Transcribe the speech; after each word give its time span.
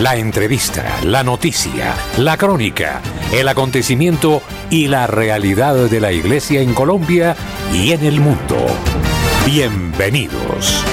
La 0.00 0.14
entrevista, 0.16 0.98
la 1.04 1.22
noticia, 1.22 1.94
la 2.18 2.36
crónica, 2.36 3.00
el 3.32 3.48
acontecimiento 3.48 4.42
y 4.68 4.88
la 4.88 5.06
realidad 5.06 5.74
de 5.88 6.00
la 6.00 6.12
Iglesia 6.12 6.60
en 6.60 6.74
Colombia 6.74 7.34
y 7.72 7.92
en 7.92 8.04
el 8.04 8.20
mundo. 8.20 8.66
Bienvenidos. 9.46 10.84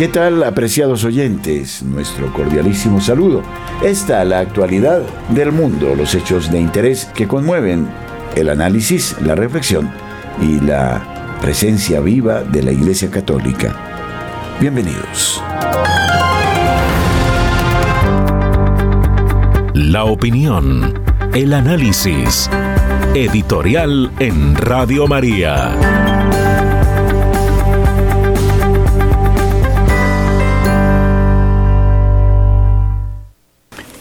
¿Qué 0.00 0.08
tal, 0.08 0.42
apreciados 0.44 1.04
oyentes? 1.04 1.82
Nuestro 1.82 2.32
cordialísimo 2.32 3.02
saludo. 3.02 3.42
Esta 3.82 4.24
la 4.24 4.38
actualidad 4.38 5.02
del 5.28 5.52
mundo, 5.52 5.94
los 5.94 6.14
hechos 6.14 6.50
de 6.50 6.58
interés 6.58 7.04
que 7.14 7.28
conmueven, 7.28 7.86
el 8.34 8.48
análisis, 8.48 9.14
la 9.20 9.34
reflexión 9.34 9.90
y 10.40 10.58
la 10.58 11.36
presencia 11.42 12.00
viva 12.00 12.40
de 12.40 12.62
la 12.62 12.72
Iglesia 12.72 13.10
Católica. 13.10 13.76
Bienvenidos. 14.58 15.42
La 19.74 20.04
opinión, 20.04 20.98
el 21.34 21.52
análisis. 21.52 22.48
Editorial 23.12 24.10
en 24.18 24.56
Radio 24.56 25.06
María. 25.06 26.09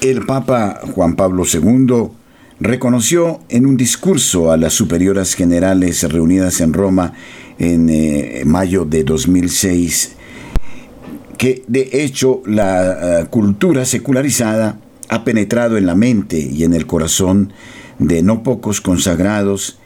El 0.01 0.25
Papa 0.25 0.79
Juan 0.95 1.17
Pablo 1.17 1.43
II 1.51 2.09
reconoció 2.61 3.41
en 3.49 3.65
un 3.65 3.75
discurso 3.75 4.49
a 4.49 4.55
las 4.55 4.73
superioras 4.73 5.33
generales 5.33 6.03
reunidas 6.09 6.61
en 6.61 6.71
Roma 6.71 7.13
en 7.57 7.89
eh, 7.89 8.43
mayo 8.45 8.85
de 8.85 9.03
2006 9.03 10.15
que 11.37 11.63
de 11.67 11.89
hecho 11.91 12.41
la 12.45 13.21
eh, 13.21 13.25
cultura 13.29 13.83
secularizada 13.83 14.77
ha 15.09 15.23
penetrado 15.25 15.77
en 15.77 15.85
la 15.85 15.95
mente 15.95 16.39
y 16.39 16.63
en 16.63 16.73
el 16.73 16.85
corazón 16.85 17.51
de 17.97 18.21
no 18.23 18.43
pocos 18.43 18.79
consagrados 18.79 19.79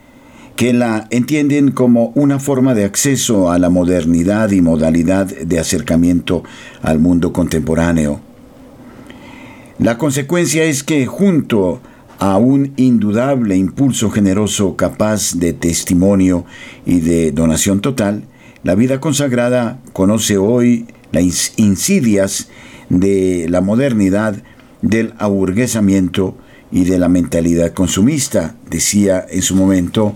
que 0.56 0.73
la 0.73 1.08
entienden 1.09 1.72
como 1.72 2.11
una 2.16 2.39
forma 2.39 2.75
de 2.75 2.86
acceso 2.86 3.52
a 3.52 3.58
la 3.58 3.69
modernidad 3.69 4.52
y 4.52 4.61
modalidad 4.61 5.25
de 5.25 5.59
acercamiento 5.59 6.44
al 6.84 7.00
mundo 7.00 7.34
contemporáneo. 7.34 8.33
La 9.80 9.98
consecuencia 9.98 10.64
es 10.66 10.84
que 10.84 11.08
junto 11.08 11.82
a 12.20 12.38
un 12.38 12.74
indudable 12.78 13.56
impulso 13.56 14.12
generoso 14.12 14.76
capaz 14.76 15.34
de 15.36 15.54
testimonio 15.54 16.46
y 16.86 17.00
de 17.00 17.32
donación 17.32 17.82
total, 17.82 18.24
la 18.64 18.76
vida 18.76 19.00
consagrada 19.00 19.82
conoce 19.92 20.38
hoy 20.38 20.86
las 21.12 21.54
insidias 21.58 22.50
de 22.90 23.48
la 23.50 23.62
modernidad, 23.62 24.44
del 24.84 25.16
aburguesamiento 25.18 26.38
y 26.72 26.86
de 26.86 27.00
la 27.00 27.10
mentalidad 27.10 27.74
consumista, 27.74 28.56
decía 28.70 29.26
en 29.28 29.42
su 29.42 29.56
momento 29.56 30.16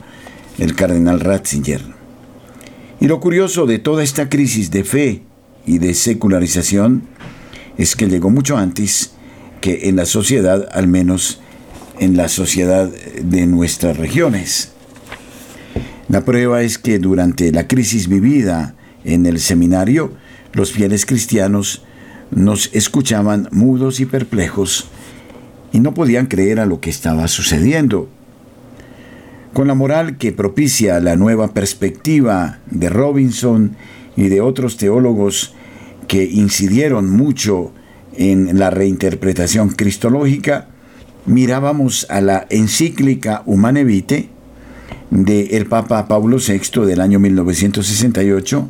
el 0.60 0.76
cardenal 0.76 1.20
Ratzinger. 1.20 1.82
Y 3.00 3.08
lo 3.08 3.20
curioso 3.20 3.66
de 3.66 3.80
toda 3.80 4.04
esta 4.04 4.30
crisis 4.30 4.70
de 4.70 4.84
fe 4.84 5.24
y 5.66 5.80
de 5.80 5.96
secularización 5.96 7.04
es 7.78 7.96
que 7.96 8.08
llegó 8.08 8.30
mucho 8.30 8.56
antes 8.56 9.17
que 9.62 9.90
en 9.90 9.96
la 9.96 10.06
sociedad, 10.06 10.68
al 10.72 10.88
menos 10.88 11.42
en 12.00 12.18
la 12.18 12.30
sociedad 12.30 12.90
de 13.22 13.48
nuestras 13.48 13.98
regiones. 13.98 14.72
La 16.10 16.24
prueba 16.24 16.62
es 16.62 16.78
que 16.78 17.00
durante 17.00 17.52
la 17.52 17.68
crisis 17.68 18.08
vivida 18.08 18.76
en 19.04 19.26
el 19.26 19.40
seminario, 19.40 20.14
los 20.54 20.72
fieles 20.72 21.06
cristianos 21.06 21.84
nos 22.32 22.74
escuchaban 22.74 23.50
mudos 23.52 24.00
y 24.00 24.06
perplejos 24.06 24.88
y 25.72 25.80
no 25.80 25.94
podían 25.94 26.28
creer 26.28 26.60
a 26.60 26.66
lo 26.66 26.80
que 26.80 26.90
estaba 26.90 27.28
sucediendo. 27.28 28.10
Con 29.54 29.68
la 29.68 29.74
moral 29.74 30.18
que 30.18 30.32
propicia 30.32 31.00
la 31.00 31.16
nueva 31.16 31.54
perspectiva 31.54 32.60
de 32.70 32.90
Robinson 32.90 33.76
y 34.16 34.30
de 34.30 34.42
otros 34.42 34.78
teólogos 34.78 35.54
que 36.08 36.24
incidieron 36.24 37.10
mucho 37.10 37.72
en 38.18 38.60
la 38.60 38.70
reinterpretación 38.70 39.70
cristológica, 39.70 40.68
mirábamos 41.26 42.08
a 42.10 42.22
la 42.22 42.48
encíclica 42.50 43.44
Humane 43.46 43.84
Vitae 43.84 44.30
del 45.10 45.68
Papa 45.68 46.08
Pablo 46.08 46.38
VI 46.38 46.86
del 46.86 47.02
año 47.02 47.20
1968, 47.20 48.70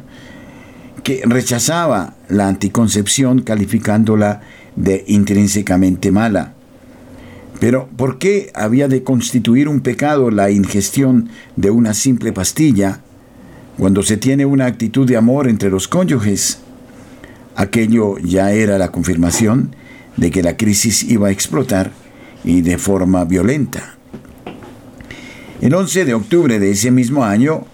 que 1.03 1.22
rechazaba 1.25 2.16
la 2.30 2.47
anticoncepción 2.47 3.41
calificándola 3.41 4.41
de 4.75 5.03
intrínsecamente 5.08 6.12
mala. 6.12 6.53
Pero 7.59 7.90
¿por 7.96 8.19
qué 8.19 8.52
había 8.53 8.88
de 8.88 9.03
constituir 9.03 9.68
un 9.68 9.79
pecado 9.81 10.29
la 10.29 10.52
ingestión 10.52 11.29
de 11.56 11.72
una 11.72 11.94
simple 11.94 12.34
pastilla 12.34 13.02
cuando 13.78 14.03
se 14.03 14.18
tiene 14.18 14.46
una 14.46 14.66
actitud 14.66 15.08
de 15.08 15.18
amor 15.18 15.47
entre 15.47 15.69
los 15.69 15.88
cónyuges? 15.88 16.59
Aquello 17.57 18.19
ya 18.19 18.51
era 18.51 18.78
la 18.78 18.91
confirmación 18.91 19.75
de 20.16 20.29
que 20.29 20.44
la 20.44 20.57
crisis 20.57 21.01
iba 21.01 21.29
a 21.29 21.31
explotar 21.31 21.91
y 22.44 22.62
de 22.62 22.78
forma 22.78 23.25
violenta. 23.25 23.97
El 25.59 25.73
11 25.73 26.06
de 26.06 26.13
octubre 26.13 26.59
de 26.59 26.69
ese 26.69 26.91
mismo 26.91 27.25
año, 27.25 27.66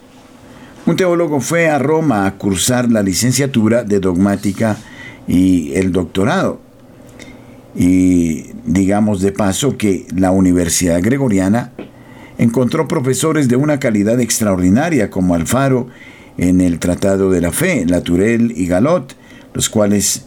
un 0.85 0.95
teólogo 0.95 1.41
fue 1.41 1.67
a 1.67 1.79
Roma 1.79 2.25
a 2.25 2.37
cursar 2.37 2.89
la 2.89 3.03
licenciatura 3.03 3.83
de 3.83 3.99
dogmática 3.99 4.77
y 5.27 5.73
el 5.73 5.91
doctorado. 5.91 6.61
Y 7.75 8.51
digamos 8.63 9.19
de 9.19 9.33
paso 9.33 9.77
que 9.77 10.05
la 10.15 10.31
Universidad 10.31 11.01
Gregoriana 11.01 11.73
encontró 12.37 12.87
profesores 12.87 13.49
de 13.49 13.57
una 13.57 13.81
calidad 13.81 14.21
extraordinaria 14.21 15.09
como 15.09 15.35
Alfaro 15.35 15.87
en 16.37 16.61
el 16.61 16.79
Tratado 16.79 17.29
de 17.29 17.41
la 17.41 17.51
Fe, 17.51 17.85
Laturel 17.85 18.53
y 18.55 18.65
Galot, 18.65 19.17
los 19.53 19.69
cuales 19.69 20.25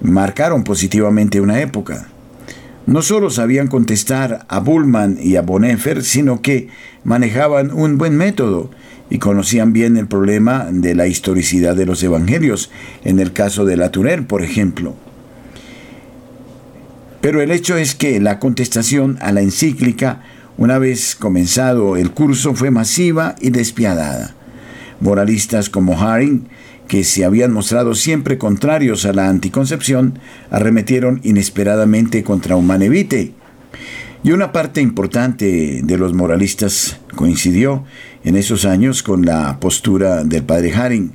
marcaron 0.00 0.64
positivamente 0.64 1.40
una 1.40 1.60
época. 1.60 2.08
No 2.86 3.02
solo 3.02 3.30
sabían 3.30 3.68
contestar 3.68 4.46
a 4.48 4.60
Bullman 4.60 5.18
y 5.20 5.36
a 5.36 5.42
Bonhoeffer, 5.42 6.02
sino 6.02 6.40
que 6.40 6.68
manejaban 7.04 7.70
un 7.70 7.98
buen 7.98 8.16
método 8.16 8.70
y 9.10 9.18
conocían 9.18 9.72
bien 9.72 9.96
el 9.96 10.06
problema 10.06 10.68
de 10.70 10.94
la 10.94 11.06
historicidad 11.06 11.76
de 11.76 11.86
los 11.86 12.02
evangelios, 12.02 12.70
en 13.04 13.20
el 13.20 13.32
caso 13.32 13.64
de 13.64 13.76
Latourel, 13.76 14.24
por 14.24 14.42
ejemplo. 14.42 14.94
Pero 17.20 17.42
el 17.42 17.50
hecho 17.50 17.76
es 17.76 17.94
que 17.94 18.20
la 18.20 18.38
contestación 18.38 19.18
a 19.20 19.32
la 19.32 19.42
encíclica, 19.42 20.22
una 20.56 20.78
vez 20.78 21.14
comenzado 21.14 21.96
el 21.96 22.12
curso, 22.12 22.54
fue 22.54 22.70
masiva 22.70 23.34
y 23.40 23.50
despiadada. 23.50 24.34
Moralistas 25.00 25.68
como 25.68 26.00
Haring 26.00 26.48
que 26.88 27.04
se 27.04 27.24
habían 27.24 27.52
mostrado 27.52 27.94
siempre 27.94 28.38
contrarios 28.38 29.04
a 29.04 29.12
la 29.12 29.28
anticoncepción, 29.28 30.18
arremetieron 30.50 31.20
inesperadamente 31.22 32.24
contra 32.24 32.56
Humanevite. 32.56 33.34
Y 34.24 34.32
una 34.32 34.50
parte 34.50 34.80
importante 34.80 35.80
de 35.84 35.98
los 35.98 36.14
moralistas 36.14 36.98
coincidió 37.14 37.84
en 38.24 38.36
esos 38.36 38.64
años 38.64 39.02
con 39.02 39.24
la 39.24 39.60
postura 39.60 40.24
del 40.24 40.42
padre 40.42 40.74
Haring. 40.74 41.12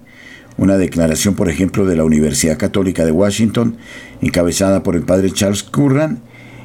Una 0.56 0.78
declaración, 0.78 1.34
por 1.34 1.50
ejemplo, 1.50 1.86
de 1.86 1.96
la 1.96 2.04
Universidad 2.06 2.58
Católica 2.58 3.04
de 3.04 3.12
Washington, 3.12 3.78
encabezada 4.22 4.84
por 4.84 4.96
el 4.96 5.02
padre 5.02 5.32
Charles 5.32 5.64
Curran 5.64 6.22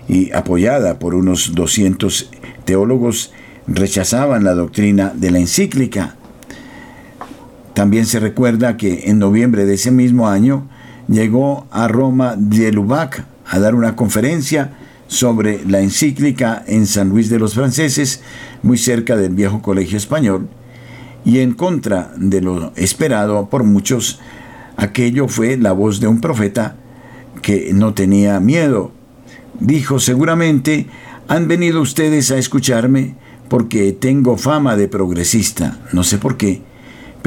y 0.06 0.30
apoyada 0.32 0.98
por 0.98 1.14
unos 1.14 1.54
200 1.54 2.30
teólogos, 2.64 3.32
rechazaban 3.66 4.44
la 4.44 4.54
doctrina 4.54 5.12
de 5.14 5.30
la 5.30 5.38
encíclica 5.38 6.17
también 7.78 8.06
se 8.06 8.18
recuerda 8.18 8.76
que 8.76 9.04
en 9.04 9.20
noviembre 9.20 9.64
de 9.64 9.74
ese 9.74 9.92
mismo 9.92 10.28
año 10.28 10.66
llegó 11.06 11.68
a 11.70 11.86
Roma 11.86 12.34
de 12.36 12.72
Lubac 12.72 13.24
a 13.46 13.60
dar 13.60 13.76
una 13.76 13.94
conferencia 13.94 14.72
sobre 15.06 15.64
la 15.64 15.78
encíclica 15.78 16.64
en 16.66 16.88
San 16.88 17.10
Luis 17.10 17.30
de 17.30 17.38
los 17.38 17.54
Franceses, 17.54 18.20
muy 18.64 18.78
cerca 18.78 19.16
del 19.16 19.32
viejo 19.32 19.62
colegio 19.62 19.96
español, 19.96 20.48
y 21.24 21.38
en 21.38 21.54
contra 21.54 22.10
de 22.16 22.40
lo 22.40 22.72
esperado 22.74 23.48
por 23.48 23.62
muchos, 23.62 24.18
aquello 24.76 25.28
fue 25.28 25.56
la 25.56 25.70
voz 25.70 26.00
de 26.00 26.08
un 26.08 26.20
profeta 26.20 26.74
que 27.42 27.70
no 27.72 27.94
tenía 27.94 28.40
miedo. 28.40 28.90
Dijo, 29.60 30.00
seguramente 30.00 30.88
han 31.28 31.46
venido 31.46 31.80
ustedes 31.80 32.32
a 32.32 32.38
escucharme 32.38 33.14
porque 33.48 33.92
tengo 33.92 34.36
fama 34.36 34.74
de 34.74 34.88
progresista, 34.88 35.78
no 35.92 36.02
sé 36.02 36.18
por 36.18 36.36
qué, 36.36 36.66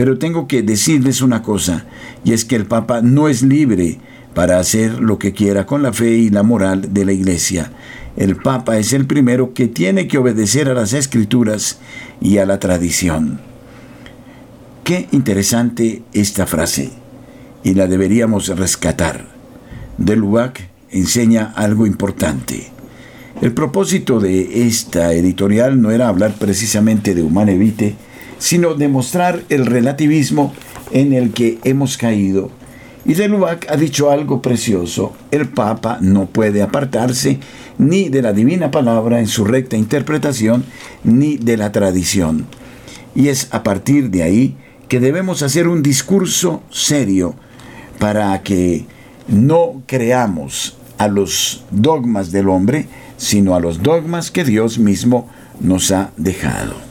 Pero 0.01 0.17
tengo 0.17 0.47
que 0.47 0.63
decirles 0.63 1.21
una 1.21 1.43
cosa, 1.43 1.85
y 2.23 2.33
es 2.33 2.43
que 2.43 2.55
el 2.55 2.65
Papa 2.65 3.01
no 3.03 3.27
es 3.27 3.43
libre 3.43 3.99
para 4.33 4.57
hacer 4.57 4.99
lo 4.99 5.19
que 5.19 5.31
quiera 5.31 5.67
con 5.67 5.83
la 5.83 5.93
fe 5.93 6.17
y 6.17 6.31
la 6.31 6.41
moral 6.41 6.91
de 6.91 7.05
la 7.05 7.11
Iglesia. 7.11 7.71
El 8.17 8.35
Papa 8.35 8.79
es 8.79 8.93
el 8.93 9.05
primero 9.05 9.53
que 9.53 9.67
tiene 9.67 10.07
que 10.07 10.17
obedecer 10.17 10.69
a 10.69 10.73
las 10.73 10.93
escrituras 10.93 11.77
y 12.19 12.39
a 12.39 12.47
la 12.47 12.57
tradición. 12.57 13.41
Qué 14.83 15.07
interesante 15.11 16.01
esta 16.13 16.47
frase, 16.47 16.89
y 17.63 17.75
la 17.75 17.85
deberíamos 17.85 18.47
rescatar. 18.47 19.27
De 19.99 20.15
Lubac 20.15 20.67
enseña 20.89 21.53
algo 21.55 21.85
importante. 21.85 22.71
El 23.39 23.53
propósito 23.53 24.19
de 24.19 24.65
esta 24.65 25.13
editorial 25.13 25.79
no 25.79 25.91
era 25.91 26.07
hablar 26.07 26.33
precisamente 26.39 27.13
de 27.13 27.21
Humane 27.21 27.55
sino 28.41 28.73
demostrar 28.73 29.43
el 29.49 29.67
relativismo 29.67 30.51
en 30.91 31.13
el 31.13 31.31
que 31.31 31.59
hemos 31.63 31.95
caído. 31.95 32.49
Y 33.05 33.13
de 33.13 33.27
Lubac 33.27 33.67
ha 33.69 33.77
dicho 33.77 34.09
algo 34.09 34.41
precioso. 34.41 35.13
El 35.29 35.47
Papa 35.47 35.99
no 36.01 36.25
puede 36.25 36.63
apartarse 36.63 37.39
ni 37.77 38.09
de 38.09 38.23
la 38.23 38.33
divina 38.33 38.71
palabra 38.71 39.19
en 39.19 39.27
su 39.27 39.45
recta 39.45 39.77
interpretación, 39.77 40.65
ni 41.03 41.37
de 41.37 41.55
la 41.55 41.71
tradición. 41.71 42.47
Y 43.13 43.27
es 43.27 43.47
a 43.51 43.61
partir 43.61 44.09
de 44.09 44.23
ahí 44.23 44.57
que 44.87 44.99
debemos 44.99 45.43
hacer 45.43 45.67
un 45.67 45.83
discurso 45.83 46.63
serio 46.71 47.35
para 47.99 48.41
que 48.41 48.87
no 49.27 49.83
creamos 49.85 50.77
a 50.97 51.07
los 51.07 51.63
dogmas 51.69 52.31
del 52.31 52.49
hombre, 52.49 52.87
sino 53.17 53.53
a 53.53 53.59
los 53.59 53.83
dogmas 53.83 54.31
que 54.31 54.43
Dios 54.43 54.79
mismo 54.79 55.29
nos 55.59 55.91
ha 55.91 56.11
dejado. 56.17 56.90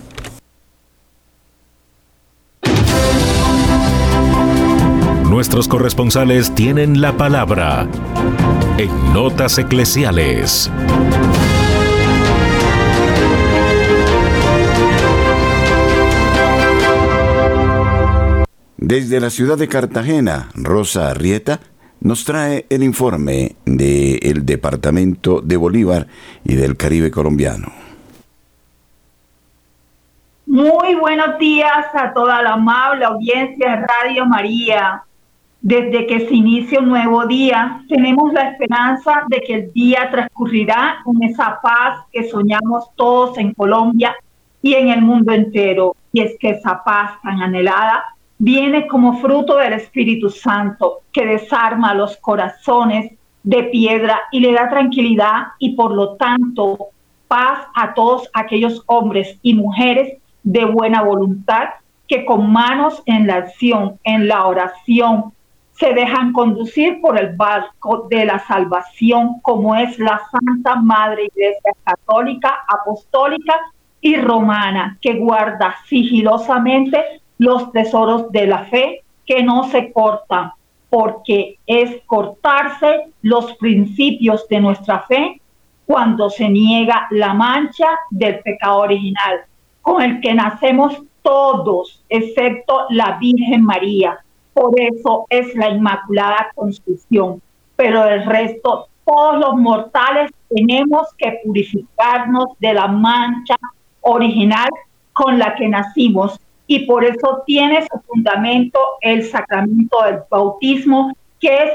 Nuestros 5.40 5.68
corresponsales 5.68 6.54
tienen 6.54 7.00
la 7.00 7.16
palabra 7.16 7.88
en 8.76 9.14
Notas 9.14 9.56
Eclesiales. 9.56 10.70
Desde 18.76 19.18
la 19.18 19.30
ciudad 19.30 19.56
de 19.56 19.66
Cartagena, 19.66 20.50
Rosa 20.52 21.08
Arrieta 21.08 21.60
nos 22.00 22.26
trae 22.26 22.66
el 22.68 22.82
informe 22.82 23.56
del 23.64 24.44
Departamento 24.44 25.40
de 25.40 25.56
Bolívar 25.56 26.06
y 26.44 26.54
del 26.54 26.76
Caribe 26.76 27.10
colombiano. 27.10 27.72
Muy 30.44 30.96
buenos 30.96 31.38
días 31.38 31.86
a 31.94 32.12
toda 32.12 32.42
la 32.42 32.52
amable 32.52 33.06
audiencia 33.06 33.70
de 33.70 33.86
Radio 33.86 34.26
María. 34.26 35.02
Desde 35.62 36.06
que 36.06 36.26
se 36.26 36.34
inicia 36.34 36.80
un 36.80 36.88
nuevo 36.88 37.26
día, 37.26 37.82
tenemos 37.88 38.32
la 38.32 38.50
esperanza 38.50 39.24
de 39.28 39.42
que 39.42 39.54
el 39.54 39.72
día 39.72 40.08
transcurrirá 40.10 41.00
con 41.04 41.22
esa 41.22 41.58
paz 41.62 42.00
que 42.10 42.28
soñamos 42.30 42.88
todos 42.96 43.36
en 43.36 43.52
Colombia 43.52 44.16
y 44.62 44.74
en 44.74 44.88
el 44.88 45.02
mundo 45.02 45.32
entero. 45.32 45.96
Y 46.12 46.22
es 46.22 46.36
que 46.40 46.50
esa 46.50 46.82
paz 46.82 47.20
tan 47.22 47.42
anhelada 47.42 48.02
viene 48.38 48.86
como 48.86 49.18
fruto 49.18 49.56
del 49.56 49.74
Espíritu 49.74 50.30
Santo 50.30 51.00
que 51.12 51.26
desarma 51.26 51.92
los 51.92 52.16
corazones 52.16 53.12
de 53.42 53.64
piedra 53.64 54.18
y 54.32 54.40
le 54.40 54.54
da 54.54 54.70
tranquilidad 54.70 55.48
y 55.58 55.74
por 55.74 55.92
lo 55.92 56.16
tanto 56.16 56.88
paz 57.28 57.66
a 57.74 57.92
todos 57.92 58.30
aquellos 58.32 58.82
hombres 58.86 59.38
y 59.42 59.54
mujeres 59.54 60.16
de 60.42 60.64
buena 60.64 61.02
voluntad 61.02 61.68
que 62.08 62.24
con 62.24 62.50
manos 62.50 63.02
en 63.04 63.26
la 63.26 63.36
acción, 63.36 63.98
en 64.04 64.26
la 64.26 64.46
oración, 64.46 65.32
se 65.80 65.94
dejan 65.94 66.34
conducir 66.34 67.00
por 67.00 67.18
el 67.18 67.34
barco 67.34 68.06
de 68.10 68.26
la 68.26 68.38
salvación 68.40 69.40
como 69.40 69.74
es 69.74 69.98
la 69.98 70.20
Santa 70.30 70.76
Madre 70.76 71.24
Iglesia 71.34 71.72
Católica, 71.82 72.66
Apostólica 72.68 73.58
y 74.02 74.16
Romana, 74.16 74.98
que 75.00 75.14
guarda 75.14 75.74
sigilosamente 75.88 77.22
los 77.38 77.72
tesoros 77.72 78.30
de 78.30 78.46
la 78.46 78.64
fe 78.64 79.02
que 79.24 79.42
no 79.42 79.64
se 79.64 79.90
cortan, 79.90 80.52
porque 80.90 81.58
es 81.66 82.02
cortarse 82.04 83.06
los 83.22 83.56
principios 83.56 84.46
de 84.48 84.60
nuestra 84.60 85.00
fe 85.00 85.40
cuando 85.86 86.28
se 86.28 86.50
niega 86.50 87.06
la 87.10 87.32
mancha 87.32 87.88
del 88.10 88.40
pecado 88.40 88.80
original, 88.80 89.40
con 89.80 90.02
el 90.02 90.20
que 90.20 90.34
nacemos 90.34 91.02
todos, 91.22 92.04
excepto 92.10 92.84
la 92.90 93.16
Virgen 93.18 93.64
María. 93.64 94.18
Por 94.52 94.78
eso 94.78 95.26
es 95.30 95.54
la 95.54 95.70
Inmaculada 95.70 96.50
Concepción. 96.54 97.40
Pero 97.76 98.04
el 98.04 98.24
resto, 98.26 98.88
todos 99.04 99.38
los 99.38 99.56
mortales 99.56 100.30
tenemos 100.48 101.08
que 101.16 101.40
purificarnos 101.44 102.48
de 102.58 102.74
la 102.74 102.88
mancha 102.88 103.56
original 104.02 104.68
con 105.12 105.38
la 105.38 105.54
que 105.54 105.68
nacimos 105.68 106.38
y 106.66 106.86
por 106.86 107.04
eso 107.04 107.42
tiene 107.46 107.82
su 107.82 108.00
fundamento 108.06 108.78
el 109.00 109.24
sacramento 109.24 110.04
del 110.04 110.20
bautismo, 110.30 111.12
que 111.40 111.64
es 111.64 111.70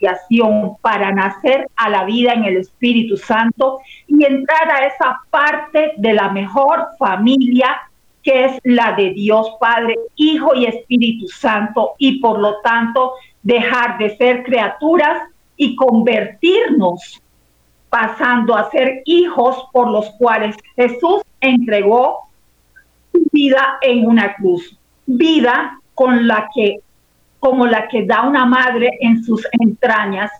iniciación 0.00 0.76
para 0.80 1.12
nacer 1.12 1.68
a 1.76 1.90
la 1.90 2.04
vida 2.04 2.32
en 2.32 2.44
el 2.44 2.56
Espíritu 2.58 3.16
Santo 3.16 3.80
y 4.06 4.24
entrar 4.24 4.70
a 4.70 4.86
esa 4.86 5.20
parte 5.30 5.92
de 5.96 6.12
la 6.12 6.30
mejor 6.30 6.86
familia 6.98 7.76
que 8.26 8.44
es 8.46 8.52
la 8.64 8.92
de 8.96 9.10
Dios 9.10 9.52
Padre, 9.60 9.94
Hijo 10.16 10.52
y 10.56 10.66
Espíritu 10.66 11.28
Santo, 11.28 11.92
y 11.96 12.18
por 12.18 12.40
lo 12.40 12.60
tanto 12.60 13.12
dejar 13.44 13.98
de 13.98 14.16
ser 14.16 14.42
criaturas 14.42 15.22
y 15.56 15.76
convertirnos, 15.76 17.22
pasando 17.88 18.56
a 18.56 18.68
ser 18.72 19.02
hijos 19.04 19.56
por 19.72 19.88
los 19.92 20.10
cuales 20.18 20.56
Jesús 20.74 21.22
entregó 21.40 22.18
vida 23.30 23.78
en 23.80 24.04
una 24.04 24.34
cruz, 24.34 24.76
vida 25.06 25.78
con 25.94 26.26
la 26.26 26.48
que, 26.52 26.80
como 27.38 27.64
la 27.64 27.86
que 27.86 28.04
da 28.06 28.22
una 28.22 28.44
madre 28.44 28.90
en 29.02 29.22
sus 29.22 29.46
entrañas 29.52 30.32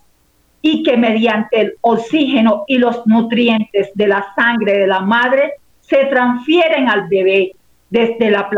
y 0.60 0.82
que 0.82 0.96
mediante 0.96 1.60
el 1.60 1.74
oxígeno 1.82 2.64
y 2.66 2.78
los 2.78 3.06
nutrientes 3.06 3.90
de 3.94 4.08
la 4.08 4.26
sangre 4.34 4.76
de 4.76 4.86
la 4.88 5.02
madre 5.02 5.52
se 5.82 6.06
transfieren 6.06 6.88
al 6.88 7.06
bebé 7.06 7.52
desde 7.90 8.30
la, 8.30 8.48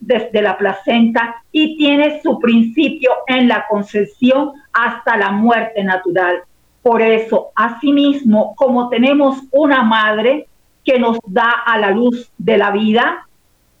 desde 0.00 0.42
la 0.42 0.56
placenta 0.56 1.36
y 1.52 1.76
tiene 1.76 2.20
su 2.22 2.38
principio 2.38 3.10
en 3.26 3.48
la 3.48 3.66
concepción 3.68 4.52
hasta 4.72 5.16
la 5.16 5.30
muerte 5.30 5.82
natural. 5.82 6.42
Por 6.82 7.02
eso, 7.02 7.48
asimismo, 7.54 8.54
como 8.56 8.88
tenemos 8.88 9.42
una 9.50 9.82
madre 9.82 10.48
que 10.84 10.98
nos 10.98 11.18
da 11.26 11.50
a 11.66 11.78
la 11.78 11.90
luz 11.90 12.30
de 12.38 12.56
la 12.56 12.70
vida, 12.70 13.26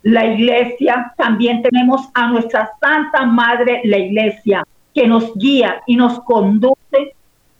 la 0.02 0.26
iglesia, 0.26 1.12
también 1.16 1.62
tenemos 1.62 2.08
a 2.14 2.28
nuestra 2.28 2.70
Santa 2.80 3.24
Madre, 3.24 3.80
la 3.84 3.98
iglesia, 3.98 4.64
que 4.94 5.06
nos 5.06 5.34
guía 5.36 5.82
y 5.86 5.96
nos 5.96 6.20
conduce 6.20 7.14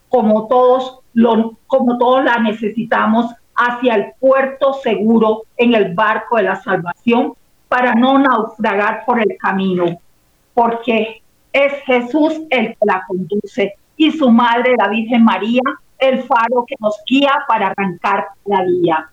como 0.09 0.47
todos, 0.49 1.01
lo, 1.15 1.57
como 1.67 1.99
todos 1.99 2.25
la 2.25 2.39
necesitamos 2.39 3.27
hacia 3.59 3.97
el 3.97 4.13
puerto 4.19 4.73
seguro 4.73 5.43
en 5.57 5.75
el 5.75 5.95
barco 5.95 6.37
de 6.37 6.45
la 6.45 6.57
salvación 6.57 7.35
para 7.69 7.95
no 7.95 8.19
naufragar 8.19 9.05
por 9.05 9.21
el 9.21 9.37
camino, 9.39 9.99
porque 10.55 11.21
es 11.53 11.73
Jesús 11.85 12.41
el 12.49 12.69
que 12.69 12.87
la 12.87 13.05
conduce 13.07 13.75
y 13.97 14.11
su 14.13 14.31
madre, 14.31 14.75
la 14.79 14.89
Virgen 14.89 15.25
María, 15.25 15.63
el 15.99 16.23
faro 16.23 16.65
que 16.67 16.77
nos 16.81 16.97
guía 17.07 17.33
para 17.47 17.69
arrancar 17.69 18.29
la 18.47 18.63
vía 18.63 19.11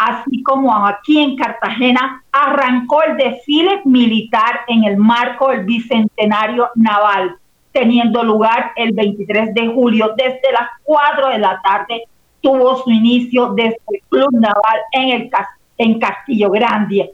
así 0.00 0.42
como 0.42 0.74
aquí 0.86 1.20
en 1.20 1.36
Cartagena 1.36 2.24
arrancó 2.32 3.02
el 3.02 3.18
desfile 3.18 3.82
militar 3.84 4.60
en 4.66 4.84
el 4.84 4.96
marco 4.96 5.50
del 5.50 5.64
Bicentenario 5.64 6.70
Naval, 6.74 7.36
teniendo 7.72 8.22
lugar 8.24 8.72
el 8.76 8.92
23 8.92 9.52
de 9.52 9.68
julio 9.68 10.14
desde 10.16 10.52
las 10.52 10.68
4 10.84 11.28
de 11.28 11.38
la 11.38 11.60
tarde. 11.62 12.04
Tuvo 12.40 12.76
su 12.82 12.90
inicio 12.90 13.52
desde 13.54 13.78
el 13.88 14.00
Club 14.08 14.32
Naval 14.32 14.80
en, 14.92 15.08
el, 15.10 15.30
en 15.78 15.98
Castillo 15.98 16.50
Grande 16.50 17.12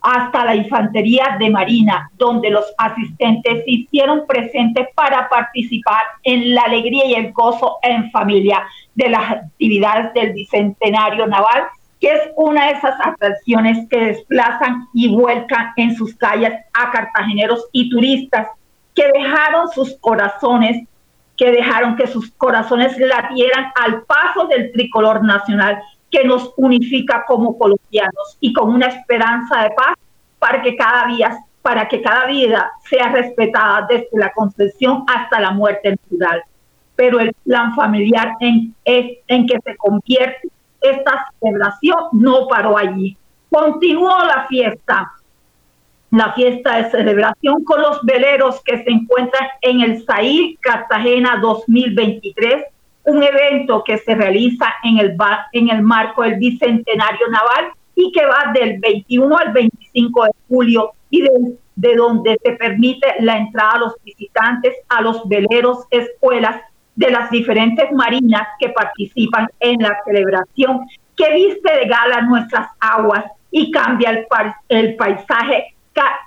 hasta 0.00 0.44
la 0.44 0.54
Infantería 0.54 1.36
de 1.38 1.48
Marina, 1.48 2.10
donde 2.18 2.50
los 2.50 2.66
asistentes 2.76 3.64
se 3.64 3.70
hicieron 3.70 4.26
presentes 4.26 4.88
para 4.94 5.30
participar 5.30 6.02
en 6.24 6.54
la 6.54 6.62
alegría 6.62 7.06
y 7.06 7.14
el 7.14 7.32
gozo 7.32 7.78
en 7.82 8.10
familia 8.10 8.62
de 8.94 9.08
las 9.08 9.30
actividades 9.30 10.12
del 10.12 10.34
Bicentenario 10.34 11.26
Naval 11.26 11.64
que 12.04 12.12
es 12.12 12.20
una 12.36 12.66
de 12.66 12.72
esas 12.72 12.94
atracciones 13.02 13.88
que 13.88 13.98
desplazan 13.98 14.88
y 14.92 15.08
vuelcan 15.16 15.72
en 15.76 15.96
sus 15.96 16.14
calles 16.16 16.52
a 16.74 16.90
cartageneros 16.90 17.66
y 17.72 17.88
turistas 17.88 18.48
que 18.94 19.08
dejaron 19.14 19.70
sus 19.70 19.96
corazones, 20.00 20.86
que 21.36 21.50
dejaron 21.50 21.96
que 21.96 22.06
sus 22.06 22.30
corazones 22.32 22.96
latieran 22.98 23.72
al 23.74 24.02
paso 24.02 24.46
del 24.46 24.72
tricolor 24.72 25.24
nacional 25.24 25.80
que 26.10 26.24
nos 26.24 26.52
unifica 26.56 27.24
como 27.26 27.58
colombianos 27.58 28.36
y 28.40 28.52
con 28.52 28.70
una 28.70 28.86
esperanza 28.86 29.62
de 29.62 29.70
paz 29.70 29.94
para 30.38 30.62
que 30.62 30.76
cada 30.76 31.06
día, 31.08 31.36
para 31.60 31.88
que 31.88 32.00
cada 32.02 32.26
vida 32.26 32.70
sea 32.88 33.08
respetada 33.08 33.86
desde 33.88 34.08
la 34.12 34.30
concepción 34.32 35.04
hasta 35.08 35.40
la 35.40 35.50
muerte 35.50 35.90
natural. 35.90 36.44
Pero 36.94 37.18
el 37.18 37.32
plan 37.44 37.74
familiar 37.74 38.34
en, 38.38 38.74
en 38.84 39.46
que 39.46 39.58
se 39.64 39.76
convierte 39.76 40.48
esta 40.80 41.26
celebración 41.40 41.96
no 42.12 42.46
paró 42.46 42.78
allí. 42.78 43.16
Continuó 43.50 44.16
la 44.24 44.46
fiesta, 44.46 45.12
la 46.14 46.32
fiesta 46.32 46.76
de 46.76 46.90
celebración 46.90 47.64
con 47.64 47.82
los 47.82 48.00
veleros 48.02 48.62
que 48.64 48.84
se 48.84 48.90
encuentran 48.90 49.48
en 49.62 49.80
el 49.80 50.04
SAIL 50.04 50.56
Cartagena 50.60 51.38
2023, 51.42 52.64
un 53.06 53.22
evento 53.22 53.82
que 53.84 53.98
se 53.98 54.14
realiza 54.14 54.66
en 54.84 54.98
el, 54.98 55.16
en 55.52 55.70
el 55.70 55.82
marco 55.82 56.22
del 56.22 56.36
Bicentenario 56.36 57.26
Naval 57.28 57.72
y 57.96 58.12
que 58.12 58.24
va 58.26 58.52
del 58.52 58.78
21 58.78 59.36
al 59.36 59.52
25 59.52 60.24
de 60.24 60.30
julio 60.48 60.92
y 61.10 61.22
de, 61.22 61.30
de 61.74 61.96
donde 61.96 62.38
se 62.44 62.52
permite 62.52 63.08
la 63.18 63.36
entrada 63.36 63.72
a 63.72 63.78
los 63.78 63.94
visitantes 64.04 64.72
a 64.88 65.02
los 65.02 65.28
veleros, 65.28 65.84
escuelas 65.90 66.60
de 66.94 67.10
las 67.10 67.28
diferentes 67.30 67.90
marinas 67.90 68.46
que 68.60 68.68
participan 68.68 69.48
en 69.58 69.82
la 69.82 69.98
celebración, 70.04 70.86
que 71.16 71.34
viste 71.34 71.74
de 71.74 71.86
gala 71.86 72.20
nuestras 72.22 72.68
aguas 72.78 73.24
y 73.50 73.72
cambia 73.72 74.10
el, 74.10 74.26
el 74.68 74.94
paisaje 74.94 75.73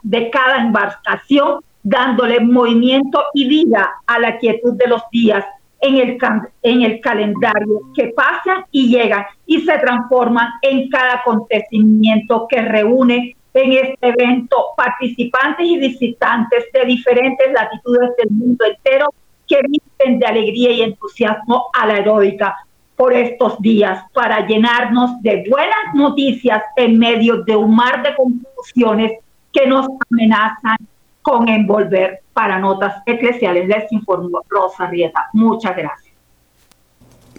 de 0.03 0.29
cada 0.29 0.57
embarcación, 0.57 1.61
dándole 1.83 2.39
movimiento 2.39 3.23
y 3.33 3.47
vida 3.47 3.95
a 4.05 4.19
la 4.19 4.37
quietud 4.37 4.73
de 4.73 4.87
los 4.87 5.01
días 5.11 5.45
en 5.79 5.97
el, 5.97 6.17
en 6.63 6.81
el 6.81 7.01
calendario 7.01 7.81
que 7.95 8.07
pasan 8.15 8.65
y 8.71 8.89
llegan 8.89 9.25
y 9.45 9.61
se 9.61 9.77
transforman 9.77 10.49
en 10.61 10.89
cada 10.89 11.15
acontecimiento 11.15 12.47
que 12.49 12.61
reúne 12.61 13.35
en 13.53 13.73
este 13.73 14.07
evento 14.09 14.57
participantes 14.75 15.65
y 15.65 15.77
visitantes 15.77 16.65
de 16.73 16.85
diferentes 16.85 17.51
latitudes 17.53 18.11
del 18.17 18.29
mundo 18.31 18.65
entero 18.65 19.13
que 19.47 19.61
visten 19.67 20.19
de 20.19 20.25
alegría 20.25 20.71
y 20.71 20.81
entusiasmo 20.81 21.69
a 21.73 21.87
la 21.87 21.99
heroica 21.99 22.55
por 22.95 23.13
estos 23.13 23.59
días 23.61 24.03
para 24.13 24.45
llenarnos 24.45 25.21
de 25.21 25.45
buenas 25.49 25.93
noticias 25.93 26.63
en 26.75 26.97
medio 26.97 27.43
de 27.43 27.55
un 27.55 27.75
mar 27.75 28.03
de 28.03 28.15
confusiones 28.15 29.13
que 29.57 29.67
nos 29.67 29.87
amenazan 30.11 30.77
con 31.21 31.47
envolver 31.49 32.21
para 32.33 32.59
notas 32.59 33.01
eclesiales. 33.05 33.67
Les 33.67 33.91
informó 33.91 34.41
Rosa 34.47 34.87
Rieta. 34.87 35.27
Muchas 35.33 35.75
gracias. 35.75 36.13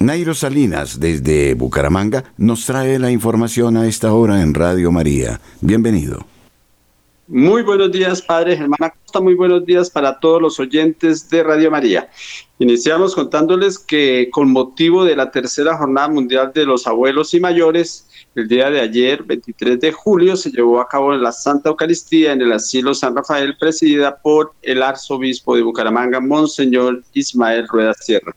Nairo 0.01 0.35
Salinas, 0.35 1.01
desde 1.01 1.55
Bucaramanga, 1.55 2.25
nos 2.37 2.67
trae 2.67 2.99
la 2.99 3.11
información 3.11 3.77
a 3.77 3.87
esta 3.87 4.13
hora 4.13 4.43
en 4.43 4.55
Radio 4.55 4.93
María. 4.93 5.41
Bienvenido. 5.61 6.25
Muy 7.29 7.63
buenos 7.63 7.93
días, 7.93 8.23
Padre 8.23 8.57
Germán 8.57 8.79
Acosta. 8.81 9.21
Muy 9.21 9.35
buenos 9.35 9.67
días 9.67 9.91
para 9.91 10.19
todos 10.19 10.41
los 10.41 10.59
oyentes 10.59 11.29
de 11.29 11.43
Radio 11.43 11.71
María. 11.71 12.09
Iniciamos 12.59 13.15
contándoles 13.15 13.79
que 13.79 14.29
con 14.33 14.51
motivo 14.51 15.05
de 15.05 15.15
la 15.15 15.31
tercera 15.31 15.77
jornada 15.77 16.09
mundial 16.09 16.53
de 16.55 16.65
los 16.65 16.87
abuelos 16.87 17.35
y 17.35 17.41
mayores, 17.41 18.08
el 18.41 18.49
día 18.49 18.71
de 18.71 18.81
ayer, 18.81 19.23
23 19.23 19.81
de 19.81 19.93
julio, 19.93 20.37
se 20.37 20.51
llevó 20.51 20.81
a 20.81 20.89
cabo 20.89 21.13
la 21.15 21.33
Santa 21.33 21.69
Eucaristía 21.69 22.33
en 22.33 22.43
el 22.43 22.53
Asilo 22.53 22.95
San 22.95 23.15
Rafael, 23.15 23.57
presidida 23.59 24.17
por 24.17 24.53
el 24.63 24.83
arzobispo 24.83 25.57
de 25.57 25.63
Bucaramanga, 25.63 26.21
Monseñor 26.21 27.03
Ismael 27.13 27.67
Rueda 27.69 27.95
Sierra. 27.95 28.35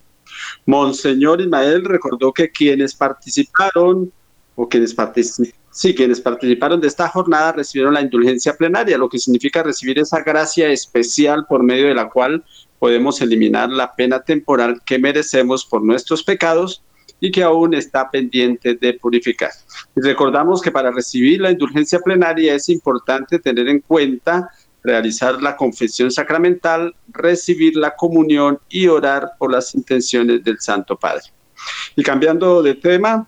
Monseñor 0.66 1.42
Ismael 1.42 1.86
recordó 1.86 2.34
que 2.34 2.50
quienes 2.50 2.96
participaron 2.96 4.12
o 4.56 4.68
quienes 4.68 4.94
participaron 4.94 5.62
Sí, 5.74 5.96
quienes 5.96 6.20
participaron 6.20 6.82
de 6.82 6.88
esta 6.88 7.08
jornada 7.08 7.54
recibieron 7.54 7.94
la 7.94 8.02
indulgencia 8.02 8.58
plenaria, 8.58 8.98
lo 8.98 9.08
que 9.08 9.18
significa 9.18 9.64
recibir 9.64 9.98
esa 10.00 10.22
gracia 10.22 10.68
especial 10.70 11.46
por 11.48 11.64
medio 11.64 11.88
de 11.88 11.96
la 11.96 12.10
cual 12.10 12.44
podemos 12.78 13.22
eliminar 13.22 13.70
la 13.70 13.96
pena 13.96 14.22
temporal 14.22 14.82
que 14.86 15.00
merecemos 15.00 15.66
por 15.66 15.82
nuestros 15.82 16.24
pecados 16.24 16.84
y 17.22 17.32
que 17.32 17.44
aún 17.44 17.74
está 17.76 18.10
pendiente 18.10 18.76
de 18.76 18.94
purificar. 18.94 19.52
Y 19.96 20.02
recordamos 20.02 20.62
que 20.62 20.72
para 20.72 20.92
recibir 20.92 21.40
la 21.40 21.52
indulgencia 21.52 22.00
plenaria 22.00 22.56
es 22.56 22.68
importante 22.68 23.40
tener 23.40 23.70
en 23.70 23.80
cuenta 23.80 24.50
realizar 24.84 25.40
la 25.42 25.56
confesión 25.56 26.10
sacramental, 26.10 26.96
recibir 27.10 27.76
la 27.78 27.96
comunión 27.96 28.60
y 28.68 28.88
orar 28.88 29.34
por 29.38 29.52
las 29.52 29.76
intenciones 29.76 30.44
del 30.44 30.60
Santo 30.60 30.98
Padre. 30.98 31.24
Y 31.96 32.02
cambiando 32.02 32.64
de 32.64 32.74
tema, 32.74 33.28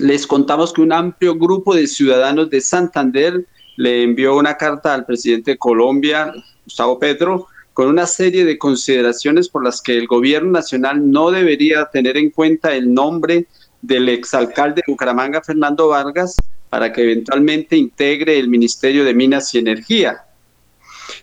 les 0.00 0.26
contamos 0.26 0.72
que 0.72 0.80
un 0.80 0.92
amplio 0.92 1.36
grupo 1.36 1.76
de 1.76 1.86
ciudadanos 1.86 2.50
de 2.50 2.60
Santander 2.60 3.46
le 3.76 4.02
envió 4.02 4.36
una 4.36 4.56
carta 4.56 4.92
al 4.92 5.06
presidente 5.06 5.52
de 5.52 5.58
Colombia, 5.58 6.32
Gustavo 6.64 6.98
Petro, 6.98 7.46
con 7.72 7.88
una 7.88 8.06
serie 8.06 8.44
de 8.44 8.58
consideraciones 8.58 9.48
por 9.48 9.64
las 9.64 9.80
que 9.80 9.96
el 9.96 10.06
gobierno 10.06 10.50
nacional 10.50 11.10
no 11.10 11.30
debería 11.30 11.88
tener 11.92 12.16
en 12.16 12.30
cuenta 12.30 12.74
el 12.74 12.92
nombre 12.92 13.46
del 13.80 14.08
exalcalde 14.08 14.82
de 14.86 14.92
Bucaramanga, 14.92 15.42
Fernando 15.42 15.88
Vargas, 15.88 16.36
para 16.68 16.92
que 16.92 17.02
eventualmente 17.02 17.76
integre 17.76 18.38
el 18.38 18.48
Ministerio 18.48 19.04
de 19.04 19.14
Minas 19.14 19.54
y 19.54 19.58
Energía. 19.58 20.24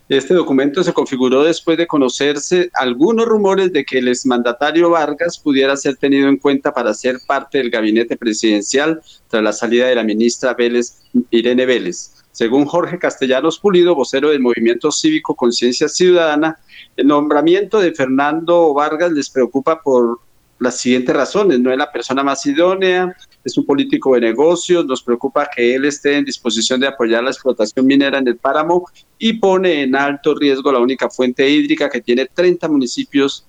Este 0.07 0.33
documento 0.33 0.83
se 0.83 0.93
configuró 0.93 1.43
después 1.43 1.77
de 1.77 1.87
conocerse 1.87 2.69
algunos 2.73 3.25
rumores 3.25 3.71
de 3.71 3.85
que 3.85 3.99
el 3.99 4.07
exmandatario 4.07 4.89
Vargas 4.89 5.37
pudiera 5.37 5.77
ser 5.77 5.95
tenido 5.97 6.27
en 6.27 6.37
cuenta 6.37 6.73
para 6.73 6.93
ser 6.93 7.17
parte 7.27 7.59
del 7.59 7.69
gabinete 7.69 8.17
presidencial 8.17 9.01
tras 9.27 9.43
la 9.43 9.53
salida 9.53 9.87
de 9.87 9.95
la 9.95 10.03
ministra 10.03 10.53
Vélez, 10.53 10.99
Irene 11.29 11.65
Vélez. 11.65 12.18
Según 12.31 12.65
Jorge 12.65 12.99
Castellanos 12.99 13.59
Pulido, 13.59 13.95
vocero 13.95 14.29
del 14.29 14.39
Movimiento 14.39 14.91
Cívico 14.91 15.35
Conciencia 15.35 15.89
Ciudadana, 15.89 16.57
el 16.95 17.07
nombramiento 17.07 17.79
de 17.79 17.93
Fernando 17.93 18.73
Vargas 18.73 19.11
les 19.11 19.29
preocupa 19.29 19.81
por 19.81 20.19
las 20.59 20.77
siguientes 20.77 21.15
razones. 21.15 21.59
No 21.59 21.71
es 21.71 21.77
la 21.77 21.91
persona 21.91 22.23
más 22.23 22.45
idónea, 22.45 23.15
es 23.43 23.57
un 23.57 23.65
político 23.65 24.13
de 24.13 24.21
negocios, 24.21 24.85
nos 24.85 25.01
preocupa 25.01 25.49
que 25.53 25.73
él 25.75 25.85
esté 25.85 26.17
en 26.17 26.25
disposición 26.25 26.79
de 26.79 26.87
apoyar 26.87 27.23
la 27.23 27.31
explotación 27.31 27.85
minera 27.85 28.19
en 28.19 28.27
el 28.27 28.37
páramo 28.37 28.85
y 29.17 29.33
pone 29.33 29.83
en 29.83 29.95
alto 29.95 30.35
riesgo 30.35 30.71
la 30.71 30.79
única 30.79 31.09
fuente 31.09 31.49
hídrica 31.49 31.89
que 31.89 32.01
tiene 32.01 32.27
30 32.27 32.67
municipios 32.67 33.45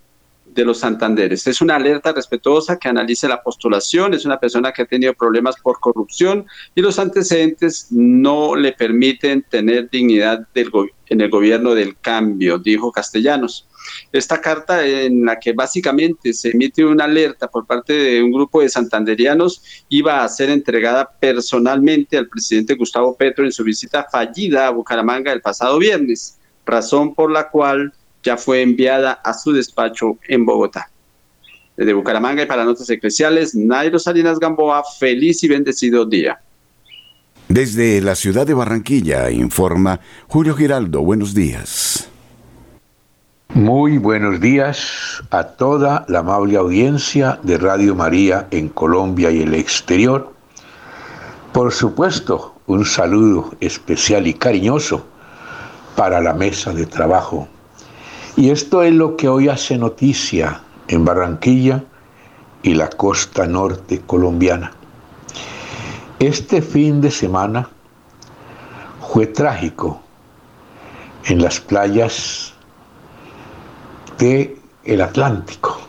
de 0.55 0.65
los 0.65 0.79
Santanderes. 0.79 1.47
Es 1.47 1.61
una 1.61 1.77
alerta 1.77 2.13
respetuosa 2.13 2.79
que 2.79 2.89
analice 2.89 3.29
la 3.29 3.43
postulación, 3.43 4.15
es 4.15 4.25
una 4.25 4.39
persona 4.39 4.73
que 4.73 4.83
ha 4.83 4.87
tenido 4.87 5.15
problemas 5.15 5.57
por 5.63 5.81
corrupción 5.81 6.47
y 6.75 6.81
los 6.81 6.99
antecedentes 6.99 7.89
no 7.91 8.57
le 8.57 8.73
permiten 8.73 9.43
tener 9.49 9.89
dignidad 9.91 10.47
en 10.55 11.21
el 11.21 11.31
gobierno 11.31 11.75
del 11.75 11.99
cambio, 11.99 12.59
dijo 12.59 12.93
Castellanos. 12.93 13.67
Esta 14.13 14.41
carta 14.41 14.87
en 14.87 15.25
la 15.25 15.39
que 15.39 15.53
básicamente 15.53 16.33
se 16.33 16.51
emite 16.51 16.85
una 16.85 17.05
alerta 17.05 17.49
por 17.49 17.67
parte 17.67 17.93
de 17.93 18.23
un 18.23 18.31
grupo 18.31 18.61
de 18.61 18.69
santanderianos 18.69 19.63
iba 19.89 20.23
a 20.23 20.29
ser 20.29 20.51
entregada 20.51 21.11
personalmente 21.19 22.19
al 22.19 22.29
presidente 22.29 22.75
Gustavo 22.75 23.17
Petro 23.17 23.45
en 23.45 23.53
su 23.53 23.65
visita 23.65 24.07
fallida 24.11 24.67
a 24.67 24.71
Bucaramanga 24.71 25.33
el 25.33 25.41
pasado 25.41 25.79
viernes, 25.79 26.39
razón 26.67 27.15
por 27.15 27.31
la 27.31 27.49
cual 27.49 27.93
ya 28.23 28.37
fue 28.37 28.63
enviada 28.63 29.13
a 29.25 29.35
su 29.35 29.53
despacho 29.53 30.19
en 30.29 30.45
Bogotá. 30.45 30.91
Desde 31.77 31.93
Bucaramanga 31.93 32.43
y 32.43 32.47
para 32.47 32.65
Notas 32.65 32.91
Eclesiales, 32.91 33.55
Nairo 33.55 33.99
Salinas 33.99 34.39
Gamboa, 34.39 34.83
feliz 34.99 35.43
y 35.45 35.49
bendecido 35.49 36.05
día. 36.05 36.41
Desde 37.49 38.01
la 38.01 38.15
ciudad 38.15 38.47
de 38.47 38.55
Barranquilla, 38.55 39.31
informa 39.31 40.01
Julio 40.29 40.55
Giraldo, 40.55 41.01
buenos 41.01 41.35
días. 41.35 42.09
Muy 43.55 43.99
buenos 43.99 44.41
días 44.41 45.23
a 45.31 45.43
toda 45.43 46.05
la 46.07 46.21
amable 46.21 46.57
audiencia 46.57 47.41
de 47.43 47.59
Radio 47.59 47.97
María 47.97 48.47
en 48.53 48.69
Colombia 48.69 49.33
y 49.33 49.43
el 49.43 49.55
exterior. 49.55 50.33
Por 51.53 51.73
supuesto, 51.73 52.55
un 52.69 52.85
saludo 52.85 53.53
especial 53.59 54.29
y 54.29 54.35
cariñoso 54.35 55.05
para 55.97 56.21
la 56.21 56.33
mesa 56.33 56.73
de 56.73 56.87
trabajo. 56.87 57.49
Y 58.37 58.51
esto 58.51 58.83
es 58.83 58.93
lo 58.93 59.17
que 59.17 59.29
hoy 59.29 59.49
hace 59.49 59.77
noticia 59.77 60.63
en 60.89 61.05
Barranquilla 61.05 61.85
y 62.63 62.75
la 62.75 62.89
costa 62.91 63.47
norte 63.47 64.01
colombiana. 64.07 64.73
Este 66.19 66.63
fin 66.63 67.01
de 67.01 67.11
semana 67.11 67.69
fue 69.13 69.27
trágico 69.27 70.01
en 71.25 71.43
las 71.43 71.61
playas 71.61 72.55
el 74.85 75.01
Atlántico, 75.01 75.81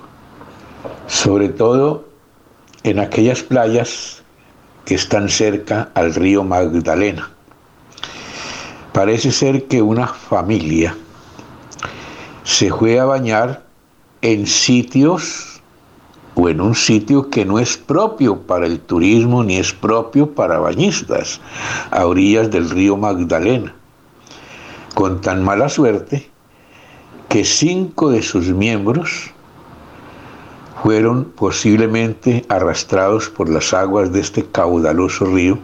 sobre 1.07 1.49
todo 1.49 2.05
en 2.83 2.99
aquellas 2.99 3.43
playas 3.43 4.23
que 4.85 4.95
están 4.95 5.27
cerca 5.27 5.89
al 5.93 6.15
río 6.15 6.43
Magdalena. 6.43 7.29
Parece 8.93 9.33
ser 9.33 9.67
que 9.67 9.81
una 9.81 10.07
familia 10.07 10.95
se 12.43 12.71
fue 12.71 12.99
a 12.99 13.05
bañar 13.05 13.63
en 14.21 14.47
sitios 14.47 15.61
o 16.35 16.49
en 16.49 16.61
un 16.61 16.75
sitio 16.75 17.29
que 17.29 17.45
no 17.45 17.59
es 17.59 17.77
propio 17.77 18.41
para 18.41 18.65
el 18.65 18.79
turismo 18.79 19.43
ni 19.43 19.57
es 19.57 19.73
propio 19.73 20.33
para 20.33 20.59
bañistas, 20.59 21.41
a 21.91 22.05
orillas 22.05 22.49
del 22.49 22.69
río 22.69 22.97
Magdalena. 22.97 23.75
con 24.95 25.21
tan 25.21 25.43
mala 25.43 25.69
suerte 25.69 26.29
que 27.29 27.45
cinco 27.45 28.09
de 28.11 28.21
sus 28.21 28.47
miembros 28.47 29.31
fueron 30.83 31.25
posiblemente 31.25 32.45
arrastrados 32.49 33.29
por 33.29 33.47
las 33.49 33.73
aguas 33.73 34.11
de 34.11 34.19
este 34.19 34.45
caudaloso 34.45 35.25
río, 35.25 35.59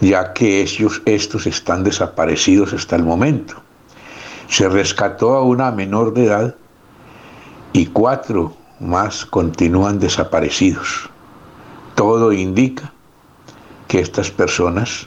ya 0.00 0.32
que 0.32 0.60
ellos, 0.60 1.00
estos 1.06 1.46
están 1.46 1.84
desaparecidos 1.84 2.72
hasta 2.72 2.96
el 2.96 3.04
momento. 3.04 3.62
Se 4.50 4.68
rescató 4.68 5.36
a 5.36 5.44
una 5.44 5.70
menor 5.70 6.12
de 6.12 6.26
edad 6.26 6.56
y 7.72 7.86
cuatro 7.86 8.56
más 8.80 9.24
continúan 9.24 10.00
desaparecidos. 10.00 11.08
Todo 11.94 12.32
indica 12.32 12.92
que 13.86 14.00
estas 14.00 14.28
personas 14.28 15.06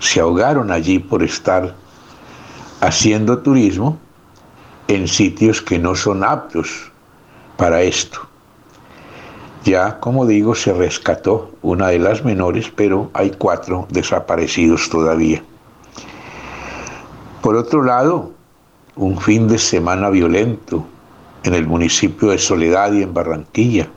se 0.00 0.20
ahogaron 0.20 0.70
allí 0.70 0.98
por 0.98 1.22
estar 1.22 1.74
haciendo 2.82 3.38
turismo 3.38 3.98
en 4.86 5.08
sitios 5.08 5.62
que 5.62 5.78
no 5.78 5.94
son 5.94 6.22
aptos 6.22 6.92
para 7.56 7.80
esto. 7.80 8.20
Ya, 9.64 9.98
como 9.98 10.26
digo, 10.26 10.54
se 10.54 10.74
rescató 10.74 11.52
una 11.62 11.88
de 11.88 12.00
las 12.00 12.22
menores, 12.22 12.70
pero 12.76 13.10
hay 13.14 13.30
cuatro 13.30 13.88
desaparecidos 13.88 14.90
todavía. 14.90 15.42
Por 17.40 17.56
otro 17.56 17.82
lado, 17.82 18.37
un 18.98 19.16
fin 19.20 19.46
de 19.46 19.58
semana 19.58 20.10
violento 20.10 20.84
en 21.44 21.54
el 21.54 21.68
municipio 21.68 22.30
de 22.30 22.38
Soledad 22.38 22.92
y 22.92 23.02
en 23.02 23.14
Barranquilla. 23.14 23.88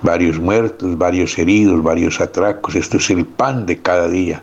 Varios 0.00 0.40
muertos, 0.40 0.96
varios 0.96 1.38
heridos, 1.38 1.82
varios 1.82 2.18
atracos. 2.18 2.74
Esto 2.74 2.96
es 2.96 3.10
el 3.10 3.26
pan 3.26 3.66
de 3.66 3.82
cada 3.82 4.08
día 4.08 4.42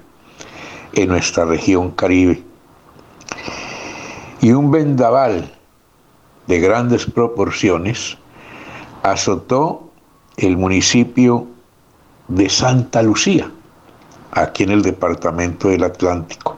en 0.93 1.09
nuestra 1.09 1.45
región 1.45 1.89
caribe. 1.91 2.43
Y 4.41 4.51
un 4.51 4.69
vendaval 4.69 5.51
de 6.45 6.59
grandes 6.59 7.07
proporciones 7.07 8.15
azotó 9.01 9.89
el 10.37 10.55
municipio 10.55 11.47
de 12.27 12.47
Santa 12.47 13.01
Lucía, 13.01 13.49
aquí 14.31 14.63
en 14.63 14.69
el 14.69 14.83
departamento 14.83 15.69
del 15.69 15.83
Atlántico. 15.83 16.57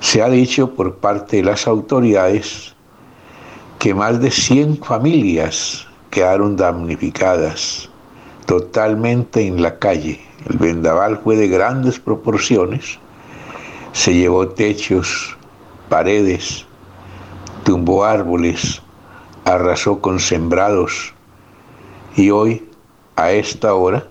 Se 0.00 0.22
ha 0.22 0.28
dicho 0.28 0.74
por 0.74 0.96
parte 0.96 1.38
de 1.38 1.42
las 1.42 1.66
autoridades 1.66 2.74
que 3.78 3.94
más 3.94 4.20
de 4.20 4.30
100 4.30 4.78
familias 4.78 5.86
quedaron 6.10 6.56
damnificadas 6.56 7.90
totalmente 8.46 9.46
en 9.46 9.62
la 9.62 9.78
calle. 9.78 10.20
El 10.48 10.56
vendaval 10.56 11.20
fue 11.22 11.36
de 11.36 11.48
grandes 11.48 11.98
proporciones, 11.98 12.98
se 13.92 14.14
llevó 14.14 14.48
techos, 14.48 15.36
paredes, 15.88 16.64
tumbó 17.64 18.04
árboles, 18.04 18.80
arrasó 19.44 20.00
con 20.00 20.20
sembrados 20.20 21.12
y 22.16 22.30
hoy, 22.30 22.68
a 23.16 23.32
esta 23.32 23.74
hora, 23.74 24.08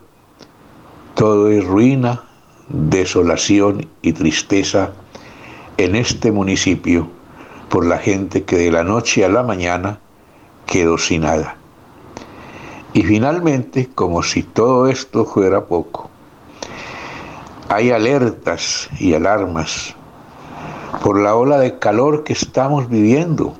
todo 1.16 1.50
es 1.50 1.66
ruina, 1.66 2.24
desolación 2.70 3.88
y 4.02 4.14
tristeza 4.14 4.92
en 5.78 5.96
este 5.96 6.32
municipio 6.32 7.08
por 7.70 7.86
la 7.86 7.98
gente 7.98 8.44
que 8.44 8.58
de 8.58 8.72
la 8.72 8.84
noche 8.84 9.24
a 9.24 9.30
la 9.30 9.44
mañana 9.44 10.00
quedó 10.66 10.98
sin 10.98 11.22
nada. 11.22 11.58
Y 12.94 13.04
finalmente, 13.04 13.90
como 13.94 14.24
si 14.24 14.44
todo 14.44 14.88
esto 14.88 15.26
fuera 15.26 15.66
poco, 15.66 16.10
hay 17.70 17.92
alertas 17.92 18.90
y 19.00 19.14
alarmas 19.14 19.94
por 21.04 21.20
la 21.20 21.36
ola 21.36 21.60
de 21.60 21.78
calor 21.80 22.24
que 22.24 22.34
estamos 22.34 22.90
viviendo 22.90 23.54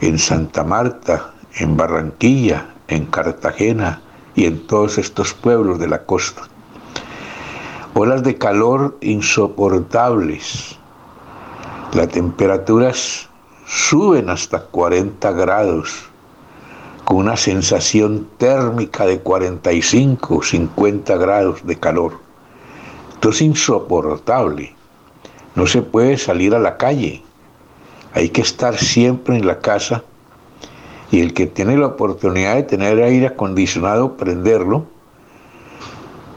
en 0.00 0.18
Santa 0.18 0.64
Marta, 0.64 1.34
en 1.54 1.76
Barranquilla, 1.76 2.74
en 2.88 3.06
Cartagena 3.06 4.00
y 4.34 4.46
en 4.46 4.66
todos 4.66 4.98
estos 4.98 5.34
pueblos 5.34 5.78
de 5.78 5.88
la 5.88 6.04
costa. 6.04 6.42
Olas 7.94 8.22
de 8.22 8.38
calor 8.38 8.96
insoportables. 9.00 10.79
Las 11.92 12.06
temperaturas 12.06 13.28
suben 13.66 14.30
hasta 14.30 14.60
40 14.60 15.32
grados, 15.32 16.08
con 17.04 17.16
una 17.16 17.36
sensación 17.36 18.28
térmica 18.38 19.06
de 19.06 19.18
45 19.18 20.36
o 20.36 20.40
50 20.40 21.16
grados 21.16 21.66
de 21.66 21.74
calor. 21.80 22.12
Esto 23.14 23.30
es 23.30 23.42
insoportable. 23.42 24.72
No 25.56 25.66
se 25.66 25.82
puede 25.82 26.16
salir 26.16 26.54
a 26.54 26.60
la 26.60 26.76
calle. 26.76 27.24
Hay 28.14 28.28
que 28.28 28.42
estar 28.42 28.78
siempre 28.78 29.34
en 29.36 29.48
la 29.48 29.58
casa 29.58 30.04
y 31.10 31.20
el 31.20 31.34
que 31.34 31.48
tiene 31.48 31.76
la 31.76 31.86
oportunidad 31.86 32.54
de 32.54 32.62
tener 32.62 33.02
aire 33.02 33.26
acondicionado, 33.26 34.16
prenderlo, 34.16 34.86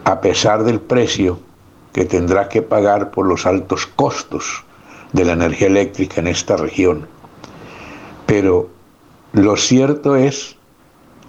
a 0.03 0.19
pesar 0.19 0.63
del 0.63 0.79
precio 0.81 1.37
que 1.93 2.05
tendrá 2.05 2.49
que 2.49 2.63
pagar 2.63 3.11
por 3.11 3.27
los 3.27 3.45
altos 3.45 3.85
costos 3.85 4.65
de 5.13 5.25
la 5.25 5.33
energía 5.33 5.67
eléctrica 5.67 6.21
en 6.21 6.27
esta 6.27 6.57
región. 6.57 7.07
Pero 8.25 8.69
lo 9.31 9.55
cierto 9.55 10.15
es 10.15 10.57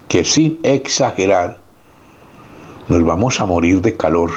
que 0.07 0.25
sin 0.25 0.59
exagerar, 0.63 1.59
nos 2.87 3.03
vamos 3.03 3.39
a 3.39 3.45
morir 3.45 3.81
de 3.81 3.95
calor 3.95 4.31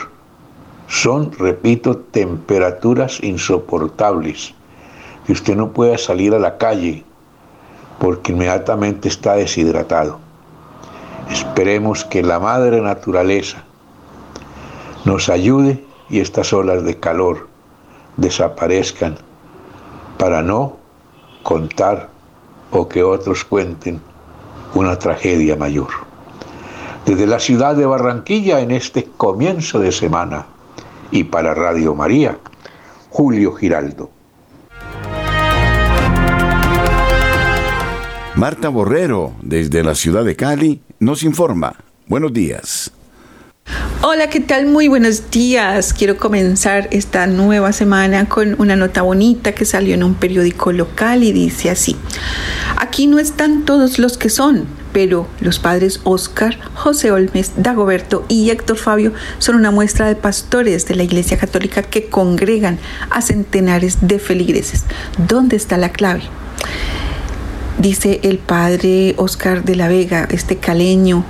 son, 0.88 1.32
repito, 1.32 1.98
temperaturas 1.98 3.22
insoportables, 3.22 4.54
que 5.26 5.32
usted 5.32 5.54
no 5.54 5.72
puede 5.72 5.98
salir 5.98 6.34
a 6.34 6.38
la 6.38 6.56
calle 6.56 7.04
porque 7.98 8.32
inmediatamente 8.32 9.08
está 9.08 9.34
deshidratado. 9.34 10.18
Esperemos 11.30 12.06
que 12.06 12.22
la 12.22 12.40
madre 12.40 12.80
naturaleza 12.80 13.64
nos 15.04 15.28
ayude 15.28 15.84
y 16.08 16.20
estas 16.20 16.54
olas 16.54 16.84
de 16.84 16.98
calor 16.98 17.48
desaparezcan 18.16 19.18
para 20.18 20.42
no 20.42 20.76
contar 21.42 22.10
o 22.70 22.88
que 22.88 23.02
otros 23.02 23.44
cuenten 23.44 24.00
una 24.74 24.98
tragedia 24.98 25.56
mayor. 25.56 25.88
Desde 27.06 27.26
la 27.26 27.38
ciudad 27.38 27.74
de 27.74 27.86
Barranquilla 27.86 28.60
en 28.60 28.70
este 28.70 29.04
comienzo 29.04 29.78
de 29.78 29.92
semana, 29.92 30.46
y 31.10 31.24
para 31.24 31.54
Radio 31.54 31.94
María, 31.94 32.38
Julio 33.08 33.52
Giraldo. 33.54 34.10
Marta 38.34 38.68
Borrero, 38.68 39.32
desde 39.42 39.82
la 39.82 39.94
ciudad 39.94 40.24
de 40.24 40.36
Cali, 40.36 40.82
nos 41.00 41.22
informa. 41.22 41.74
Buenos 42.06 42.32
días. 42.32 42.92
Hola, 44.00 44.30
¿qué 44.30 44.40
tal? 44.40 44.66
Muy 44.66 44.88
buenos 44.88 45.30
días. 45.30 45.92
Quiero 45.92 46.16
comenzar 46.16 46.88
esta 46.90 47.26
nueva 47.26 47.72
semana 47.72 48.26
con 48.28 48.54
una 48.58 48.76
nota 48.76 49.02
bonita 49.02 49.52
que 49.52 49.64
salió 49.64 49.94
en 49.94 50.02
un 50.02 50.14
periódico 50.14 50.72
local 50.72 51.22
y 51.22 51.32
dice 51.32 51.68
así. 51.68 51.96
Aquí 52.78 53.06
no 53.06 53.18
están 53.18 53.64
todos 53.64 53.98
los 53.98 54.16
que 54.16 54.30
son, 54.30 54.66
pero 54.92 55.28
los 55.40 55.58
padres 55.58 56.00
Oscar, 56.04 56.58
José 56.74 57.10
Olmes, 57.10 57.52
Dagoberto 57.56 58.24
y 58.28 58.48
Héctor 58.50 58.78
Fabio 58.78 59.12
son 59.38 59.56
una 59.56 59.70
muestra 59.70 60.06
de 60.06 60.16
pastores 60.16 60.86
de 60.86 60.94
la 60.94 61.02
Iglesia 61.02 61.36
Católica 61.36 61.82
que 61.82 62.08
congregan 62.08 62.78
a 63.10 63.20
centenares 63.20 63.98
de 64.00 64.18
feligreses. 64.18 64.84
¿Dónde 65.26 65.56
está 65.56 65.76
la 65.76 65.90
clave? 65.90 66.22
Dice 67.78 68.20
el 68.22 68.38
padre 68.38 69.14
Oscar 69.18 69.62
de 69.64 69.76
la 69.76 69.88
Vega, 69.88 70.26
este 70.30 70.56
caleño, 70.56 71.24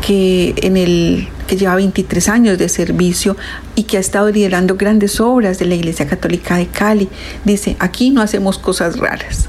que 0.00 0.54
en 0.58 0.76
el 0.76 1.28
que 1.46 1.56
lleva 1.56 1.74
23 1.74 2.28
años 2.28 2.58
de 2.58 2.68
servicio 2.68 3.36
y 3.74 3.84
que 3.84 3.96
ha 3.96 4.00
estado 4.00 4.30
liderando 4.30 4.76
grandes 4.76 5.20
obras 5.20 5.58
de 5.58 5.66
la 5.66 5.74
Iglesia 5.74 6.06
Católica 6.06 6.56
de 6.56 6.68
Cali. 6.68 7.08
Dice, 7.44 7.76
aquí 7.80 8.10
no 8.10 8.22
hacemos 8.22 8.58
cosas 8.58 8.98
raras. 8.98 9.48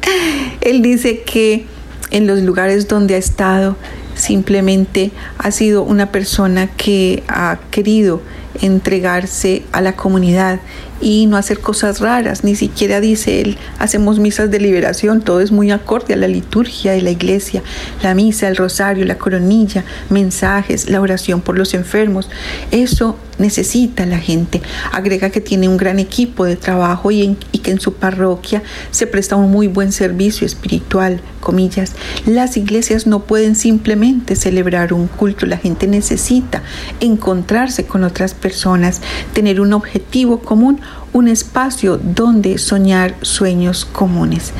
Él 0.60 0.82
dice 0.82 1.22
que 1.22 1.66
en 2.10 2.26
los 2.26 2.40
lugares 2.40 2.88
donde 2.88 3.14
ha 3.14 3.18
estado 3.18 3.76
simplemente 4.16 5.12
ha 5.38 5.50
sido 5.50 5.82
una 5.82 6.10
persona 6.10 6.68
que 6.68 7.22
ha 7.28 7.58
querido 7.70 8.22
entregarse 8.62 9.64
a 9.72 9.80
la 9.80 9.96
comunidad 9.96 10.60
y 11.00 11.26
no 11.26 11.36
hacer 11.36 11.60
cosas 11.60 12.00
raras, 12.00 12.42
ni 12.44 12.56
siquiera 12.56 13.00
dice 13.00 13.40
él, 13.40 13.58
hacemos 13.78 14.18
misas 14.18 14.50
de 14.50 14.60
liberación, 14.60 15.20
todo 15.20 15.40
es 15.40 15.52
muy 15.52 15.70
acorde 15.70 16.14
a 16.14 16.16
la 16.16 16.28
liturgia 16.28 16.92
de 16.92 17.02
la 17.02 17.10
iglesia, 17.10 17.62
la 18.02 18.14
misa, 18.14 18.48
el 18.48 18.56
rosario, 18.56 19.04
la 19.04 19.18
coronilla, 19.18 19.84
mensajes, 20.08 20.88
la 20.88 21.00
oración 21.00 21.40
por 21.40 21.58
los 21.58 21.74
enfermos, 21.74 22.30
eso 22.70 23.18
necesita 23.38 24.06
la 24.06 24.18
gente. 24.18 24.62
Agrega 24.92 25.30
que 25.30 25.40
tiene 25.40 25.68
un 25.68 25.76
gran 25.76 25.98
equipo 25.98 26.44
de 26.44 26.56
trabajo 26.56 27.10
y, 27.10 27.36
que 27.62 27.70
en 27.70 27.80
su 27.80 27.94
parroquia 27.94 28.62
se 28.90 29.06
presta 29.06 29.36
un 29.36 29.50
muy 29.50 29.66
buen 29.66 29.92
servicio 29.92 30.46
espiritual, 30.46 31.20
comillas. 31.40 31.94
Las 32.26 32.56
iglesias 32.56 33.06
no 33.06 33.24
pueden 33.24 33.56
simplemente 33.56 34.36
celebrar 34.36 34.92
un 34.92 35.08
culto, 35.08 35.46
la 35.46 35.56
gente 35.56 35.86
necesita 35.86 36.62
encontrarse 37.00 37.84
con 37.84 38.04
otras 38.04 38.34
personas, 38.34 39.00
tener 39.32 39.60
un 39.60 39.72
objetivo 39.72 40.40
común 40.40 40.80
un 41.12 41.28
espacio 41.28 41.98
donde 42.02 42.58
soñar 42.58 43.14
sueños 43.22 43.86
comunes. 43.86 44.52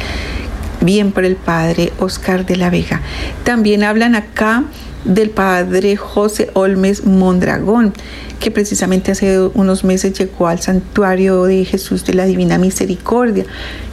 Bien 0.80 1.12
por 1.12 1.24
el 1.24 1.36
padre 1.36 1.92
Oscar 1.98 2.46
de 2.46 2.56
la 2.56 2.70
Vega. 2.70 3.02
También 3.44 3.82
hablan 3.82 4.14
acá 4.14 4.64
del 5.06 5.30
padre 5.30 5.96
José 5.96 6.50
Olmes 6.54 7.04
Mondragón, 7.04 7.92
que 8.40 8.50
precisamente 8.50 9.12
hace 9.12 9.40
unos 9.54 9.84
meses 9.84 10.18
llegó 10.18 10.48
al 10.48 10.60
santuario 10.60 11.44
de 11.44 11.64
Jesús 11.64 12.04
de 12.04 12.14
la 12.14 12.26
Divina 12.26 12.58
Misericordia 12.58 13.46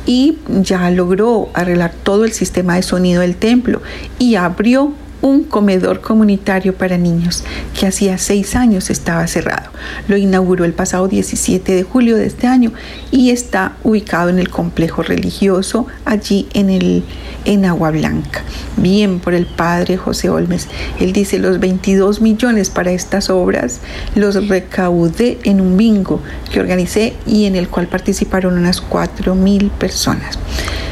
y 0.06 0.38
ya 0.48 0.90
logró 0.92 1.50
arreglar 1.54 1.94
todo 2.04 2.26
el 2.26 2.34
sistema 2.34 2.76
de 2.76 2.84
sonido 2.84 3.22
del 3.22 3.36
templo 3.36 3.82
y 4.20 4.36
abrió 4.36 4.94
un 5.24 5.46
comedor 5.46 6.02
comunitario 6.02 6.76
para 6.76 6.98
niños 6.98 7.46
que 7.80 7.88
hacía 7.88 8.18
seis 8.18 8.58
años 8.58 8.90
estaba 8.90 9.26
cerrado. 9.26 9.72
Lo 10.10 10.18
inauguró 10.18 10.66
el 10.66 10.74
pasado 10.74 11.08
17 11.08 11.74
de 11.74 11.84
julio 11.84 12.18
de 12.18 12.28
este 12.28 12.46
año 12.46 12.74
y 13.10 13.30
está 13.30 13.78
ubicado 13.84 14.30
en 14.30 14.38
el 14.38 14.50
complejo 14.50 15.02
religioso 15.02 15.88
allí 16.04 16.50
en, 16.54 16.70
el, 16.70 17.06
en 17.46 17.64
Agua 17.64 17.92
Blanca. 17.92 18.44
Bien 18.76 19.20
por 19.20 19.34
el 19.34 19.46
padre 19.46 19.96
José 19.96 20.30
Olmes. 20.30 20.68
Él 21.00 21.14
dice 21.14 21.40
los 21.40 21.58
22 21.62 22.20
millones 22.20 22.70
para 22.70 22.92
estas 22.92 23.30
obras 23.30 23.80
los 24.16 24.50
recaudé 24.50 25.40
en 25.44 25.62
un 25.62 25.78
bingo 25.78 26.22
que 26.52 26.60
organicé 26.60 27.14
y 27.26 27.46
en 27.46 27.56
el 27.56 27.70
cual 27.70 27.88
participaron 27.88 28.58
unas 28.58 28.82
4 28.82 29.36
mil 29.36 29.70
personas. 29.72 30.38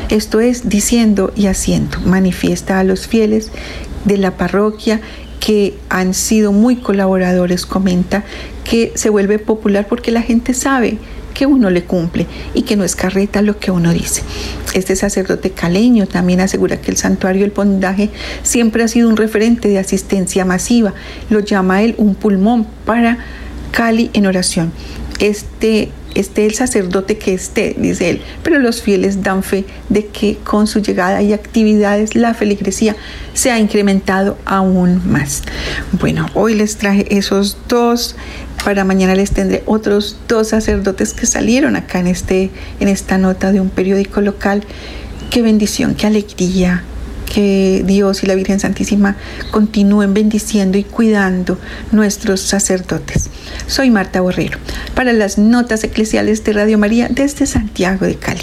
Esto 0.09 0.41
es 0.41 0.67
diciendo 0.67 1.31
y 1.35 1.47
haciendo. 1.47 1.99
Manifiesta 2.01 2.79
a 2.79 2.83
los 2.83 3.07
fieles 3.07 3.49
de 4.05 4.17
la 4.17 4.37
parroquia 4.37 5.01
que 5.39 5.75
han 5.89 6.13
sido 6.13 6.51
muy 6.51 6.77
colaboradores, 6.77 7.65
comenta 7.65 8.23
que 8.63 8.91
se 8.95 9.09
vuelve 9.09 9.39
popular 9.39 9.87
porque 9.89 10.11
la 10.11 10.21
gente 10.21 10.53
sabe 10.53 10.97
que 11.33 11.45
uno 11.45 11.69
le 11.69 11.83
cumple 11.83 12.27
y 12.53 12.61
que 12.61 12.75
no 12.75 12.83
es 12.83 12.95
carreta 12.95 13.41
lo 13.41 13.57
que 13.57 13.71
uno 13.71 13.91
dice. 13.91 14.21
Este 14.73 14.95
sacerdote 14.95 15.51
caleño 15.51 16.07
también 16.07 16.41
asegura 16.41 16.79
que 16.79 16.91
el 16.91 16.97
santuario 16.97 17.41
del 17.41 17.51
Pondaje 17.51 18.09
siempre 18.43 18.83
ha 18.83 18.87
sido 18.87 19.09
un 19.09 19.17
referente 19.17 19.67
de 19.67 19.79
asistencia 19.79 20.45
masiva. 20.45 20.93
Lo 21.29 21.39
llama 21.39 21.81
él 21.81 21.95
un 21.97 22.15
pulmón 22.15 22.67
para 22.85 23.17
Cali 23.71 24.11
en 24.13 24.27
oración. 24.27 24.71
Este 25.19 25.89
esté 26.15 26.45
el 26.45 26.53
sacerdote 26.53 27.17
que 27.17 27.33
esté, 27.33 27.75
dice 27.77 28.09
él, 28.09 28.21
pero 28.43 28.59
los 28.59 28.81
fieles 28.81 29.23
dan 29.23 29.43
fe 29.43 29.65
de 29.89 30.07
que 30.07 30.37
con 30.37 30.67
su 30.67 30.79
llegada 30.81 31.21
y 31.21 31.33
actividades 31.33 32.15
la 32.15 32.33
feligresía 32.33 32.95
se 33.33 33.51
ha 33.51 33.59
incrementado 33.59 34.37
aún 34.45 35.01
más. 35.09 35.43
Bueno, 35.93 36.27
hoy 36.33 36.55
les 36.55 36.77
traje 36.77 37.05
esos 37.17 37.57
dos, 37.67 38.15
para 38.63 38.83
mañana 38.83 39.15
les 39.15 39.31
tendré 39.31 39.63
otros 39.65 40.17
dos 40.27 40.49
sacerdotes 40.49 41.13
que 41.13 41.25
salieron 41.25 41.75
acá 41.75 41.99
en, 41.99 42.07
este, 42.07 42.51
en 42.79 42.87
esta 42.87 43.17
nota 43.17 43.51
de 43.51 43.59
un 43.59 43.69
periódico 43.69 44.21
local. 44.21 44.63
Qué 45.29 45.41
bendición, 45.41 45.95
qué 45.95 46.07
alegría, 46.07 46.83
que 47.33 47.83
Dios 47.85 48.23
y 48.23 48.27
la 48.27 48.35
Virgen 48.35 48.59
Santísima 48.59 49.15
continúen 49.51 50.13
bendiciendo 50.13 50.77
y 50.77 50.83
cuidando 50.83 51.57
nuestros 51.91 52.41
sacerdotes. 52.41 53.29
Soy 53.67 53.89
Marta 53.89 54.19
Borrero, 54.19 54.57
para 54.95 55.13
las 55.13 55.37
notas 55.37 55.83
eclesiales 55.85 56.43
de 56.43 56.53
Radio 56.53 56.77
María 56.77 57.07
desde 57.09 57.45
Santiago 57.45 58.05
de 58.05 58.15
Cali. 58.15 58.41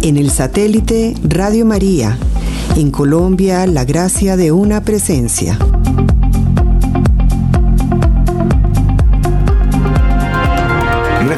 En 0.00 0.16
el 0.16 0.30
satélite 0.30 1.14
Radio 1.22 1.66
María, 1.66 2.16
en 2.76 2.90
Colombia, 2.90 3.66
la 3.66 3.84
gracia 3.84 4.36
de 4.36 4.52
una 4.52 4.82
presencia. 4.84 5.58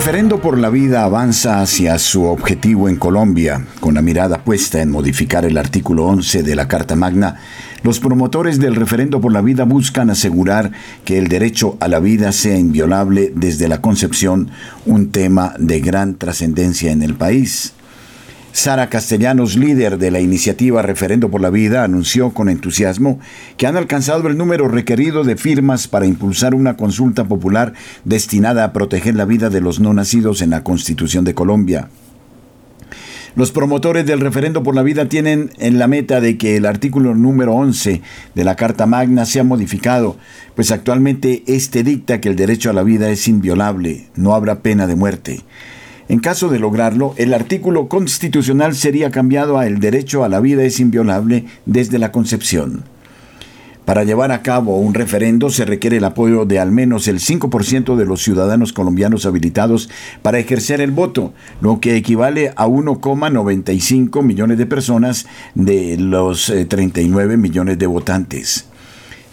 Referendo 0.05 0.39
por 0.39 0.59
la 0.59 0.69
vida 0.69 1.03
avanza 1.03 1.63
hacia 1.63 1.99
su 1.99 2.25
objetivo 2.25 2.91
en 2.91 2.97
Colombia, 2.97 3.65
con 3.81 3.95
la 3.95 4.03
mirada 4.03 4.45
puesta 4.45 4.83
en 4.83 4.91
modificar 4.91 5.47
el 5.47 5.57
artículo 5.57 6.05
11 6.05 6.43
de 6.43 6.55
la 6.55 6.69
Carta 6.69 6.95
Magna. 6.95 7.37
Los 7.83 8.01
promotores 8.01 8.59
del 8.59 8.77
referendo 8.77 9.23
por 9.23 9.33
la 9.33 9.41
vida 9.41 9.65
buscan 9.65 10.11
asegurar 10.11 10.73
que 11.07 11.17
el 11.17 11.29
derecho 11.29 11.79
a 11.81 11.89
la 11.89 12.01
vida 12.01 12.33
sea 12.33 12.59
inviolable 12.59 13.33
desde 13.35 13.67
la 13.67 13.81
concepción, 13.81 14.51
un 14.85 15.11
tema 15.11 15.55
de 15.59 15.81
gran 15.81 16.17
trascendencia 16.17 16.93
en 16.93 17.01
el 17.01 17.15
país. 17.15 17.73
Sara 18.55 18.89
Castellanos, 18.89 19.57
líder 19.57 19.99
de 19.99 20.13
la 20.13 20.21
iniciativa 20.21 20.81
Referendo 20.81 21.29
por 21.29 21.41
la 21.41 21.51
Vida, 21.51 21.83
anunció 21.83 22.31
con 22.31 22.49
entusiasmo 22.49 23.19
que 23.57 23.67
han 23.67 23.77
alcanzado 23.77 24.29
el 24.29 24.39
número 24.39 24.69
requerido 24.69 25.25
de 25.25 25.37
firmas 25.37 25.89
para 25.89 26.07
impulsar 26.07 26.55
una 26.55 26.77
consulta 26.77 27.25
popular 27.25 27.73
destinada 28.05 28.63
a 28.63 28.73
proteger 28.73 29.17
la 29.17 29.25
vida 29.25 29.51
de 29.51 29.61
los 29.61 29.81
no 29.81 29.93
nacidos 29.93 30.41
en 30.41 30.51
la 30.51 30.63
Constitución 30.63 31.25
de 31.25 31.35
Colombia. 31.35 31.89
Los 33.35 33.51
promotores 33.51 34.07
del 34.07 34.21
referendo 34.21 34.63
por 34.63 34.77
la 34.77 34.85
vida 34.85 35.09
tienen 35.09 35.51
en 35.59 35.81
la 35.81 35.89
meta 35.89 36.21
de 36.21 36.39
que 36.39 36.57
el 36.57 36.65
artículo 36.65 37.17
número 37.17 37.55
11 37.55 38.03
de 38.37 38.45
la 38.45 38.55
Carta 38.55 38.87
Magna 38.87 39.27
sea 39.27 39.43
modificado, 39.43 40.17
pues 40.55 40.71
actualmente 40.71 41.43
este 41.49 41.83
dicta 41.83 42.21
que 42.21 42.29
el 42.29 42.37
derecho 42.37 42.71
a 42.71 42.73
la 42.73 42.85
vida 42.85 43.11
es 43.11 43.27
inviolable, 43.27 44.07
no 44.15 44.33
habrá 44.33 44.61
pena 44.61 44.87
de 44.87 44.95
muerte. 44.95 45.43
En 46.09 46.21
caso 46.21 46.49
de 46.49 46.59
lograrlo, 46.59 47.15
el 47.17 47.33
artículo 47.33 47.89
constitucional 47.89 48.75
sería 48.75 49.11
cambiado 49.11 49.59
a 49.59 49.67
el 49.67 49.81
derecho 49.81 50.23
a 50.23 50.29
la 50.29 50.41
vida 50.41 50.65
es 50.65 50.79
inviolable 50.81 51.47
desde 51.65 51.99
la 51.99 52.13
concepción. 52.13 52.85
Para 53.85 54.05
llevar 54.05 54.33
a 54.33 54.41
cabo 54.41 54.79
un 54.79 54.95
referendo 54.95 55.51
se 55.51 55.67
requiere 55.67 55.99
el 55.99 56.05
apoyo 56.05 56.47
de 56.47 56.59
al 56.59 56.73
menos 56.73 57.07
el 57.07 57.21
5% 57.21 57.97
de 57.97 58.07
los 58.07 58.23
ciudadanos 58.23 58.73
colombianos 58.73 59.27
habilitados 59.27 59.91
para 60.23 60.39
ejercer 60.39 60.81
el 60.81 60.91
voto, 60.91 61.35
lo 61.61 61.81
que 61.81 61.97
equivale 61.97 62.53
a 62.57 62.67
1,95 62.67 64.23
millones 64.23 64.57
de 64.57 64.67
personas 64.67 65.27
de 65.55 65.99
los 65.99 66.53
39 66.69 67.35
eh, 67.35 67.37
millones 67.37 67.79
de 67.79 67.87
votantes. 67.87 68.67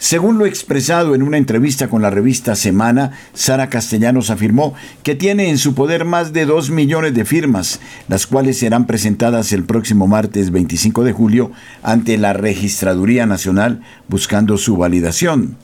Según 0.02 0.36
lo 0.36 0.46
expresado 0.46 1.14
en 1.14 1.22
una 1.22 1.38
entrevista 1.38 1.86
con 1.86 2.02
la 2.02 2.10
revista 2.10 2.56
Semana, 2.56 3.12
Sara 3.34 3.68
Castellanos 3.68 4.30
afirmó 4.30 4.74
que 5.04 5.14
tiene 5.14 5.48
en 5.48 5.58
su 5.58 5.76
poder 5.76 6.04
más 6.04 6.32
de 6.32 6.44
2 6.44 6.70
millones 6.70 7.14
de 7.14 7.24
firmas, 7.24 7.78
las 8.08 8.26
cuales 8.26 8.58
serán 8.58 8.88
presentadas 8.88 9.52
el 9.52 9.62
próximo 9.62 10.08
martes 10.08 10.50
25 10.50 11.04
de 11.04 11.12
julio 11.12 11.52
ante 11.84 12.18
la 12.18 12.32
Registraduría 12.32 13.26
Nacional 13.26 13.82
buscando 14.08 14.58
su 14.58 14.76
validación. 14.76 15.56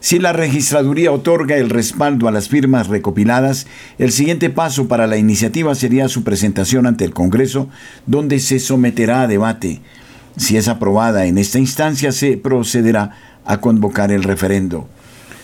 Si 0.00 0.18
la 0.18 0.32
registraduría 0.32 1.12
otorga 1.12 1.58
el 1.58 1.68
respaldo 1.68 2.26
a 2.26 2.32
las 2.32 2.48
firmas 2.48 2.86
recopiladas, 2.86 3.66
el 3.98 4.12
siguiente 4.12 4.48
paso 4.48 4.88
para 4.88 5.06
la 5.06 5.18
iniciativa 5.18 5.74
sería 5.74 6.08
su 6.08 6.24
presentación 6.24 6.86
ante 6.86 7.04
el 7.04 7.12
Congreso, 7.12 7.68
donde 8.06 8.38
se 8.38 8.60
someterá 8.60 9.20
a 9.20 9.26
debate. 9.26 9.82
Si 10.38 10.56
es 10.56 10.68
aprobada 10.68 11.26
en 11.26 11.36
esta 11.36 11.58
instancia, 11.58 12.12
se 12.12 12.36
procederá 12.36 13.27
a 13.48 13.60
convocar 13.60 14.12
el 14.12 14.22
referendo. 14.22 14.86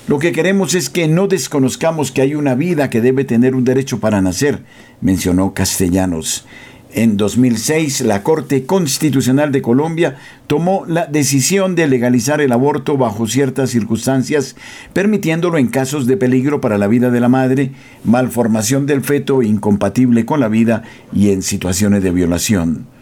Lo 0.07 0.19
que 0.19 0.33
queremos 0.33 0.75
es 0.75 0.91
que 0.91 1.09
no 1.09 1.27
desconozcamos 1.27 2.13
que 2.13 2.21
hay 2.21 2.35
una 2.35 2.55
vida 2.55 2.91
que 2.91 3.01
debe 3.01 3.25
tener 3.25 3.55
un 3.55 3.65
derecho 3.65 3.99
para 3.99 4.21
nacer, 4.21 4.63
mencionó 5.01 5.55
Castellanos. 5.55 6.45
En 6.93 7.17
2006, 7.17 8.03
la 8.03 8.23
Corte 8.23 8.67
Constitucional 8.67 9.51
de 9.51 9.63
Colombia 9.63 10.17
tomó 10.47 10.85
la 10.87 11.07
decisión 11.07 11.75
de 11.75 11.89
legalizar 11.89 12.43
el 12.43 12.53
aborto 12.53 12.99
bajo 12.99 13.27
ciertas 13.27 13.71
circunstancias, 13.71 14.55
permitiéndolo 14.93 15.57
en 15.57 15.69
casos 15.69 16.07
de 16.07 16.19
peligro 16.19 16.61
para 16.61 16.77
la 16.77 16.87
vida 16.87 17.11
de 17.11 17.21
la 17.21 17.31
madre, 17.31 17.73
malformación 18.05 18.85
del 18.85 19.01
feto 19.01 19.43
incompatible 19.43 20.27
con 20.27 20.39
la 20.39 20.49
vida 20.49 20.83
y 21.13 21.31
en 21.31 21.43
situaciones 21.43 22.03
de 22.03 22.13
violación. 22.13 22.94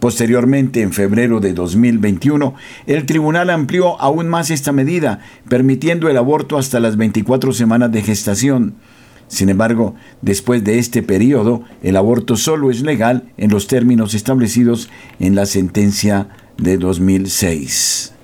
Posteriormente, 0.00 0.80
en 0.80 0.92
febrero 0.94 1.40
de 1.40 1.52
2021, 1.52 2.54
el 2.86 3.04
tribunal 3.04 3.50
amplió 3.50 4.00
aún 4.00 4.28
más 4.28 4.50
esta 4.50 4.72
medida, 4.72 5.20
permitiendo 5.48 6.08
el 6.08 6.16
aborto 6.16 6.56
hasta 6.56 6.80
las 6.80 6.96
24 6.96 7.52
semanas 7.52 7.92
de 7.92 8.00
gestación. 8.02 8.76
Sin 9.28 9.50
embargo, 9.50 9.94
después 10.22 10.64
de 10.64 10.78
este 10.78 11.02
periodo, 11.02 11.64
el 11.82 11.96
aborto 11.96 12.36
solo 12.36 12.70
es 12.70 12.80
legal 12.80 13.30
en 13.36 13.50
los 13.50 13.66
términos 13.66 14.14
establecidos 14.14 14.88
en 15.20 15.34
la 15.34 15.44
sentencia 15.44 16.28
de 16.56 16.78
2006. 16.78 18.14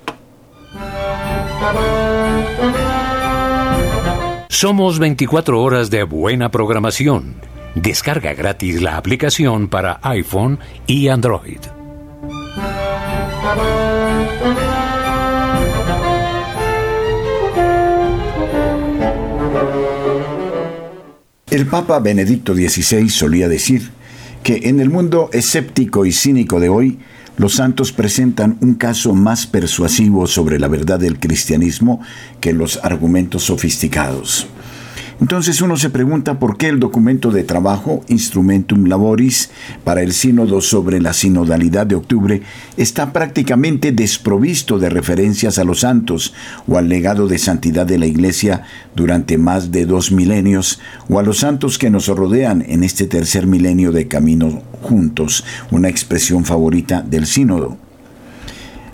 Somos 4.49 4.97
24 4.97 5.61
horas 5.61 5.91
de 5.91 6.03
buena 6.03 6.49
programación 6.49 7.35
Descarga 7.81 8.33
gratis 8.33 8.81
la 8.81 8.97
aplicación 8.97 9.67
para 9.67 9.99
iPhone 10.01 10.59
y 10.87 11.09
Android. 11.09 11.59
El 21.51 21.67
Papa 21.67 21.99
Benedicto 21.99 22.55
XVI 22.55 23.09
solía 23.09 23.47
decir 23.47 23.91
que 24.41 24.69
en 24.69 24.79
el 24.79 24.89
mundo 24.89 25.29
escéptico 25.31 26.05
y 26.07 26.11
cínico 26.11 26.59
de 26.59 26.69
hoy, 26.69 26.99
los 27.37 27.53
santos 27.53 27.91
presentan 27.91 28.57
un 28.61 28.73
caso 28.73 29.13
más 29.13 29.45
persuasivo 29.45 30.25
sobre 30.25 30.59
la 30.59 30.67
verdad 30.67 30.99
del 30.99 31.19
cristianismo 31.19 32.01
que 32.41 32.53
los 32.53 32.83
argumentos 32.83 33.43
sofisticados. 33.43 34.47
Entonces 35.19 35.61
uno 35.61 35.77
se 35.77 35.89
pregunta 35.89 36.37
por 36.37 36.57
qué 36.57 36.67
el 36.67 36.79
documento 36.79 37.31
de 37.31 37.43
trabajo 37.43 38.03
Instrumentum 38.07 38.85
Laboris 38.85 39.49
para 39.83 40.03
el 40.03 40.13
sínodo 40.13 40.61
sobre 40.61 41.01
la 41.01 41.11
sinodalidad 41.13 41.87
de 41.87 41.95
octubre 41.95 42.43
está 42.77 43.13
prácticamente 43.13 43.91
desprovisto 43.91 44.77
de 44.77 44.89
referencias 44.89 45.57
a 45.57 45.63
los 45.63 45.79
santos 45.79 46.35
o 46.67 46.77
al 46.77 46.87
legado 46.87 47.27
de 47.27 47.39
santidad 47.39 47.87
de 47.87 47.97
la 47.97 48.05
Iglesia 48.05 48.61
durante 48.95 49.39
más 49.39 49.71
de 49.71 49.87
dos 49.87 50.11
milenios 50.11 50.79
o 51.09 51.17
a 51.17 51.23
los 51.23 51.39
santos 51.39 51.79
que 51.79 51.89
nos 51.89 52.07
rodean 52.07 52.63
en 52.67 52.83
este 52.83 53.07
tercer 53.07 53.47
milenio 53.47 53.91
de 53.91 54.07
camino 54.07 54.61
juntos, 54.83 55.43
una 55.71 55.89
expresión 55.89 56.45
favorita 56.45 57.01
del 57.01 57.25
sínodo. 57.25 57.77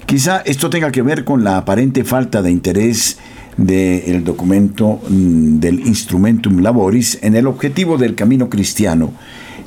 Quizá 0.05 0.41
esto 0.45 0.69
tenga 0.69 0.91
que 0.91 1.01
ver 1.01 1.25
con 1.25 1.43
la 1.43 1.57
aparente 1.57 2.05
falta 2.05 2.41
de 2.41 2.51
interés 2.51 3.17
del 3.57 4.23
documento 4.23 4.99
mm, 5.09 5.59
del 5.59 5.79
Instrumentum 5.81 6.59
Laboris 6.59 7.19
en 7.21 7.35
el 7.35 7.47
objetivo 7.47 7.97
del 7.97 8.15
camino 8.15 8.49
cristiano, 8.49 9.13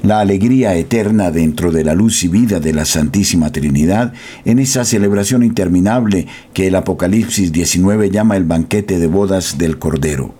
la 0.03 0.21
alegría 0.21 0.75
eterna 0.75 1.31
dentro 1.31 1.73
de 1.73 1.85
la 1.85 1.95
luz 1.95 2.23
y 2.25 2.29
vida 2.29 2.61
de 2.61 2.73
la 2.73 2.85
Santísima 2.85 3.51
Trinidad, 3.51 4.13
en 4.45 4.59
esa 4.59 4.85
celebración 4.85 5.43
interminable 5.43 6.27
que 6.53 6.67
el 6.69 6.75
Apocalipsis 6.75 7.53
19 7.53 8.11
llama 8.11 8.37
el 8.37 8.45
banquete 8.45 8.99
de 8.99 9.07
bodas 9.07 9.59
del 9.59 9.79
Cordero. 9.79 10.35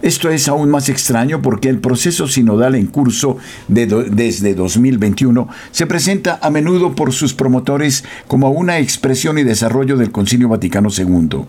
Esto 0.00 0.30
es 0.30 0.46
aún 0.46 0.70
más 0.70 0.88
extraño 0.88 1.42
porque 1.42 1.68
el 1.68 1.80
proceso 1.80 2.28
sinodal 2.28 2.76
en 2.76 2.86
curso 2.86 3.36
desde 3.66 4.54
2021 4.54 5.48
se 5.72 5.86
presenta 5.86 6.38
a 6.40 6.50
menudo 6.50 6.94
por 6.94 7.12
sus 7.12 7.34
promotores 7.34 8.04
como 8.28 8.50
una 8.50 8.78
expresión 8.78 9.38
y 9.38 9.42
desarrollo 9.42 9.96
del 9.96 10.12
Concilio 10.12 10.48
Vaticano 10.48 10.88
II. 10.96 11.46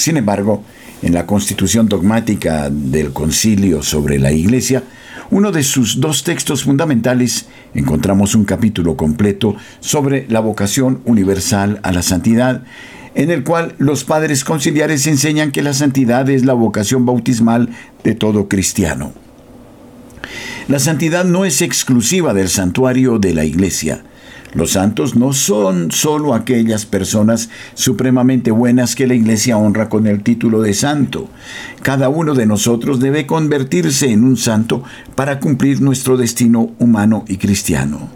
Sin 0.00 0.16
embargo, 0.16 0.62
en 1.02 1.12
la 1.12 1.26
constitución 1.26 1.86
dogmática 1.86 2.70
del 2.70 3.12
concilio 3.12 3.82
sobre 3.82 4.18
la 4.18 4.32
Iglesia, 4.32 4.82
uno 5.30 5.52
de 5.52 5.62
sus 5.62 6.00
dos 6.00 6.24
textos 6.24 6.64
fundamentales, 6.64 7.48
encontramos 7.74 8.34
un 8.34 8.46
capítulo 8.46 8.96
completo 8.96 9.56
sobre 9.80 10.24
la 10.30 10.40
vocación 10.40 11.02
universal 11.04 11.80
a 11.82 11.92
la 11.92 12.00
santidad, 12.00 12.62
en 13.14 13.30
el 13.30 13.44
cual 13.44 13.74
los 13.76 14.04
padres 14.04 14.42
conciliares 14.42 15.06
enseñan 15.06 15.52
que 15.52 15.62
la 15.62 15.74
santidad 15.74 16.30
es 16.30 16.46
la 16.46 16.54
vocación 16.54 17.04
bautismal 17.04 17.68
de 18.02 18.14
todo 18.14 18.48
cristiano. 18.48 19.12
La 20.66 20.78
santidad 20.78 21.26
no 21.26 21.44
es 21.44 21.60
exclusiva 21.60 22.32
del 22.32 22.48
santuario 22.48 23.18
de 23.18 23.34
la 23.34 23.44
Iglesia, 23.44 24.02
los 24.52 24.72
santos 24.72 25.14
no 25.14 25.32
son 25.32 25.92
solo 25.92 26.34
aquellas 26.34 26.84
personas 26.84 27.50
supremamente 27.74 28.50
buenas 28.50 28.96
que 28.96 29.06
la 29.06 29.14
Iglesia 29.14 29.56
honra 29.56 29.88
con 29.88 30.08
el 30.08 30.24
título 30.24 30.60
de 30.60 30.74
santo. 30.74 31.28
Cada 31.82 32.08
uno 32.08 32.34
de 32.34 32.46
nosotros 32.46 32.98
debe 32.98 33.26
convertirse 33.26 34.10
en 34.10 34.24
un 34.24 34.36
santo 34.36 34.82
para 35.14 35.38
cumplir 35.38 35.80
nuestro 35.80 36.16
destino 36.16 36.72
humano 36.80 37.24
y 37.28 37.36
cristiano. 37.36 38.08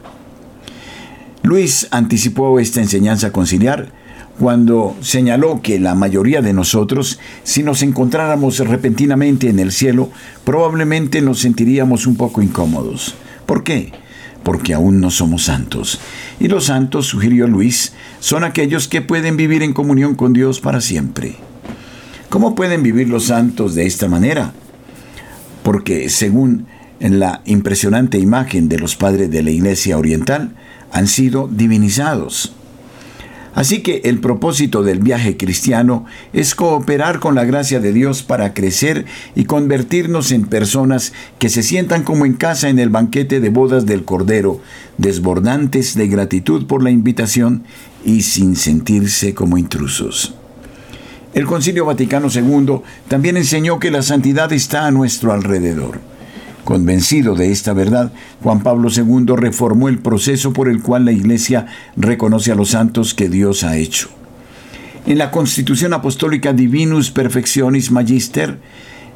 Luis 1.42 1.86
anticipó 1.92 2.58
esta 2.58 2.80
enseñanza 2.80 3.30
conciliar 3.30 3.92
cuando 4.38 4.96
señaló 5.00 5.62
que 5.62 5.78
la 5.78 5.94
mayoría 5.94 6.42
de 6.42 6.52
nosotros, 6.52 7.20
si 7.44 7.62
nos 7.62 7.82
encontráramos 7.82 8.58
repentinamente 8.58 9.48
en 9.48 9.60
el 9.60 9.70
cielo, 9.70 10.10
probablemente 10.44 11.22
nos 11.22 11.38
sentiríamos 11.38 12.08
un 12.08 12.16
poco 12.16 12.42
incómodos. 12.42 13.14
¿Por 13.46 13.62
qué? 13.62 13.92
porque 14.44 14.74
aún 14.74 15.00
no 15.00 15.10
somos 15.10 15.44
santos. 15.44 15.98
Y 16.40 16.48
los 16.48 16.66
santos, 16.66 17.06
sugirió 17.06 17.46
Luis, 17.46 17.92
son 18.20 18.44
aquellos 18.44 18.88
que 18.88 19.02
pueden 19.02 19.36
vivir 19.36 19.62
en 19.62 19.72
comunión 19.72 20.14
con 20.14 20.32
Dios 20.32 20.60
para 20.60 20.80
siempre. 20.80 21.36
¿Cómo 22.28 22.54
pueden 22.54 22.82
vivir 22.82 23.08
los 23.08 23.26
santos 23.26 23.74
de 23.74 23.86
esta 23.86 24.08
manera? 24.08 24.52
Porque 25.62 26.08
según 26.08 26.66
la 26.98 27.42
impresionante 27.44 28.18
imagen 28.18 28.68
de 28.68 28.78
los 28.78 28.96
padres 28.96 29.30
de 29.30 29.42
la 29.42 29.50
Iglesia 29.50 29.98
Oriental, 29.98 30.54
han 30.90 31.06
sido 31.06 31.48
divinizados. 31.48 32.54
Así 33.54 33.82
que 33.82 34.02
el 34.04 34.18
propósito 34.18 34.82
del 34.82 34.98
viaje 34.98 35.36
cristiano 35.36 36.04
es 36.32 36.54
cooperar 36.54 37.20
con 37.20 37.36
la 37.36 37.44
gracia 37.44 37.78
de 37.78 37.92
Dios 37.92 38.22
para 38.22 38.52
crecer 38.52 39.06
y 39.36 39.44
convertirnos 39.44 40.32
en 40.32 40.46
personas 40.46 41.12
que 41.38 41.48
se 41.48 41.62
sientan 41.62 42.02
como 42.02 42.26
en 42.26 42.34
casa 42.34 42.68
en 42.68 42.80
el 42.80 42.90
banquete 42.90 43.40
de 43.40 43.50
bodas 43.50 43.86
del 43.86 44.04
Cordero, 44.04 44.60
desbordantes 44.98 45.94
de 45.94 46.08
gratitud 46.08 46.66
por 46.66 46.82
la 46.82 46.90
invitación 46.90 47.62
y 48.04 48.22
sin 48.22 48.56
sentirse 48.56 49.34
como 49.34 49.56
intrusos. 49.56 50.34
El 51.32 51.46
Concilio 51.46 51.84
Vaticano 51.84 52.28
II 52.32 52.80
también 53.08 53.36
enseñó 53.36 53.78
que 53.78 53.90
la 53.90 54.02
santidad 54.02 54.52
está 54.52 54.86
a 54.86 54.90
nuestro 54.90 55.32
alrededor. 55.32 56.13
Convencido 56.64 57.34
de 57.34 57.52
esta 57.52 57.74
verdad, 57.74 58.10
Juan 58.42 58.62
Pablo 58.62 58.88
II 58.90 59.34
reformó 59.36 59.88
el 59.88 59.98
proceso 59.98 60.54
por 60.54 60.68
el 60.68 60.80
cual 60.80 61.04
la 61.04 61.12
Iglesia 61.12 61.66
reconoce 61.96 62.52
a 62.52 62.54
los 62.54 62.70
santos 62.70 63.12
que 63.12 63.28
Dios 63.28 63.64
ha 63.64 63.76
hecho. 63.76 64.08
En 65.06 65.18
la 65.18 65.30
Constitución 65.30 65.92
Apostólica 65.92 66.54
Divinus 66.54 67.10
Perfectionis 67.10 67.90
Magister, 67.90 68.58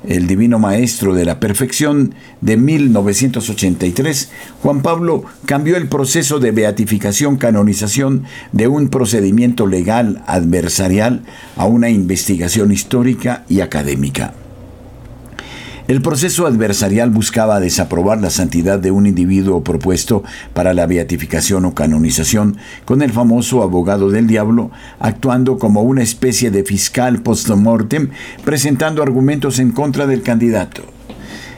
el 0.07 0.27
Divino 0.27 0.59
Maestro 0.59 1.15
de 1.15 1.25
la 1.25 1.41
Perfección 1.41 2.15
de 2.43 2.59
1983, 2.59 4.31
Juan 4.63 4.83
Pablo 4.83 5.25
cambió 5.47 5.79
el 5.79 5.89
proceso 5.89 6.41
de 6.41 6.51
beatificación 6.51 7.39
canonización 7.39 8.25
de 8.53 8.69
un 8.69 8.91
procedimiento 8.91 9.67
legal 9.67 10.23
adversarial 10.27 11.23
a 11.57 11.65
una 11.65 11.89
investigación 11.89 12.73
histórica 12.73 13.45
y 13.49 13.61
académica. 13.61 14.35
El 15.89 16.03
proceso 16.03 16.47
adversarial 16.47 17.09
buscaba 17.09 17.61
desaprobar 17.61 18.21
la 18.21 18.29
santidad 18.29 18.79
de 18.79 18.91
un 18.91 19.07
individuo 19.07 19.65
propuesto 19.65 20.23
para 20.53 20.75
la 20.75 20.87
beatificación 20.87 21.65
o 21.65 21.75
canonización, 21.75 22.59
con 22.85 23.01
el 23.01 23.11
famoso 23.11 23.63
abogado 23.63 24.11
del 24.11 24.27
diablo 24.27 24.71
actuando 24.99 25.59
como 25.59 25.81
una 25.81 26.03
especie 26.03 26.51
de 26.51 26.63
fiscal 26.63 27.23
post-mortem, 27.23 28.11
presentando 28.45 29.03
argumentos 29.03 29.59
en 29.61 29.71
contra 29.71 30.07
del 30.07 30.21
candidato. 30.21 30.83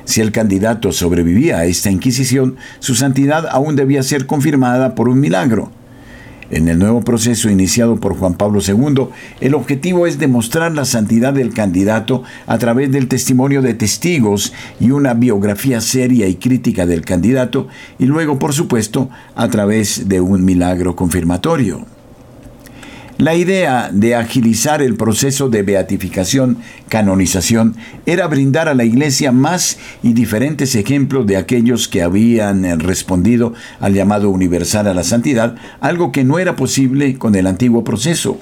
Si 0.05 0.21
el 0.21 0.31
candidato 0.31 0.93
sobrevivía 0.93 1.59
a 1.59 1.64
esta 1.64 1.90
inquisición, 1.90 2.55
su 2.79 2.95
santidad 2.95 3.49
aún 3.51 3.75
debía 3.75 4.05
ser 4.05 4.27
confirmada 4.27 4.95
por 4.95 5.09
un 5.09 5.19
milagro. 5.19 5.73
En 6.51 6.69
el 6.69 6.81
nuevo 6.81 7.01
proceso 7.03 7.49
iniciado 7.49 7.97
por 7.97 8.17
Juan 8.17 8.35
Pablo 8.35 8.61
II, 8.67 9.07
el 9.41 9.55
objetivo 9.55 10.07
es 10.09 10.19
demostrar 10.19 10.73
la 10.73 10.85
santidad 10.85 11.33
del 11.33 11.55
candidato 11.55 12.25
a 12.47 12.59
través 12.59 12.91
del 12.91 13.07
testimonio 13.07 13.63
de 13.63 13.75
testigos 13.75 14.53
y 14.81 14.91
una 14.91 15.15
biografía 15.15 15.81
seria 15.81 16.27
y 16.27 16.35
crítica 16.35 16.87
del 16.87 17.05
candidato, 17.05 17.69
y 18.01 18.07
luego, 18.07 18.41
por 18.41 18.53
supuesto, 18.53 19.11
a 19.37 19.49
través 19.49 20.09
de 20.09 20.21
un 20.21 20.45
milagro 20.45 20.97
confirmatorio. 20.97 21.87
La 23.21 23.35
idea 23.35 23.91
de 23.93 24.15
agilizar 24.15 24.81
el 24.81 24.97
proceso 24.97 25.51
de 25.51 25.63
beatificación, 25.63 26.57
canonización, 26.89 27.77
era 28.07 28.27
brindar 28.29 28.67
a 28.67 28.73
la 28.73 28.85
Iglesia 28.85 29.31
más 29.31 29.77
y 30.03 30.15
diferentes 30.15 30.75
ejemplos 30.75 31.27
de 31.27 31.37
aquellos 31.37 31.87
que 31.87 32.01
habían 32.01 32.81
respondido 32.81 33.53
al 33.79 33.93
llamado 33.93 34.31
universal 34.31 34.87
a 34.87 34.95
la 34.95 35.05
santidad, 35.05 35.57
algo 35.81 36.13
que 36.13 36.25
no 36.25 36.39
era 36.39 36.57
posible 36.57 37.19
con 37.19 37.35
el 37.35 37.47
antiguo 37.47 37.85
proceso. 37.85 38.39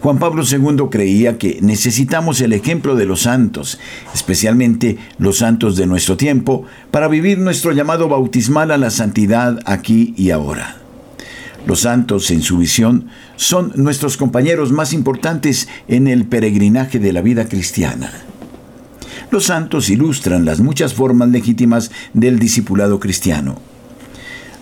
Juan 0.00 0.18
Pablo 0.18 0.42
II 0.42 0.88
creía 0.90 1.38
que 1.38 1.60
necesitamos 1.62 2.40
el 2.40 2.52
ejemplo 2.52 2.96
de 2.96 3.04
los 3.04 3.20
santos, 3.20 3.78
especialmente 4.12 4.98
los 5.18 5.38
santos 5.38 5.76
de 5.76 5.86
nuestro 5.86 6.16
tiempo, 6.16 6.64
para 6.90 7.06
vivir 7.06 7.38
nuestro 7.38 7.70
llamado 7.70 8.08
bautismal 8.08 8.72
a 8.72 8.76
la 8.76 8.90
santidad 8.90 9.60
aquí 9.66 10.14
y 10.16 10.30
ahora. 10.30 10.83
Los 11.66 11.80
santos, 11.80 12.30
en 12.30 12.42
su 12.42 12.58
visión, 12.58 13.06
son 13.36 13.72
nuestros 13.76 14.16
compañeros 14.16 14.70
más 14.70 14.92
importantes 14.92 15.68
en 15.88 16.08
el 16.08 16.26
peregrinaje 16.26 16.98
de 16.98 17.12
la 17.12 17.22
vida 17.22 17.48
cristiana. 17.48 18.12
Los 19.30 19.46
santos 19.46 19.88
ilustran 19.88 20.44
las 20.44 20.60
muchas 20.60 20.94
formas 20.94 21.30
legítimas 21.30 21.90
del 22.12 22.38
discipulado 22.38 23.00
cristiano. 23.00 23.56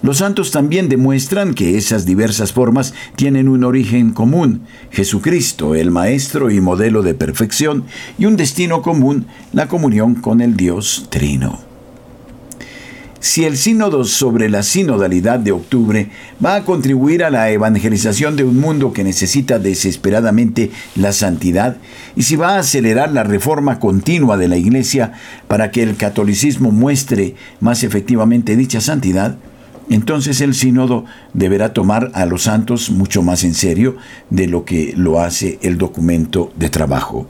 Los 0.03 0.19
santos 0.19 0.51
también 0.51 0.88
demuestran 0.88 1.55
que 1.55 1.77
esas 1.77 2.07
diversas 2.07 2.53
formas 2.53 2.93
tienen 3.15 3.49
un 3.49 3.62
origen 3.65 4.12
común, 4.12 4.62
Jesucristo, 4.91 5.75
el 5.75 5.91
Maestro 5.91 6.51
y 6.51 6.61
modelo 6.61 7.03
de 7.03 7.15
perfección, 7.15 7.85
y 8.19 8.27
un 8.27 8.37
destino 8.37 8.83
común, 8.83 9.27
la 9.53 9.69
comunión 9.69 10.17
con 10.17 10.41
el 10.41 10.57
Dios 10.57 11.07
Trino. 11.09 11.71
Si 13.22 13.44
el 13.44 13.56
sínodo 13.56 14.02
sobre 14.02 14.48
la 14.48 14.64
sinodalidad 14.64 15.38
de 15.38 15.52
octubre 15.52 16.08
va 16.44 16.56
a 16.56 16.64
contribuir 16.64 17.22
a 17.22 17.30
la 17.30 17.52
evangelización 17.52 18.35
de 18.35 18.42
un 18.42 18.58
mundo 18.58 18.92
que 18.92 19.04
necesita 19.04 19.61
desesperadamente 19.61 20.72
la 20.96 21.12
santidad, 21.12 21.76
y 22.16 22.24
si 22.24 22.35
va 22.35 22.56
a 22.56 22.58
acelerar 22.58 23.12
la 23.12 23.22
reforma 23.22 23.78
continua 23.78 24.37
de 24.37 24.48
la 24.48 24.56
Iglesia 24.56 25.12
para 25.46 25.70
que 25.70 25.85
el 25.85 25.96
catolicismo 25.96 26.72
muestre 26.72 27.37
más 27.61 27.85
efectivamente 27.85 28.56
dicha 28.56 28.80
santidad, 28.80 29.37
entonces 29.88 30.40
el 30.40 30.52
sínodo 30.52 31.04
deberá 31.32 31.72
tomar 31.72 32.11
a 32.14 32.26
los 32.26 32.42
santos 32.42 32.90
mucho 32.90 33.22
más 33.22 33.44
en 33.44 33.54
serio 33.54 33.98
de 34.30 34.48
lo 34.48 34.64
que 34.64 34.94
lo 34.96 35.20
hace 35.20 35.61
el 35.62 35.78
documento 35.78 36.52
de 36.56 36.70
trabajo. 36.70 37.28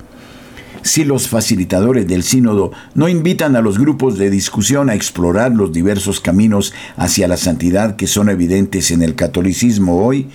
Si 0.83 1.05
los 1.05 1.29
facilitadores 1.29 2.09
del 2.09 2.25
sínodo 2.25 2.73
no 2.95 3.09
invitan 3.09 3.55
a 3.55 3.63
los 3.63 3.79
grupos 3.79 4.19
de 4.19 4.31
discusión 4.31 4.91
a 4.91 4.95
explorar 4.95 5.53
los 5.53 5.73
diversos 5.73 6.21
caminos 6.21 6.75
hacia 6.97 7.29
la 7.29 7.37
santidad 7.37 7.97
que 7.97 8.09
son 8.09 8.29
evidentes 8.29 8.91
en 8.91 9.03
el 9.03 9.15
catolicismo 9.15 10.05
hoy, 10.05 10.29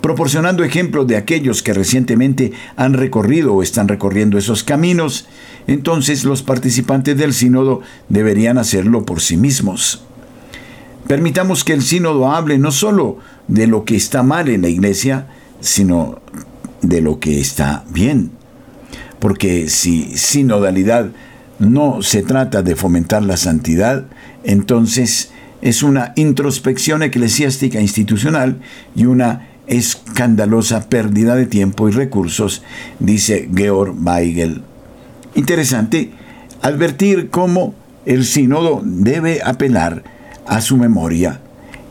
proporcionando 0.00 0.64
ejemplos 0.64 1.06
de 1.06 1.16
aquellos 1.16 1.62
que 1.62 1.74
recientemente 1.74 2.52
han 2.76 2.94
recorrido 2.94 3.54
o 3.54 3.62
están 3.62 3.88
recorriendo 3.88 4.38
esos 4.38 4.64
caminos, 4.64 5.26
entonces 5.66 6.24
los 6.24 6.42
participantes 6.42 7.18
del 7.18 7.34
sínodo 7.34 7.82
deberían 8.08 8.56
hacerlo 8.56 9.04
por 9.04 9.20
sí 9.20 9.36
mismos. 9.36 10.02
Permitamos 11.06 11.64
que 11.64 11.74
el 11.74 11.82
sínodo 11.82 12.30
hable 12.30 12.58
no 12.58 12.72
solo 12.72 13.18
de 13.48 13.66
lo 13.66 13.84
que 13.84 13.96
está 13.96 14.22
mal 14.22 14.48
en 14.48 14.62
la 14.62 14.68
iglesia, 14.68 15.26
sino 15.60 16.20
de 16.80 17.02
lo 17.02 17.18
que 17.20 17.40
está 17.40 17.84
bien. 17.90 18.39
Porque 19.20 19.68
si 19.68 20.16
sinodalidad 20.16 21.10
no 21.58 22.02
se 22.02 22.22
trata 22.22 22.62
de 22.62 22.74
fomentar 22.74 23.22
la 23.22 23.36
santidad, 23.36 24.06
entonces 24.42 25.30
es 25.62 25.82
una 25.82 26.12
introspección 26.16 27.02
eclesiástica 27.02 27.80
institucional 27.80 28.60
y 28.96 29.04
una 29.04 29.48
escandalosa 29.66 30.88
pérdida 30.88 31.36
de 31.36 31.46
tiempo 31.46 31.88
y 31.88 31.92
recursos, 31.92 32.62
dice 32.98 33.48
Georg 33.54 33.94
Weigel. 34.02 34.62
Interesante 35.34 36.10
advertir 36.62 37.30
cómo 37.30 37.74
el 38.06 38.24
sínodo 38.24 38.80
debe 38.84 39.40
apelar 39.44 40.02
a 40.46 40.60
su 40.60 40.76
memoria 40.76 41.40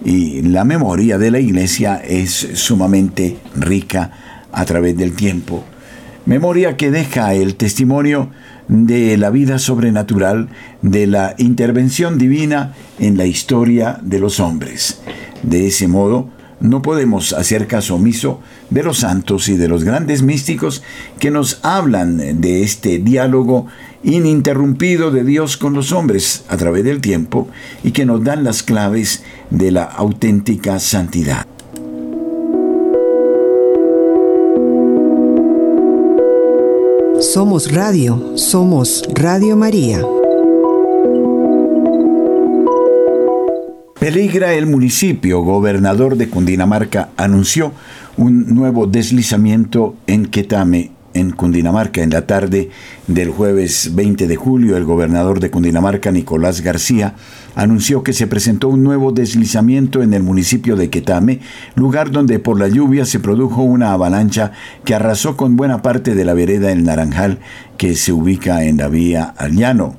y 0.03 0.41
la 0.41 0.63
memoria 0.63 1.17
de 1.17 1.31
la 1.31 1.39
iglesia 1.39 2.01
es 2.05 2.31
sumamente 2.53 3.37
rica 3.55 4.47
a 4.51 4.65
través 4.65 4.97
del 4.97 5.13
tiempo. 5.13 5.63
Memoria 6.29 6.77
que 6.77 6.91
deja 6.91 7.33
el 7.33 7.55
testimonio 7.55 8.29
de 8.67 9.17
la 9.17 9.31
vida 9.31 9.57
sobrenatural, 9.57 10.49
de 10.83 11.07
la 11.07 11.33
intervención 11.39 12.19
divina 12.19 12.75
en 12.99 13.17
la 13.17 13.25
historia 13.25 13.97
de 14.03 14.19
los 14.19 14.39
hombres. 14.39 15.01
De 15.41 15.65
ese 15.65 15.87
modo, 15.87 16.29
no 16.59 16.83
podemos 16.83 17.33
hacer 17.33 17.65
caso 17.65 17.95
omiso 17.95 18.41
de 18.69 18.83
los 18.83 18.99
santos 18.99 19.49
y 19.49 19.57
de 19.57 19.67
los 19.67 19.83
grandes 19.83 20.21
místicos 20.21 20.83
que 21.17 21.31
nos 21.31 21.61
hablan 21.63 22.39
de 22.39 22.61
este 22.61 22.99
diálogo 22.99 23.65
ininterrumpido 24.03 25.09
de 25.09 25.23
Dios 25.23 25.57
con 25.57 25.73
los 25.73 25.91
hombres 25.91 26.43
a 26.47 26.57
través 26.57 26.83
del 26.83 27.01
tiempo 27.01 27.47
y 27.83 27.89
que 27.89 28.05
nos 28.05 28.23
dan 28.23 28.43
las 28.43 28.61
claves 28.61 29.23
de 29.49 29.71
la 29.71 29.85
auténtica 29.85 30.77
santidad. 30.77 31.47
Somos 37.31 37.71
Radio, 37.71 38.35
somos 38.37 39.03
Radio 39.13 39.55
María. 39.55 40.01
Peligra 43.99 44.55
el 44.55 44.65
municipio, 44.65 45.41
gobernador 45.43 46.17
de 46.17 46.27
Cundinamarca 46.27 47.09
anunció 47.17 47.71
un 48.17 48.55
nuevo 48.55 48.87
deslizamiento 48.87 49.93
en 50.07 50.25
Quetame, 50.25 50.89
en 51.19 51.31
Cundinamarca. 51.31 52.01
En 52.01 52.09
la 52.09 52.25
tarde 52.25 52.69
del 53.07 53.29
jueves 53.29 53.91
20 53.93 54.27
de 54.27 54.35
julio, 54.35 54.77
el 54.77 54.85
gobernador 54.85 55.39
de 55.39 55.51
Cundinamarca, 55.51 56.11
Nicolás 56.11 56.61
García, 56.61 57.15
anunció 57.55 58.03
que 58.03 58.13
se 58.13 58.27
presentó 58.27 58.69
un 58.69 58.83
nuevo 58.83 59.11
deslizamiento 59.11 60.01
en 60.01 60.13
el 60.13 60.23
municipio 60.23 60.75
de 60.75 60.89
Quetame, 60.89 61.39
lugar 61.75 62.11
donde 62.11 62.39
por 62.39 62.59
la 62.59 62.67
lluvia 62.67 63.05
se 63.05 63.19
produjo 63.19 63.61
una 63.61 63.93
avalancha 63.93 64.51
que 64.83 64.95
arrasó 64.95 65.37
con 65.37 65.55
buena 65.55 65.81
parte 65.81 66.15
de 66.15 66.25
la 66.25 66.33
vereda 66.33 66.71
El 66.71 66.83
Naranjal 66.83 67.39
que 67.77 67.95
se 67.95 68.11
ubica 68.11 68.63
en 68.63 68.77
la 68.77 68.87
vía 68.87 69.33
al 69.37 69.55
llano. 69.55 69.95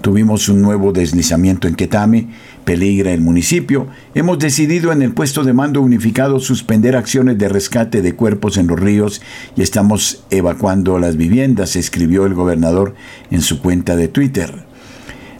Tuvimos 0.00 0.48
un 0.48 0.62
nuevo 0.62 0.92
deslizamiento 0.92 1.66
en 1.66 1.74
Quetame, 1.74 2.28
peligra 2.66 3.12
el 3.12 3.22
municipio. 3.22 3.86
Hemos 4.14 4.40
decidido 4.40 4.92
en 4.92 5.00
el 5.00 5.14
puesto 5.14 5.44
de 5.44 5.54
mando 5.54 5.80
unificado 5.80 6.40
suspender 6.40 6.96
acciones 6.96 7.38
de 7.38 7.48
rescate 7.48 8.02
de 8.02 8.14
cuerpos 8.14 8.58
en 8.58 8.66
los 8.66 8.78
ríos 8.78 9.22
y 9.56 9.62
estamos 9.62 10.24
evacuando 10.30 10.98
las 10.98 11.16
viviendas, 11.16 11.76
escribió 11.76 12.26
el 12.26 12.34
gobernador 12.34 12.94
en 13.30 13.40
su 13.40 13.62
cuenta 13.62 13.94
de 13.94 14.08
Twitter. 14.08 14.66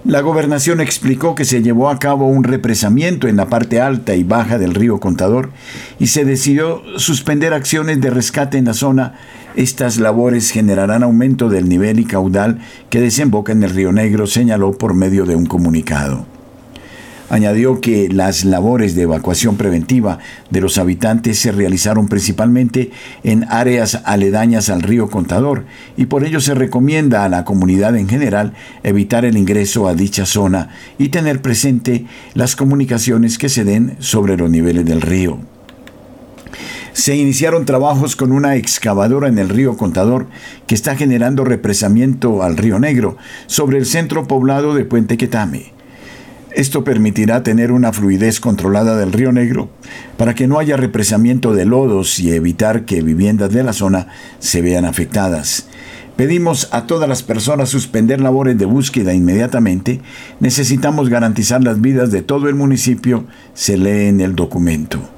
La 0.05 0.21
gobernación 0.21 0.81
explicó 0.81 1.35
que 1.35 1.45
se 1.45 1.63
llevó 1.63 1.91
a 1.91 1.99
cabo 1.99 2.29
un 2.29 2.45
represamiento 2.45 3.27
en 3.27 3.37
la 3.37 3.49
parte 3.49 3.81
alta 3.81 4.15
y 4.15 4.23
baja 4.23 4.57
del 4.57 4.73
río 4.73 5.01
Contador 5.01 5.51
y 5.99 6.07
se 6.07 6.25
decidió 6.25 6.81
suspender 6.97 7.53
acciones 7.53 8.01
de 8.01 8.11
rescate 8.11 8.57
en 8.57 8.67
la 8.67 8.75
zona 8.75 9.15
estas 9.57 9.97
labores 9.97 10.51
generarán 10.51 11.03
aumento 11.03 11.49
del 11.49 11.69
nivel 11.69 11.99
y 11.99 12.05
caudal 12.05 12.61
que 12.89 13.01
desemboca 13.01 13.53
en 13.53 13.63
el 13.63 13.71
Río 13.71 13.91
Negro, 13.91 14.27
señaló 14.27 14.77
por 14.77 14.93
medio 14.93 15.25
de 15.25 15.35
un 15.35 15.47
comunicado. 15.47 16.36
Añadió 17.29 17.81
que 17.81 18.09
las 18.09 18.45
labores 18.45 18.95
de 18.95 19.03
evacuación 19.03 19.57
preventiva 19.57 20.21
de 20.51 20.61
los 20.61 20.79
habitantes 20.79 21.39
se 21.39 21.51
realizaron 21.51 22.07
principalmente 22.07 22.93
en 23.25 23.45
áreas 23.51 24.01
aledañas 24.05 24.71
al 24.71 24.83
río 24.83 25.11
Contador 25.11 25.65
y 25.97 26.07
por 26.07 26.25
ello 26.25 26.41
se 26.41 26.55
recomienda 26.55 27.25
a 27.25 27.29
la 27.29 27.45
comunidad 27.45 27.97
en 27.97 28.09
general 28.09 28.53
evitar 28.85 29.25
el 29.25 29.37
ingreso 29.37 29.89
a 29.89 29.95
dicha 29.95 30.25
zona 30.25 30.69
y 30.99 31.09
tener 31.09 31.43
presente 31.43 32.07
las 32.35 32.55
comunicaciones 32.55 33.39
que 33.39 33.49
se 33.49 33.65
den 33.65 33.97
sobre 33.99 34.37
los 34.37 34.49
niveles 34.49 34.85
del 34.85 35.01
río 35.01 35.41
se 36.97 37.15
iniciaron 37.15 37.67
trabajos 37.67 38.17
con 38.17 38.33
una 38.33 38.57
excavadora 38.57 39.29
en 39.29 39.39
el 39.39 39.51
río 39.51 39.77
Contador 39.77 40.29
que 40.67 40.75
está 40.75 40.97
generando 40.97 41.45
represamiento 41.45 42.43
al 42.43 42.57
río 42.57 42.79
Negro 42.79 43.19
sobre 43.47 43.77
el 43.77 43.85
centro 43.85 44.27
poblado 44.27 44.75
de 44.75 44.87
Puente 44.87 45.19
Quetame. 45.19 45.76
Esto 46.57 46.85
permitirá 46.85 47.43
tener 47.43 47.71
una 47.71 47.93
fluidez 47.93 48.41
controlada 48.41 48.97
del 48.97 49.13
río 49.13 49.31
Negro 49.31 49.69
para 50.17 50.35
que 50.35 50.47
no 50.47 50.59
haya 50.59 50.79
represamiento 50.79 51.53
de 51.53 51.67
lodos 51.67 52.19
y 52.19 52.33
evitar 52.33 52.87
que 52.87 53.03
viviendas 53.03 53.53
de 53.53 53.63
la 53.63 53.75
zona 53.75 54.09
se 54.39 54.63
vean 54.63 54.87
afectadas. 54.87 55.69
Pedimos 56.17 56.71
a 56.73 56.87
todas 56.87 57.11
las 57.11 57.23
personas 57.23 57.69
suspender 57.69 58.23
labores 58.23 58.57
de 58.57 58.65
búsqueda 58.65 59.13
inmediatamente. 59.13 60.01
Necesitamos 60.41 61.11
garantizar 61.11 61.63
las 61.63 61.83
vidas 61.83 62.11
de 62.11 62.23
todo 62.23 62.49
el 62.49 62.55
municipio, 62.55 63.27
se 63.53 63.77
lee 63.77 64.07
en 64.09 64.23
el 64.23 64.35
documento. 64.35 65.16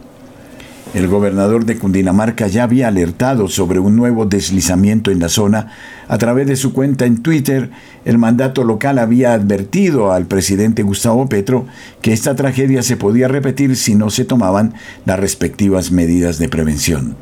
El 0.95 1.07
gobernador 1.07 1.67
de 1.67 1.77
Cundinamarca 1.77 2.47
ya 2.47 2.65
había 2.65 2.89
alertado 2.89 3.49
sobre 3.49 3.79
un 3.79 3.95
nuevo 3.95 4.25
deslizamiento 4.25 5.11
en 5.11 5.21
la 5.21 5.29
zona. 5.29 5.73
A 6.09 6.17
través 6.17 6.47
de 6.47 6.57
su 6.57 6.73
cuenta 6.73 7.05
en 7.05 7.23
Twitter, 7.23 7.71
el 8.07 8.17
mandato 8.17 8.65
local 8.65 8.99
había 8.99 9.35
advertido 9.35 10.13
al 10.13 10.27
presidente 10.27 10.83
Gustavo 10.83 11.29
Petro 11.29 11.67
que 12.01 12.15
esta 12.15 12.35
tragedia 12.35 12.83
se 12.83 12.97
podía 12.97 13.29
repetir 13.29 13.77
si 13.77 13.95
no 13.95 14.09
se 14.09 14.25
tomaban 14.25 14.73
las 15.05 15.21
respectivas 15.21 15.93
medidas 15.93 16.39
de 16.39 16.49
prevención. 16.49 17.17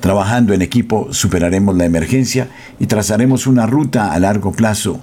Trabajando 0.00 0.52
en 0.52 0.60
equipo 0.60 1.12
superaremos 1.12 1.74
la 1.76 1.86
emergencia 1.86 2.48
y 2.78 2.86
trazaremos 2.86 3.46
una 3.46 3.66
ruta 3.66 4.12
a 4.12 4.18
largo 4.18 4.52
plazo. 4.52 5.00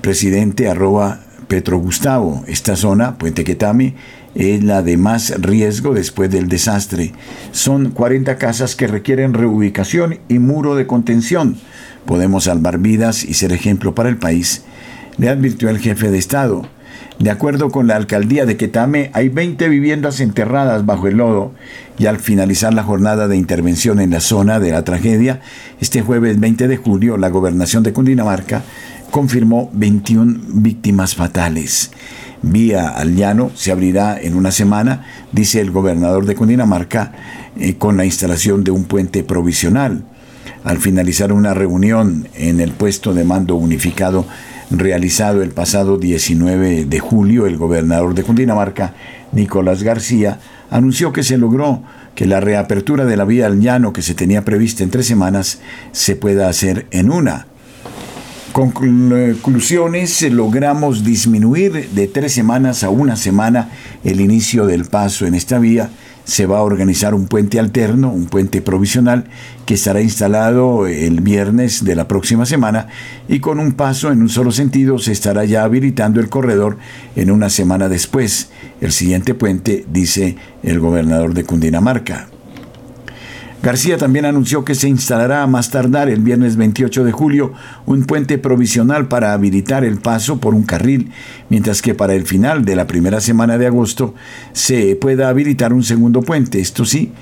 Presidente 0.00 0.68
arroba 0.68 1.20
Petro 1.50 1.78
Gustavo, 1.78 2.44
esta 2.46 2.76
zona, 2.76 3.18
Puente 3.18 3.42
Quetame, 3.42 3.94
es 4.40 4.64
la 4.64 4.82
de 4.82 4.96
más 4.96 5.34
riesgo 5.40 5.92
después 5.92 6.30
del 6.30 6.48
desastre. 6.48 7.12
Son 7.52 7.90
40 7.90 8.38
casas 8.38 8.74
que 8.74 8.86
requieren 8.86 9.34
reubicación 9.34 10.18
y 10.28 10.38
muro 10.38 10.76
de 10.76 10.86
contención. 10.86 11.56
Podemos 12.06 12.44
salvar 12.44 12.78
vidas 12.78 13.22
y 13.22 13.34
ser 13.34 13.52
ejemplo 13.52 13.94
para 13.94 14.08
el 14.08 14.16
país, 14.16 14.64
le 15.18 15.28
advirtió 15.28 15.68
el 15.68 15.78
jefe 15.78 16.10
de 16.10 16.18
Estado. 16.18 16.66
De 17.18 17.30
acuerdo 17.30 17.70
con 17.70 17.86
la 17.86 17.96
alcaldía 17.96 18.46
de 18.46 18.56
Quetame, 18.56 19.10
hay 19.12 19.28
20 19.28 19.68
viviendas 19.68 20.20
enterradas 20.20 20.86
bajo 20.86 21.06
el 21.06 21.18
lodo 21.18 21.52
y 21.98 22.06
al 22.06 22.18
finalizar 22.18 22.72
la 22.72 22.82
jornada 22.82 23.28
de 23.28 23.36
intervención 23.36 24.00
en 24.00 24.10
la 24.10 24.20
zona 24.20 24.58
de 24.58 24.70
la 24.70 24.84
tragedia, 24.84 25.42
este 25.82 26.00
jueves 26.00 26.40
20 26.40 26.66
de 26.66 26.78
julio, 26.78 27.18
la 27.18 27.28
gobernación 27.28 27.82
de 27.82 27.92
Cundinamarca 27.92 28.62
confirmó 29.10 29.70
21 29.74 30.40
víctimas 30.48 31.14
fatales 31.14 31.90
vía 32.42 32.88
al 32.88 33.16
llano 33.16 33.50
se 33.54 33.72
abrirá 33.72 34.20
en 34.20 34.36
una 34.36 34.50
semana, 34.50 35.06
dice 35.32 35.60
el 35.60 35.70
gobernador 35.70 36.26
de 36.26 36.34
Cundinamarca, 36.34 37.12
eh, 37.58 37.76
con 37.76 37.96
la 37.96 38.04
instalación 38.04 38.64
de 38.64 38.70
un 38.70 38.84
puente 38.84 39.24
provisional. 39.24 40.04
Al 40.64 40.78
finalizar 40.78 41.32
una 41.32 41.54
reunión 41.54 42.28
en 42.34 42.60
el 42.60 42.72
puesto 42.72 43.14
de 43.14 43.24
mando 43.24 43.54
unificado 43.54 44.26
realizado 44.70 45.42
el 45.42 45.50
pasado 45.50 45.98
19 45.98 46.84
de 46.84 47.00
julio, 47.00 47.46
el 47.46 47.56
gobernador 47.56 48.14
de 48.14 48.22
Cundinamarca, 48.22 48.94
Nicolás 49.32 49.82
García, 49.82 50.38
anunció 50.70 51.12
que 51.12 51.22
se 51.22 51.38
logró 51.38 51.82
que 52.14 52.26
la 52.26 52.40
reapertura 52.40 53.04
de 53.04 53.16
la 53.16 53.24
vía 53.24 53.46
al 53.46 53.60
llano 53.60 53.92
que 53.92 54.02
se 54.02 54.14
tenía 54.14 54.44
prevista 54.44 54.82
en 54.82 54.90
tres 54.90 55.06
semanas 55.06 55.60
se 55.92 56.16
pueda 56.16 56.48
hacer 56.48 56.86
en 56.90 57.10
una 57.10 57.46
Conclusiones, 58.52 60.22
logramos 60.22 61.04
disminuir 61.04 61.88
de 61.90 62.08
tres 62.08 62.32
semanas 62.32 62.82
a 62.82 62.90
una 62.90 63.14
semana 63.14 63.68
el 64.02 64.20
inicio 64.20 64.66
del 64.66 64.86
paso 64.86 65.24
en 65.24 65.36
esta 65.36 65.60
vía. 65.60 65.90
Se 66.24 66.46
va 66.46 66.58
a 66.58 66.62
organizar 66.62 67.14
un 67.14 67.26
puente 67.26 67.60
alterno, 67.60 68.10
un 68.12 68.26
puente 68.26 68.60
provisional, 68.60 69.26
que 69.66 69.74
estará 69.74 70.00
instalado 70.00 70.88
el 70.88 71.20
viernes 71.20 71.84
de 71.84 71.94
la 71.94 72.08
próxima 72.08 72.44
semana 72.44 72.88
y 73.28 73.38
con 73.38 73.60
un 73.60 73.72
paso 73.72 74.10
en 74.10 74.20
un 74.20 74.28
solo 74.28 74.50
sentido 74.50 74.98
se 74.98 75.12
estará 75.12 75.44
ya 75.44 75.62
habilitando 75.62 76.18
el 76.18 76.28
corredor 76.28 76.76
en 77.14 77.30
una 77.30 77.50
semana 77.50 77.88
después. 77.88 78.50
El 78.80 78.90
siguiente 78.90 79.34
puente, 79.34 79.84
dice 79.92 80.36
el 80.64 80.80
gobernador 80.80 81.34
de 81.34 81.44
Cundinamarca. 81.44 82.28
García 83.62 83.98
también 83.98 84.24
anunció 84.24 84.64
que 84.64 84.74
se 84.74 84.88
instalará 84.88 85.42
a 85.42 85.46
más 85.46 85.70
tardar 85.70 86.08
el 86.08 86.22
viernes 86.22 86.56
28 86.56 87.04
de 87.04 87.12
julio 87.12 87.52
un 87.84 88.04
puente 88.04 88.38
provisional 88.38 89.06
para 89.06 89.34
habilitar 89.34 89.84
el 89.84 89.98
paso 89.98 90.40
por 90.40 90.54
un 90.54 90.62
carril, 90.62 91.10
mientras 91.50 91.82
que 91.82 91.94
para 91.94 92.14
el 92.14 92.24
final 92.24 92.64
de 92.64 92.74
la 92.74 92.86
primera 92.86 93.20
semana 93.20 93.58
de 93.58 93.66
agosto 93.66 94.14
se 94.54 94.96
pueda 94.96 95.28
habilitar 95.28 95.74
un 95.74 95.82
segundo 95.82 96.22
puente. 96.22 96.58
Esto 96.58 96.86
sí, 96.86 97.12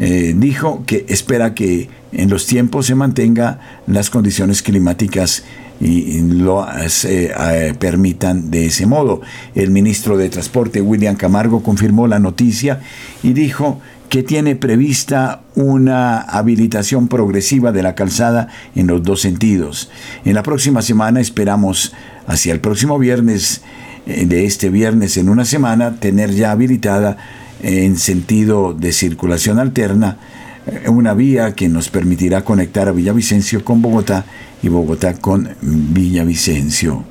eh, 0.00 0.34
dijo 0.36 0.82
que 0.86 1.06
espera 1.08 1.54
que 1.54 1.88
en 2.10 2.30
los 2.30 2.46
tiempos 2.46 2.86
se 2.86 2.96
mantenga 2.96 3.60
las 3.86 4.10
condiciones 4.10 4.62
climáticas 4.62 5.44
y 5.80 6.20
lo 6.22 6.66
eh, 7.04 7.74
permitan 7.78 8.50
de 8.50 8.66
ese 8.66 8.86
modo. 8.86 9.20
El 9.54 9.70
ministro 9.70 10.16
de 10.16 10.30
Transporte, 10.30 10.80
William 10.80 11.16
Camargo, 11.16 11.62
confirmó 11.62 12.06
la 12.08 12.18
noticia 12.18 12.80
y 13.22 13.34
dijo 13.34 13.80
que 14.08 14.22
tiene 14.22 14.56
prevista 14.56 15.42
una 15.54 16.20
habilitación 16.20 17.08
progresiva 17.08 17.72
de 17.72 17.82
la 17.82 17.94
calzada 17.94 18.48
en 18.74 18.86
los 18.86 19.02
dos 19.02 19.20
sentidos. 19.20 19.90
En 20.24 20.34
la 20.34 20.42
próxima 20.42 20.82
semana 20.82 21.20
esperamos, 21.20 21.92
hacia 22.26 22.52
el 22.52 22.60
próximo 22.60 22.98
viernes, 22.98 23.62
eh, 24.06 24.26
de 24.26 24.44
este 24.44 24.70
viernes 24.70 25.16
en 25.16 25.28
una 25.28 25.44
semana, 25.44 25.96
tener 25.96 26.30
ya 26.30 26.52
habilitada 26.52 27.16
en 27.62 27.96
sentido 27.96 28.74
de 28.74 28.92
circulación 28.92 29.58
alterna 29.58 30.18
eh, 30.66 30.88
una 30.88 31.14
vía 31.14 31.54
que 31.54 31.68
nos 31.68 31.88
permitirá 31.88 32.44
conectar 32.44 32.88
a 32.88 32.92
Villavicencio 32.92 33.64
con 33.64 33.82
Bogotá 33.82 34.24
y 34.62 34.68
Bogotá 34.68 35.14
con 35.14 35.48
Villavicencio. 35.60 37.04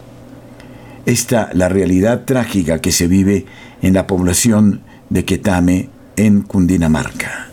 Esta 1.05 1.49
la 1.53 1.69
realidad 1.69 2.23
trágica 2.25 2.79
que 2.79 2.91
se 2.91 3.07
vive 3.07 3.45
en 3.81 3.93
la 3.93 4.07
población 4.07 4.81
de 5.09 5.25
Quetame 5.25 5.89
en 6.17 6.41
Cundinamarca. 6.41 7.49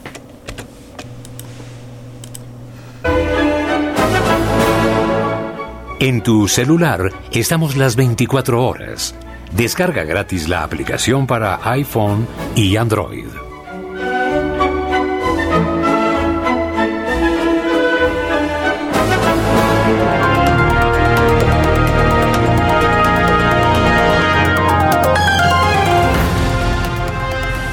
En 5.99 6.23
tu 6.23 6.49
celular 6.49 7.13
estamos 7.31 7.77
las 7.77 7.97
24 7.97 8.65
horas. 8.67 9.15
Descarga 9.53 10.05
gratis 10.05 10.49
la 10.49 10.65
aplicación 10.65 11.27
para 11.27 11.61
iPhone 11.71 12.27
y 12.57 12.77
Android. 12.77 13.52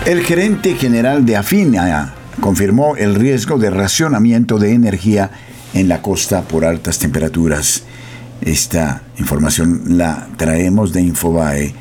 El 0.05 0.21
gerente 0.23 0.75
general 0.75 1.25
de 1.25 1.35
Afina 1.35 2.13
confirmó 2.39 2.95
el 2.95 3.15
riesgo 3.15 3.57
de 3.57 3.69
racionamiento 3.69 4.57
de 4.57 4.73
energía 4.73 5.29
en 5.73 5.87
la 5.87 6.01
costa 6.01 6.41
por 6.43 6.65
altas 6.65 6.99
temperaturas. 6.99 7.83
Esta 8.41 9.03
información 9.17 9.97
la 9.97 10.29
traemos 10.37 10.93
de 10.93 11.01
Infobae. 11.01 11.73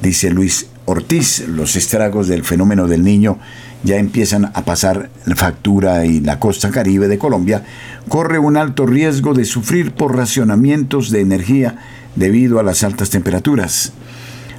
Dice 0.00 0.30
Luis 0.30 0.68
Ortiz, 0.86 1.46
los 1.48 1.74
estragos 1.74 2.28
del 2.28 2.44
fenómeno 2.44 2.86
del 2.86 3.02
niño 3.02 3.38
ya 3.82 3.96
empiezan 3.96 4.46
a 4.46 4.64
pasar 4.64 5.10
factura 5.34 6.06
y 6.06 6.20
la 6.20 6.38
costa 6.38 6.70
caribe 6.70 7.08
de 7.08 7.18
Colombia 7.18 7.64
corre 8.08 8.38
un 8.38 8.56
alto 8.56 8.86
riesgo 8.86 9.34
de 9.34 9.44
sufrir 9.44 9.92
por 9.92 10.16
racionamientos 10.16 11.10
de 11.10 11.20
energía 11.20 11.76
debido 12.14 12.60
a 12.60 12.62
las 12.62 12.84
altas 12.84 13.10
temperaturas. 13.10 13.92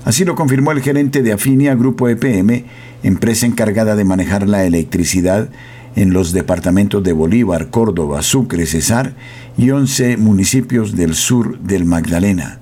Así 0.07 0.23
lo 0.23 0.35
confirmó 0.35 0.71
el 0.71 0.81
gerente 0.81 1.21
de 1.21 1.33
Afinia 1.33 1.75
Grupo 1.75 2.07
EPM, 2.07 2.63
empresa 3.03 3.45
encargada 3.45 3.97
de 3.97 4.05
manejar 4.05 4.47
la 4.47 4.63
electricidad 4.63 5.49
en 5.97 6.13
los 6.13 6.31
departamentos 6.31 7.03
de 7.03 7.11
Bolívar, 7.11 7.67
Córdoba, 7.71 8.21
Sucre, 8.21 8.65
Cesar 8.67 9.15
y 9.57 9.71
11 9.71 10.15
municipios 10.15 10.95
del 10.95 11.13
sur 11.13 11.59
del 11.59 11.83
Magdalena. 11.83 12.59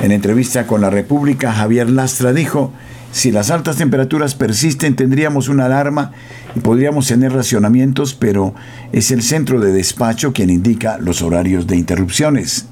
En 0.00 0.12
entrevista 0.12 0.66
con 0.66 0.80
la 0.80 0.88
República, 0.88 1.52
Javier 1.52 1.90
Lastra 1.90 2.32
dijo, 2.32 2.72
si 3.12 3.32
las 3.32 3.50
altas 3.50 3.76
temperaturas 3.76 4.34
persisten 4.34 4.96
tendríamos 4.96 5.50
una 5.50 5.66
alarma 5.66 6.12
y 6.54 6.60
podríamos 6.60 7.06
tener 7.06 7.34
racionamientos, 7.34 8.14
pero 8.14 8.54
es 8.92 9.10
el 9.10 9.20
centro 9.20 9.60
de 9.60 9.74
despacho 9.74 10.32
quien 10.32 10.48
indica 10.48 10.96
los 10.96 11.20
horarios 11.20 11.66
de 11.66 11.76
interrupciones. 11.76 12.66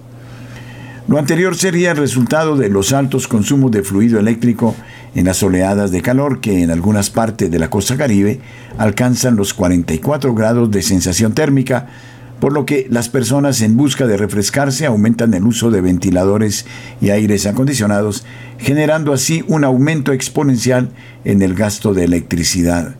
Lo 1.06 1.18
anterior 1.18 1.54
sería 1.54 1.90
el 1.90 1.98
resultado 1.98 2.56
de 2.56 2.70
los 2.70 2.94
altos 2.94 3.28
consumos 3.28 3.70
de 3.70 3.82
fluido 3.82 4.18
eléctrico 4.18 4.74
en 5.14 5.26
las 5.26 5.42
oleadas 5.42 5.90
de 5.90 6.00
calor 6.00 6.40
que 6.40 6.62
en 6.62 6.70
algunas 6.70 7.10
partes 7.10 7.50
de 7.50 7.58
la 7.58 7.68
costa 7.68 7.98
caribe 7.98 8.40
alcanzan 8.78 9.36
los 9.36 9.52
44 9.52 10.34
grados 10.34 10.70
de 10.70 10.80
sensación 10.80 11.34
térmica, 11.34 11.88
por 12.40 12.54
lo 12.54 12.64
que 12.64 12.86
las 12.88 13.10
personas 13.10 13.60
en 13.60 13.76
busca 13.76 14.06
de 14.06 14.16
refrescarse 14.16 14.86
aumentan 14.86 15.34
el 15.34 15.44
uso 15.44 15.70
de 15.70 15.82
ventiladores 15.82 16.64
y 17.02 17.10
aires 17.10 17.44
acondicionados, 17.44 18.24
generando 18.56 19.12
así 19.12 19.44
un 19.46 19.64
aumento 19.64 20.10
exponencial 20.10 20.88
en 21.26 21.42
el 21.42 21.54
gasto 21.54 21.92
de 21.92 22.04
electricidad. 22.04 22.94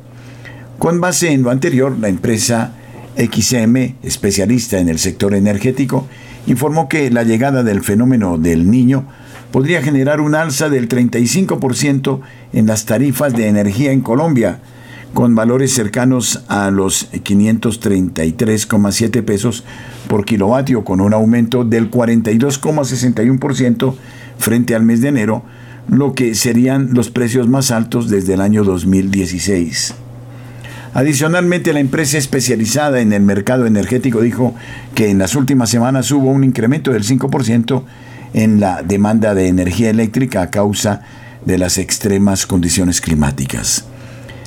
Con 0.78 1.00
base 1.00 1.32
en 1.32 1.42
lo 1.42 1.50
anterior, 1.50 1.96
la 1.98 2.08
empresa 2.08 2.74
XM, 3.16 3.94
especialista 4.02 4.78
en 4.78 4.90
el 4.90 4.98
sector 4.98 5.34
energético, 5.34 6.06
informó 6.46 6.88
que 6.88 7.10
la 7.10 7.24
llegada 7.24 7.62
del 7.62 7.82
fenómeno 7.82 8.38
del 8.38 8.70
niño 8.70 9.04
podría 9.50 9.82
generar 9.82 10.20
un 10.20 10.34
alza 10.34 10.68
del 10.68 10.88
35% 10.88 12.20
en 12.52 12.66
las 12.66 12.86
tarifas 12.86 13.34
de 13.34 13.48
energía 13.48 13.92
en 13.92 14.00
Colombia, 14.00 14.58
con 15.14 15.34
valores 15.36 15.72
cercanos 15.72 16.42
a 16.48 16.72
los 16.72 17.12
533,7 17.12 19.22
pesos 19.22 19.62
por 20.08 20.24
kilovatio, 20.24 20.82
con 20.84 21.00
un 21.00 21.14
aumento 21.14 21.64
del 21.64 21.88
42,61% 21.90 23.94
frente 24.38 24.74
al 24.74 24.82
mes 24.82 25.00
de 25.00 25.08
enero, 25.08 25.44
lo 25.88 26.14
que 26.14 26.34
serían 26.34 26.90
los 26.92 27.10
precios 27.10 27.48
más 27.48 27.70
altos 27.70 28.10
desde 28.10 28.34
el 28.34 28.40
año 28.40 28.64
2016. 28.64 29.94
Adicionalmente, 30.94 31.72
la 31.72 31.80
empresa 31.80 32.18
especializada 32.18 33.00
en 33.00 33.12
el 33.12 33.22
mercado 33.22 33.66
energético 33.66 34.20
dijo 34.20 34.54
que 34.94 35.10
en 35.10 35.18
las 35.18 35.34
últimas 35.34 35.68
semanas 35.68 36.12
hubo 36.12 36.30
un 36.30 36.44
incremento 36.44 36.92
del 36.92 37.02
5% 37.02 37.82
en 38.32 38.60
la 38.60 38.80
demanda 38.82 39.34
de 39.34 39.48
energía 39.48 39.90
eléctrica 39.90 40.40
a 40.40 40.50
causa 40.50 41.02
de 41.44 41.58
las 41.58 41.78
extremas 41.78 42.46
condiciones 42.46 43.00
climáticas. 43.00 43.86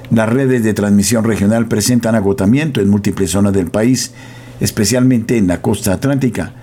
Las 0.10 0.30
redes 0.30 0.64
de 0.64 0.74
transmisión 0.74 1.26
regional 1.26 1.68
presentan 1.68 2.16
agotamiento 2.16 2.80
en 2.80 2.90
múltiples 2.90 3.32
zonas 3.32 3.52
del 3.52 3.70
país, 3.70 4.14
especialmente 4.62 5.36
en 5.38 5.48
la 5.48 5.62
costa 5.62 5.92
atlántica. 5.92 6.54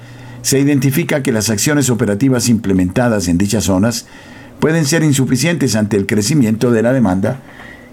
Se 0.40 0.58
identifica 0.58 1.22
que 1.22 1.32
las 1.32 1.50
acciones 1.50 1.90
operativas 1.90 2.48
implementadas 2.48 3.28
en 3.28 3.36
dichas 3.36 3.64
zonas 3.64 4.06
pueden 4.60 4.86
ser 4.86 5.02
insuficientes 5.02 5.76
ante 5.76 5.98
el 5.98 6.06
crecimiento 6.06 6.70
de 6.70 6.82
la 6.82 6.94
demanda 6.94 7.40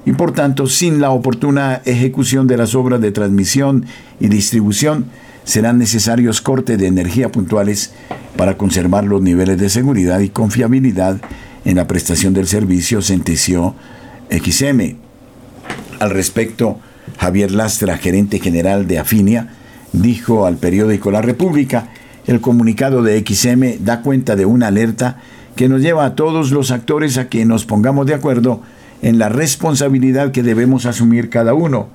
y 0.06 0.14
por 0.14 0.34
tanto 0.34 0.68
sin 0.68 1.00
la 1.00 1.12
oportuna 1.12 1.82
ejecución 1.86 2.48
de 2.48 2.58
las 2.58 2.76
obras 2.76 3.02
de 3.02 3.12
transmisión 3.12 3.86
y 4.20 4.28
distribución 4.28 5.06
serán 5.44 5.78
necesarios 5.78 6.42
cortes 6.42 6.78
de 6.78 6.88
energía 6.88 7.32
puntuales 7.32 7.94
para 8.36 8.58
conservar 8.58 9.06
los 9.06 9.22
niveles 9.22 9.58
de 9.58 9.70
seguridad 9.70 10.20
y 10.20 10.30
confiabilidad 10.30 11.22
en 11.66 11.76
la 11.76 11.88
prestación 11.88 12.34
del 12.34 12.48
servicio, 12.48 13.02
sentenció 13.02 13.76
XM. 14.30 14.96
Al 16.00 16.10
respecto, 16.10 16.80
Javier 17.18 17.52
Lastra, 17.52 17.98
gerente 17.98 18.40
general 18.40 18.88
de 18.88 19.00
Afinia, 19.00 19.54
dijo 19.94 20.46
al 20.46 20.58
periódico 20.58 21.12
La 21.12 21.22
República, 21.22 21.90
el 22.28 22.40
comunicado 22.40 23.04
de 23.04 23.24
XM 23.26 23.84
da 23.84 24.02
cuenta 24.02 24.36
de 24.36 24.46
una 24.46 24.68
alerta 24.68 25.18
que 25.56 25.68
nos 25.68 25.82
lleva 25.82 26.06
a 26.06 26.16
todos 26.16 26.52
los 26.52 26.72
actores 26.72 27.18
a 27.18 27.28
que 27.30 27.46
nos 27.46 27.66
pongamos 27.66 28.06
de 28.06 28.14
acuerdo 28.14 28.62
en 29.02 29.20
la 29.20 29.30
responsabilidad 29.30 30.32
que 30.32 30.44
debemos 30.44 30.86
asumir 30.86 31.30
cada 31.30 31.54
uno. 31.54 31.90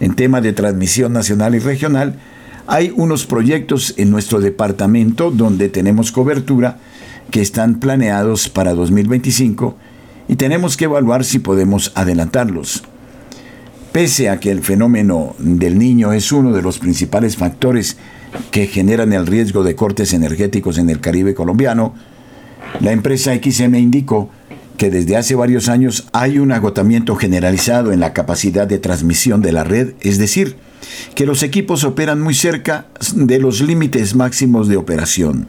En 0.00 0.14
tema 0.14 0.40
de 0.40 0.52
transmisión 0.52 1.12
nacional 1.12 1.54
y 1.54 1.58
regional, 1.58 2.18
hay 2.66 2.92
unos 2.96 3.26
proyectos 3.26 3.94
en 3.96 4.10
nuestro 4.10 4.40
departamento 4.40 5.30
donde 5.30 5.68
tenemos 5.68 6.12
cobertura 6.12 6.78
que 7.30 7.40
están 7.40 7.76
planeados 7.76 8.48
para 8.48 8.74
2025 8.74 9.76
y 10.28 10.36
tenemos 10.36 10.76
que 10.76 10.84
evaluar 10.84 11.24
si 11.24 11.38
podemos 11.38 11.92
adelantarlos. 11.94 12.82
Pese 13.92 14.30
a 14.30 14.40
que 14.40 14.50
el 14.50 14.62
fenómeno 14.62 15.34
del 15.38 15.78
niño 15.78 16.12
es 16.12 16.32
uno 16.32 16.52
de 16.52 16.62
los 16.62 16.78
principales 16.78 17.36
factores 17.36 17.96
que 18.50 18.66
generan 18.66 19.12
el 19.12 19.26
riesgo 19.26 19.62
de 19.62 19.74
cortes 19.74 20.14
energéticos 20.14 20.78
en 20.78 20.88
el 20.88 21.00
Caribe 21.00 21.34
colombiano, 21.34 21.94
la 22.80 22.92
empresa 22.92 23.34
XM 23.34 23.74
indicó 23.74 24.30
que 24.82 24.90
desde 24.90 25.16
hace 25.16 25.36
varios 25.36 25.68
años 25.68 26.08
hay 26.10 26.40
un 26.40 26.50
agotamiento 26.50 27.14
generalizado 27.14 27.92
en 27.92 28.00
la 28.00 28.12
capacidad 28.12 28.66
de 28.66 28.80
transmisión 28.80 29.40
de 29.40 29.52
la 29.52 29.62
red, 29.62 29.92
es 30.00 30.18
decir, 30.18 30.56
que 31.14 31.24
los 31.24 31.44
equipos 31.44 31.84
operan 31.84 32.20
muy 32.20 32.34
cerca 32.34 32.86
de 33.14 33.38
los 33.38 33.60
límites 33.60 34.16
máximos 34.16 34.66
de 34.66 34.76
operación. 34.76 35.46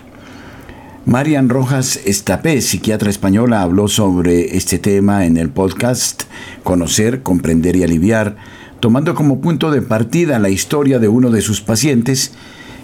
Marian 1.06 1.50
Rojas 1.50 2.00
Estapé, 2.06 2.62
psiquiatra 2.62 3.10
española, 3.10 3.62
habló 3.62 3.90
sobre 3.90 4.56
este 4.56 4.80
tema 4.80 5.26
en 5.26 5.36
el 5.36 5.50
podcast 5.50 6.24
Conocer, 6.64 7.22
Comprender 7.22 7.76
y 7.76 7.84
Aliviar, 7.84 8.38
tomando 8.80 9.14
como 9.14 9.42
punto 9.42 9.70
de 9.70 9.82
partida 9.82 10.40
la 10.40 10.50
historia 10.50 11.00
de 11.00 11.10
uno 11.10 11.30
de 11.30 11.42
sus 11.42 11.60
pacientes, 11.60 12.32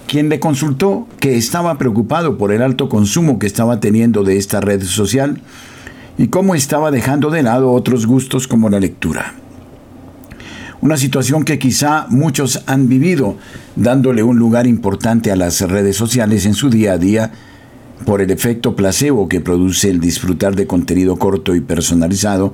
quien 0.05 0.28
le 0.28 0.41
consultó 0.41 1.07
que 1.22 1.38
estaba 1.38 1.78
preocupado 1.78 2.38
por 2.38 2.51
el 2.51 2.61
alto 2.61 2.89
consumo 2.89 3.39
que 3.39 3.47
estaba 3.47 3.80
teniendo 3.80 4.24
de 4.26 4.36
esta 4.36 4.59
red 4.59 4.84
social 4.84 5.39
y 6.17 6.28
cómo 6.28 6.55
estaba 6.55 6.91
dejando 6.91 7.30
de 7.30 7.43
lado 7.43 7.72
otros 7.72 8.05
gustos 8.05 8.49
como 8.49 8.70
la 8.70 8.82
lectura. 8.82 9.36
Una 10.82 10.97
situación 10.97 11.45
que 11.45 11.57
quizá 11.57 12.05
muchos 12.09 12.63
han 12.65 12.89
vivido, 12.89 13.38
dándole 13.78 14.24
un 14.24 14.38
lugar 14.38 14.67
importante 14.67 15.32
a 15.32 15.38
las 15.38 15.61
redes 15.61 15.95
sociales 15.95 16.45
en 16.45 16.53
su 16.53 16.70
día 16.70 16.93
a 16.93 16.97
día 16.97 17.32
por 18.06 18.22
el 18.22 18.32
efecto 18.32 18.76
placebo 18.76 19.28
que 19.28 19.41
produce 19.41 19.89
el 19.89 20.00
disfrutar 20.00 20.56
de 20.56 20.68
contenido 20.68 21.18
corto 21.18 21.56
y 21.56 21.62
personalizado, 21.62 22.54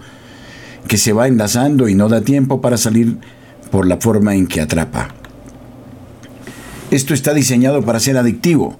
que 0.88 0.98
se 0.98 1.14
va 1.14 1.28
enlazando 1.28 1.88
y 1.88 1.96
no 1.96 2.10
da 2.10 2.22
tiempo 2.22 2.62
para 2.62 2.78
salir 2.78 3.18
por 3.72 3.88
la 3.88 3.98
forma 3.98 4.36
en 4.36 4.48
que 4.48 4.62
atrapa. 4.62 5.10
Esto 6.92 7.14
está 7.14 7.34
diseñado 7.34 7.84
para 7.84 8.00
ser 8.00 8.18
adictivo, 8.18 8.78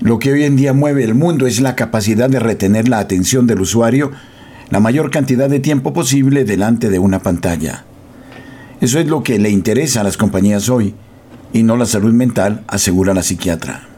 lo 0.00 0.18
que 0.18 0.32
hoy 0.32 0.44
en 0.44 0.56
día 0.56 0.72
mueve 0.72 1.04
el 1.04 1.14
mundo 1.14 1.46
es 1.46 1.60
la 1.60 1.76
capacidad 1.76 2.28
de 2.28 2.40
retener 2.40 2.88
la 2.88 2.98
atención 2.98 3.46
del 3.46 3.60
usuario 3.60 4.10
la 4.70 4.80
mayor 4.80 5.10
cantidad 5.10 5.48
de 5.48 5.60
tiempo 5.60 5.92
posible 5.92 6.44
delante 6.44 6.90
de 6.90 6.98
una 6.98 7.20
pantalla. 7.20 7.84
Eso 8.80 8.98
es 8.98 9.06
lo 9.06 9.22
que 9.22 9.38
le 9.38 9.50
interesa 9.50 10.00
a 10.00 10.04
las 10.04 10.16
compañías 10.16 10.68
hoy 10.68 10.94
y 11.52 11.62
no 11.62 11.76
la 11.76 11.86
salud 11.86 12.12
mental, 12.12 12.64
asegura 12.66 13.14
la 13.14 13.22
psiquiatra. 13.22 13.93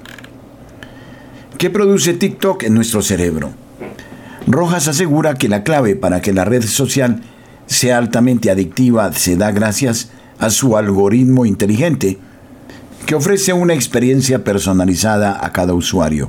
¿Qué 1.58 1.70
produce 1.70 2.12
TikTok 2.12 2.64
en 2.64 2.74
nuestro 2.74 3.00
cerebro? 3.00 3.50
Rojas 4.46 4.88
asegura 4.88 5.36
que 5.36 5.48
la 5.48 5.62
clave 5.62 5.96
para 5.96 6.20
que 6.20 6.34
la 6.34 6.44
red 6.44 6.62
social 6.62 7.22
sea 7.64 7.96
altamente 7.96 8.50
adictiva 8.50 9.10
se 9.14 9.36
da 9.36 9.52
gracias 9.52 10.10
a 10.38 10.50
su 10.50 10.76
algoritmo 10.76 11.46
inteligente 11.46 12.18
que 13.06 13.14
ofrece 13.14 13.54
una 13.54 13.72
experiencia 13.72 14.44
personalizada 14.44 15.38
a 15.42 15.50
cada 15.52 15.72
usuario. 15.72 16.28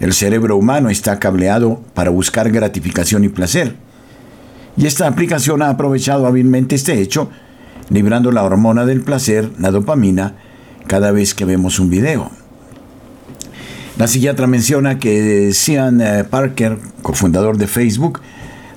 El 0.00 0.12
cerebro 0.12 0.58
humano 0.58 0.90
está 0.90 1.18
cableado 1.18 1.80
para 1.94 2.10
buscar 2.10 2.50
gratificación 2.50 3.24
y 3.24 3.30
placer, 3.30 3.74
y 4.76 4.86
esta 4.86 5.06
aplicación 5.06 5.62
ha 5.62 5.70
aprovechado 5.70 6.26
hábilmente 6.26 6.74
este 6.74 7.00
hecho, 7.00 7.30
librando 7.88 8.32
la 8.32 8.42
hormona 8.42 8.84
del 8.84 9.00
placer, 9.00 9.50
la 9.58 9.70
dopamina, 9.70 10.34
cada 10.86 11.10
vez 11.10 11.34
que 11.34 11.46
vemos 11.46 11.78
un 11.80 11.88
video. 11.88 12.30
La 13.98 14.06
psiquiatra 14.06 14.46
menciona 14.46 15.00
que 15.00 15.52
Sean 15.52 16.00
eh, 16.00 16.22
Parker, 16.22 16.78
cofundador 17.02 17.58
de 17.58 17.66
Facebook, 17.66 18.20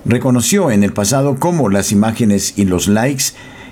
reconoció 0.04 0.72
en 0.72 0.82
el 0.82 0.92
pasado 0.92 1.36
cómo 1.38 1.68
las 1.68 1.92
imágenes 1.92 2.54
y 2.56 2.64
los 2.64 2.88
likes 2.88 3.26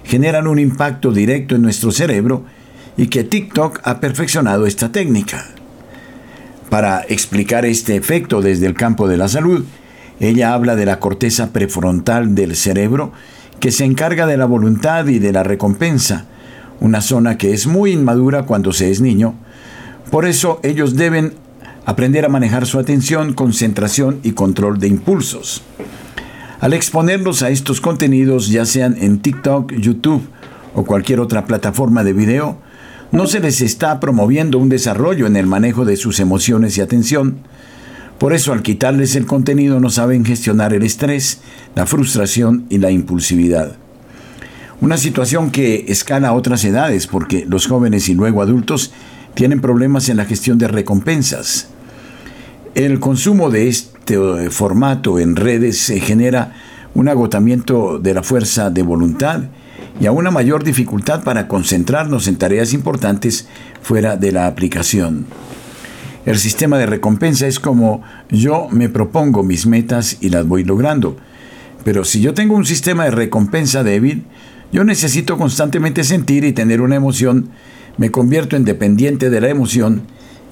generan 0.04 0.46
un 0.46 0.60
impacto 0.60 1.10
directo 1.10 1.56
en 1.56 1.62
nuestro 1.62 1.90
cerebro 1.90 2.44
y 2.96 3.08
que 3.08 3.24
TikTok 3.24 3.80
ha 3.82 3.98
perfeccionado 3.98 4.64
esta 4.64 4.92
técnica. 4.92 5.44
Para 6.68 7.04
explicar 7.08 7.64
este 7.64 7.96
efecto 7.96 8.42
desde 8.42 8.66
el 8.66 8.74
campo 8.74 9.08
de 9.08 9.16
la 9.16 9.26
salud, 9.26 9.64
ella 10.20 10.54
habla 10.54 10.76
de 10.76 10.86
la 10.86 11.00
corteza 11.00 11.52
prefrontal 11.52 12.36
del 12.36 12.54
cerebro 12.54 13.10
que 13.58 13.72
se 13.72 13.84
encarga 13.84 14.28
de 14.28 14.36
la 14.36 14.46
voluntad 14.46 15.04
y 15.08 15.18
de 15.18 15.32
la 15.32 15.42
recompensa, 15.42 16.26
una 16.78 17.00
zona 17.00 17.38
que 17.38 17.52
es 17.52 17.66
muy 17.66 17.90
inmadura 17.90 18.44
cuando 18.44 18.72
se 18.72 18.92
es 18.92 19.00
niño. 19.00 19.34
Por 20.10 20.26
eso 20.26 20.58
ellos 20.64 20.96
deben 20.96 21.34
aprender 21.86 22.24
a 22.24 22.28
manejar 22.28 22.66
su 22.66 22.78
atención, 22.78 23.32
concentración 23.32 24.18
y 24.24 24.32
control 24.32 24.80
de 24.80 24.88
impulsos. 24.88 25.62
Al 26.60 26.72
exponerlos 26.72 27.42
a 27.42 27.50
estos 27.50 27.80
contenidos, 27.80 28.48
ya 28.48 28.66
sean 28.66 28.96
en 29.00 29.20
TikTok, 29.20 29.72
YouTube 29.72 30.22
o 30.74 30.84
cualquier 30.84 31.20
otra 31.20 31.46
plataforma 31.46 32.04
de 32.04 32.12
video, 32.12 32.58
no 33.12 33.26
se 33.26 33.40
les 33.40 33.60
está 33.60 33.98
promoviendo 33.98 34.58
un 34.58 34.68
desarrollo 34.68 35.26
en 35.26 35.36
el 35.36 35.46
manejo 35.46 35.84
de 35.84 35.96
sus 35.96 36.20
emociones 36.20 36.76
y 36.76 36.80
atención. 36.80 37.38
Por 38.18 38.32
eso 38.32 38.52
al 38.52 38.62
quitarles 38.62 39.16
el 39.16 39.26
contenido 39.26 39.80
no 39.80 39.90
saben 39.90 40.24
gestionar 40.24 40.74
el 40.74 40.82
estrés, 40.82 41.40
la 41.74 41.86
frustración 41.86 42.66
y 42.68 42.78
la 42.78 42.90
impulsividad. 42.90 43.76
Una 44.80 44.96
situación 44.96 45.50
que 45.50 45.86
escala 45.88 46.28
a 46.28 46.32
otras 46.34 46.64
edades 46.64 47.06
porque 47.06 47.46
los 47.48 47.66
jóvenes 47.66 48.08
y 48.08 48.14
luego 48.14 48.42
adultos 48.42 48.92
tienen 49.40 49.62
problemas 49.62 50.10
en 50.10 50.18
la 50.18 50.26
gestión 50.26 50.58
de 50.58 50.68
recompensas. 50.68 51.68
El 52.74 53.00
consumo 53.00 53.48
de 53.48 53.68
este 53.68 54.16
eh, 54.16 54.50
formato 54.50 55.18
en 55.18 55.34
redes 55.34 55.90
genera 56.02 56.52
un 56.92 57.08
agotamiento 57.08 57.98
de 57.98 58.12
la 58.12 58.22
fuerza 58.22 58.68
de 58.68 58.82
voluntad 58.82 59.44
y 59.98 60.04
a 60.04 60.12
una 60.12 60.30
mayor 60.30 60.62
dificultad 60.62 61.24
para 61.24 61.48
concentrarnos 61.48 62.28
en 62.28 62.36
tareas 62.36 62.74
importantes 62.74 63.48
fuera 63.80 64.18
de 64.18 64.30
la 64.30 64.46
aplicación. 64.46 65.24
El 66.26 66.36
sistema 66.36 66.76
de 66.76 66.84
recompensa 66.84 67.46
es 67.46 67.58
como 67.58 68.02
yo 68.28 68.68
me 68.70 68.90
propongo 68.90 69.42
mis 69.42 69.66
metas 69.66 70.18
y 70.20 70.28
las 70.28 70.46
voy 70.46 70.64
logrando, 70.64 71.16
Pero 71.82 72.04
si 72.04 72.20
yo 72.20 72.34
tengo 72.34 72.56
un 72.56 72.66
sistema 72.66 73.04
de 73.04 73.12
recompensa 73.12 73.82
débil, 73.82 74.26
yo 74.70 74.84
necesito 74.84 75.38
constantemente 75.38 76.04
sentir 76.04 76.44
y 76.44 76.52
tener 76.52 76.82
una 76.82 76.96
emoción, 76.96 77.48
me 78.00 78.10
convierto 78.10 78.56
en 78.56 78.64
dependiente 78.64 79.28
de 79.28 79.42
la 79.42 79.50
emoción 79.50 80.04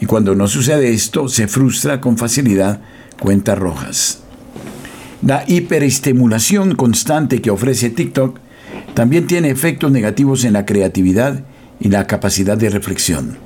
y 0.02 0.04
cuando 0.04 0.34
no 0.34 0.48
sucede 0.48 0.92
esto 0.92 1.30
se 1.30 1.48
frustra 1.48 1.98
con 1.98 2.18
facilidad 2.18 2.82
cuentas 3.18 3.58
rojas. 3.58 4.18
La 5.22 5.44
hiperestimulación 5.46 6.74
constante 6.74 7.40
que 7.40 7.50
ofrece 7.50 7.88
TikTok 7.88 8.38
también 8.92 9.26
tiene 9.26 9.48
efectos 9.48 9.90
negativos 9.90 10.44
en 10.44 10.52
la 10.52 10.66
creatividad 10.66 11.42
y 11.80 11.88
la 11.88 12.06
capacidad 12.06 12.58
de 12.58 12.68
reflexión. 12.68 13.38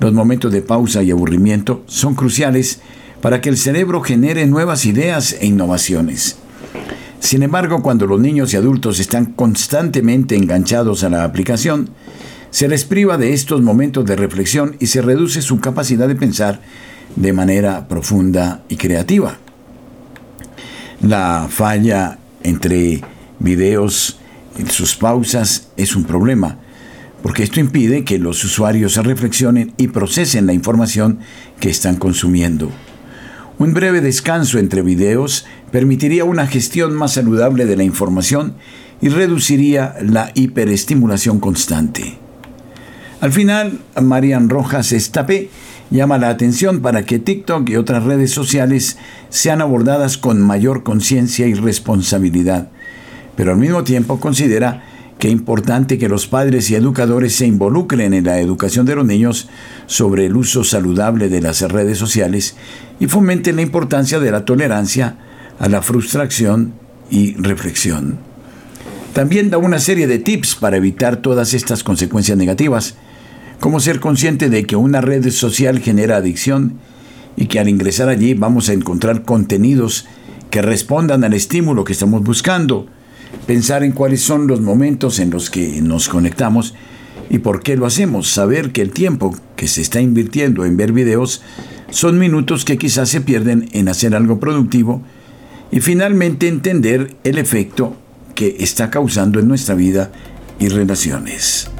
Los 0.00 0.12
momentos 0.12 0.52
de 0.52 0.60
pausa 0.60 1.02
y 1.02 1.10
aburrimiento 1.10 1.82
son 1.86 2.14
cruciales 2.14 2.80
para 3.22 3.40
que 3.40 3.48
el 3.48 3.56
cerebro 3.56 4.02
genere 4.02 4.44
nuevas 4.44 4.84
ideas 4.84 5.34
e 5.40 5.46
innovaciones. 5.46 6.36
Sin 7.20 7.42
embargo, 7.42 7.80
cuando 7.80 8.06
los 8.06 8.20
niños 8.20 8.52
y 8.52 8.58
adultos 8.58 9.00
están 9.00 9.32
constantemente 9.32 10.36
enganchados 10.36 11.04
a 11.04 11.08
la 11.08 11.24
aplicación, 11.24 11.88
se 12.54 12.68
les 12.68 12.84
priva 12.84 13.18
de 13.18 13.32
estos 13.32 13.62
momentos 13.62 14.06
de 14.06 14.14
reflexión 14.14 14.76
y 14.78 14.86
se 14.86 15.02
reduce 15.02 15.42
su 15.42 15.58
capacidad 15.58 16.06
de 16.06 16.14
pensar 16.14 16.60
de 17.16 17.32
manera 17.32 17.88
profunda 17.88 18.62
y 18.68 18.76
creativa. 18.76 19.38
La 21.02 21.48
falla 21.50 22.20
entre 22.44 23.00
videos 23.40 24.20
y 24.56 24.70
sus 24.70 24.94
pausas 24.94 25.66
es 25.76 25.96
un 25.96 26.04
problema, 26.04 26.58
porque 27.24 27.42
esto 27.42 27.58
impide 27.58 28.04
que 28.04 28.20
los 28.20 28.44
usuarios 28.44 28.94
reflexionen 28.98 29.72
y 29.76 29.88
procesen 29.88 30.46
la 30.46 30.52
información 30.52 31.18
que 31.58 31.70
están 31.70 31.96
consumiendo. 31.96 32.70
Un 33.58 33.74
breve 33.74 34.00
descanso 34.00 34.60
entre 34.60 34.82
videos 34.82 35.44
permitiría 35.72 36.24
una 36.24 36.46
gestión 36.46 36.94
más 36.94 37.14
saludable 37.14 37.66
de 37.66 37.76
la 37.76 37.82
información 37.82 38.54
y 39.02 39.08
reduciría 39.08 39.96
la 40.00 40.30
hiperestimulación 40.36 41.40
constante. 41.40 42.22
Al 43.24 43.32
final, 43.32 43.78
Marian 44.02 44.50
Rojas 44.50 44.92
Estapé 44.92 45.48
llama 45.90 46.18
la 46.18 46.28
atención 46.28 46.82
para 46.82 47.06
que 47.06 47.18
TikTok 47.18 47.70
y 47.70 47.76
otras 47.76 48.04
redes 48.04 48.32
sociales 48.32 48.98
sean 49.30 49.62
abordadas 49.62 50.18
con 50.18 50.42
mayor 50.42 50.82
conciencia 50.82 51.46
y 51.46 51.54
responsabilidad, 51.54 52.68
pero 53.34 53.52
al 53.52 53.56
mismo 53.56 53.82
tiempo 53.82 54.20
considera 54.20 54.84
que 55.18 55.28
es 55.28 55.32
importante 55.32 55.96
que 55.96 56.10
los 56.10 56.26
padres 56.26 56.68
y 56.68 56.74
educadores 56.74 57.34
se 57.34 57.46
involucren 57.46 58.12
en 58.12 58.24
la 58.24 58.40
educación 58.40 58.84
de 58.84 58.96
los 58.96 59.06
niños 59.06 59.48
sobre 59.86 60.26
el 60.26 60.36
uso 60.36 60.62
saludable 60.62 61.30
de 61.30 61.40
las 61.40 61.62
redes 61.62 61.96
sociales 61.96 62.56
y 63.00 63.06
fomenten 63.06 63.56
la 63.56 63.62
importancia 63.62 64.20
de 64.20 64.32
la 64.32 64.44
tolerancia 64.44 65.16
a 65.58 65.70
la 65.70 65.80
frustración 65.80 66.74
y 67.08 67.36
reflexión. 67.36 68.18
También 69.14 69.48
da 69.48 69.56
una 69.56 69.78
serie 69.78 70.08
de 70.08 70.18
tips 70.18 70.56
para 70.56 70.76
evitar 70.76 71.16
todas 71.22 71.54
estas 71.54 71.82
consecuencias 71.84 72.36
negativas, 72.36 72.96
como 73.64 73.80
ser 73.80 73.98
consciente 73.98 74.50
de 74.50 74.66
que 74.66 74.76
una 74.76 75.00
red 75.00 75.30
social 75.30 75.78
genera 75.78 76.18
adicción 76.18 76.74
y 77.34 77.46
que 77.46 77.58
al 77.58 77.70
ingresar 77.70 78.10
allí 78.10 78.34
vamos 78.34 78.68
a 78.68 78.74
encontrar 78.74 79.22
contenidos 79.22 80.04
que 80.50 80.60
respondan 80.60 81.24
al 81.24 81.32
estímulo 81.32 81.82
que 81.82 81.94
estamos 81.94 82.22
buscando, 82.22 82.86
pensar 83.46 83.82
en 83.82 83.92
cuáles 83.92 84.20
son 84.20 84.48
los 84.48 84.60
momentos 84.60 85.18
en 85.18 85.30
los 85.30 85.48
que 85.48 85.80
nos 85.80 86.10
conectamos 86.10 86.74
y 87.30 87.38
por 87.38 87.62
qué 87.62 87.74
lo 87.78 87.86
hacemos, 87.86 88.28
saber 88.28 88.70
que 88.70 88.82
el 88.82 88.90
tiempo 88.90 89.34
que 89.56 89.66
se 89.66 89.80
está 89.80 89.98
invirtiendo 89.98 90.66
en 90.66 90.76
ver 90.76 90.92
videos 90.92 91.40
son 91.88 92.18
minutos 92.18 92.66
que 92.66 92.76
quizás 92.76 93.08
se 93.08 93.22
pierden 93.22 93.70
en 93.72 93.88
hacer 93.88 94.14
algo 94.14 94.40
productivo 94.40 95.00
y 95.72 95.80
finalmente 95.80 96.48
entender 96.48 97.16
el 97.24 97.38
efecto 97.38 97.96
que 98.34 98.56
está 98.60 98.90
causando 98.90 99.40
en 99.40 99.48
nuestra 99.48 99.74
vida 99.74 100.12
y 100.58 100.68
relaciones. 100.68 101.70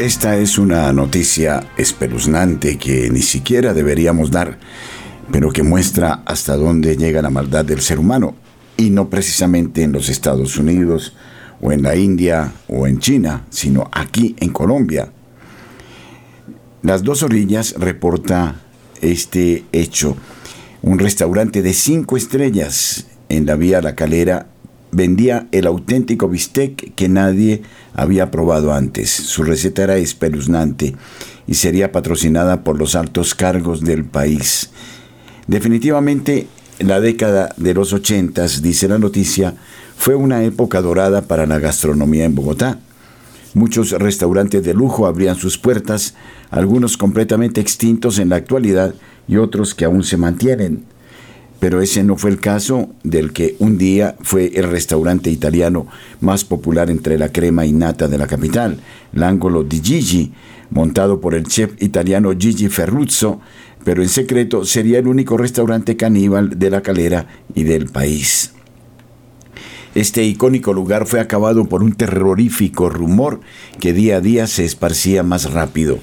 Esta 0.00 0.36
es 0.36 0.58
una 0.58 0.92
noticia 0.92 1.68
espeluznante 1.76 2.78
que 2.78 3.10
ni 3.10 3.20
siquiera 3.20 3.74
deberíamos 3.74 4.30
dar 4.30 4.58
pero 5.30 5.50
que 5.50 5.62
muestra 5.62 6.22
hasta 6.24 6.56
dónde 6.56 6.96
llega 6.96 7.22
la 7.22 7.30
maldad 7.30 7.64
del 7.64 7.80
ser 7.80 7.98
humano, 7.98 8.34
y 8.76 8.90
no 8.90 9.10
precisamente 9.10 9.82
en 9.82 9.92
los 9.92 10.08
Estados 10.08 10.56
Unidos 10.56 11.14
o 11.60 11.72
en 11.72 11.82
la 11.82 11.96
India 11.96 12.52
o 12.68 12.86
en 12.86 13.00
China, 13.00 13.44
sino 13.50 13.88
aquí 13.92 14.36
en 14.38 14.50
Colombia. 14.50 15.10
Las 16.82 17.02
dos 17.02 17.22
orillas 17.22 17.74
reporta 17.76 18.54
este 19.02 19.64
hecho. 19.72 20.16
Un 20.80 21.00
restaurante 21.00 21.60
de 21.60 21.72
cinco 21.72 22.16
estrellas 22.16 23.08
en 23.28 23.46
la 23.46 23.56
vía 23.56 23.82
La 23.82 23.96
Calera 23.96 24.46
vendía 24.92 25.48
el 25.52 25.66
auténtico 25.66 26.28
bistec 26.28 26.94
que 26.94 27.08
nadie 27.08 27.62
había 27.94 28.30
probado 28.30 28.72
antes. 28.72 29.10
Su 29.10 29.42
receta 29.42 29.84
era 29.84 29.96
espeluznante 29.96 30.94
y 31.46 31.54
sería 31.54 31.92
patrocinada 31.92 32.64
por 32.64 32.78
los 32.78 32.94
altos 32.94 33.34
cargos 33.34 33.82
del 33.82 34.04
país. 34.04 34.70
Definitivamente, 35.46 36.46
la 36.78 37.00
década 37.00 37.54
de 37.56 37.74
los 37.74 37.92
ochentas, 37.92 38.62
dice 38.62 38.86
la 38.86 38.98
noticia, 38.98 39.54
fue 39.96 40.14
una 40.14 40.44
época 40.44 40.80
dorada 40.80 41.22
para 41.22 41.46
la 41.46 41.58
gastronomía 41.58 42.24
en 42.24 42.34
Bogotá. 42.34 42.78
Muchos 43.54 43.90
restaurantes 43.92 44.62
de 44.62 44.74
lujo 44.74 45.06
abrían 45.06 45.36
sus 45.36 45.58
puertas, 45.58 46.14
algunos 46.50 46.96
completamente 46.96 47.60
extintos 47.60 48.18
en 48.18 48.28
la 48.28 48.36
actualidad 48.36 48.94
y 49.26 49.38
otros 49.38 49.74
que 49.74 49.86
aún 49.86 50.04
se 50.04 50.16
mantienen. 50.16 50.84
Pero 51.60 51.82
ese 51.82 52.04
no 52.04 52.16
fue 52.16 52.30
el 52.30 52.38
caso 52.38 52.90
del 53.02 53.32
que 53.32 53.56
un 53.58 53.78
día 53.78 54.16
fue 54.20 54.52
el 54.54 54.70
restaurante 54.70 55.30
italiano 55.30 55.86
más 56.20 56.44
popular 56.44 56.90
entre 56.90 57.18
la 57.18 57.32
crema 57.32 57.66
y 57.66 57.72
nata 57.72 58.06
de 58.06 58.18
la 58.18 58.26
capital, 58.26 58.78
l'Angolo 59.12 59.64
di 59.64 59.80
Gigi, 59.80 60.32
montado 60.70 61.20
por 61.20 61.34
el 61.34 61.46
chef 61.46 61.72
italiano 61.80 62.32
Gigi 62.38 62.68
Ferruzzo, 62.68 63.40
pero 63.84 64.02
en 64.02 64.08
secreto 64.08 64.64
sería 64.64 64.98
el 64.98 65.08
único 65.08 65.36
restaurante 65.36 65.96
caníbal 65.96 66.58
de 66.58 66.70
la 66.70 66.82
calera 66.82 67.26
y 67.54 67.64
del 67.64 67.86
país. 67.86 68.52
Este 69.94 70.22
icónico 70.22 70.72
lugar 70.72 71.06
fue 71.06 71.18
acabado 71.18 71.64
por 71.64 71.82
un 71.82 71.92
terrorífico 71.92 72.88
rumor 72.88 73.40
que 73.80 73.92
día 73.92 74.18
a 74.18 74.20
día 74.20 74.46
se 74.46 74.64
esparcía 74.64 75.22
más 75.22 75.50
rápido. 75.50 75.98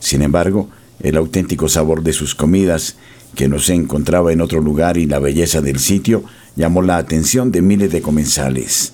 Sin 0.00 0.22
embargo, 0.22 0.68
el 1.00 1.16
auténtico 1.16 1.68
sabor 1.68 2.02
de 2.02 2.12
sus 2.12 2.34
comidas, 2.34 2.96
que 3.34 3.48
no 3.48 3.58
se 3.58 3.74
encontraba 3.74 4.32
en 4.32 4.40
otro 4.40 4.60
lugar 4.60 4.96
y 4.96 5.06
la 5.06 5.18
belleza 5.18 5.60
del 5.60 5.78
sitio, 5.78 6.24
llamó 6.56 6.82
la 6.82 6.96
atención 6.96 7.52
de 7.52 7.62
miles 7.62 7.92
de 7.92 8.02
comensales. 8.02 8.92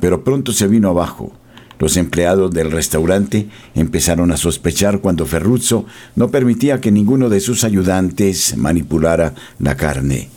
Pero 0.00 0.24
pronto 0.24 0.52
se 0.52 0.66
vino 0.66 0.88
abajo. 0.88 1.32
Los 1.78 1.96
empleados 1.96 2.52
del 2.52 2.70
restaurante 2.70 3.48
empezaron 3.74 4.30
a 4.30 4.36
sospechar 4.36 5.00
cuando 5.00 5.26
Ferruzzo 5.26 5.86
no 6.14 6.30
permitía 6.30 6.80
que 6.80 6.92
ninguno 6.92 7.28
de 7.28 7.40
sus 7.40 7.64
ayudantes 7.64 8.56
manipulara 8.56 9.34
la 9.58 9.76
carne. 9.76 10.28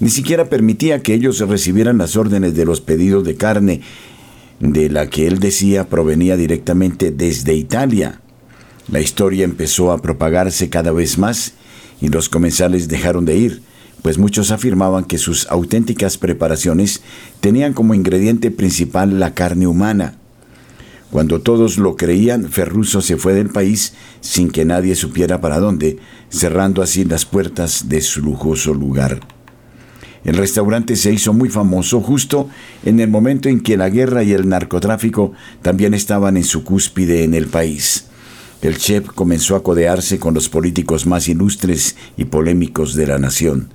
Ni 0.00 0.10
siquiera 0.10 0.48
permitía 0.48 1.02
que 1.02 1.14
ellos 1.14 1.38
recibieran 1.40 1.98
las 1.98 2.16
órdenes 2.16 2.54
de 2.54 2.64
los 2.64 2.80
pedidos 2.80 3.24
de 3.24 3.36
carne, 3.36 3.82
de 4.60 4.90
la 4.90 5.08
que 5.08 5.26
él 5.26 5.38
decía 5.38 5.88
provenía 5.88 6.36
directamente 6.36 7.10
desde 7.10 7.54
Italia. 7.54 8.20
La 8.90 9.00
historia 9.00 9.44
empezó 9.44 9.92
a 9.92 9.98
propagarse 9.98 10.68
cada 10.70 10.92
vez 10.92 11.18
más 11.18 11.54
y 12.02 12.08
los 12.08 12.28
comensales 12.28 12.88
dejaron 12.88 13.24
de 13.24 13.36
ir, 13.36 13.62
pues 14.02 14.18
muchos 14.18 14.50
afirmaban 14.50 15.04
que 15.04 15.18
sus 15.18 15.46
auténticas 15.46 16.18
preparaciones 16.18 17.00
tenían 17.40 17.72
como 17.72 17.94
ingrediente 17.94 18.50
principal 18.50 19.20
la 19.20 19.32
carne 19.32 19.68
humana. 19.68 20.16
Cuando 21.12 21.40
todos 21.40 21.78
lo 21.78 21.94
creían, 21.94 22.48
Ferruso 22.50 23.00
se 23.02 23.16
fue 23.16 23.34
del 23.34 23.50
país 23.50 23.94
sin 24.20 24.50
que 24.50 24.64
nadie 24.64 24.96
supiera 24.96 25.40
para 25.40 25.60
dónde, 25.60 25.98
cerrando 26.28 26.82
así 26.82 27.04
las 27.04 27.24
puertas 27.24 27.88
de 27.88 28.00
su 28.00 28.20
lujoso 28.20 28.74
lugar. 28.74 29.20
El 30.24 30.36
restaurante 30.36 30.96
se 30.96 31.12
hizo 31.12 31.32
muy 31.32 31.50
famoso 31.50 32.00
justo 32.00 32.48
en 32.84 32.98
el 32.98 33.10
momento 33.10 33.48
en 33.48 33.60
que 33.60 33.76
la 33.76 33.90
guerra 33.90 34.24
y 34.24 34.32
el 34.32 34.48
narcotráfico 34.48 35.32
también 35.62 35.94
estaban 35.94 36.36
en 36.36 36.44
su 36.44 36.64
cúspide 36.64 37.22
en 37.22 37.34
el 37.34 37.46
país. 37.46 38.06
El 38.62 38.78
chef 38.78 39.08
comenzó 39.08 39.56
a 39.56 39.64
codearse 39.64 40.20
con 40.20 40.34
los 40.34 40.48
políticos 40.48 41.04
más 41.04 41.28
ilustres 41.28 41.96
y 42.16 42.26
polémicos 42.26 42.94
de 42.94 43.08
la 43.08 43.18
nación. 43.18 43.70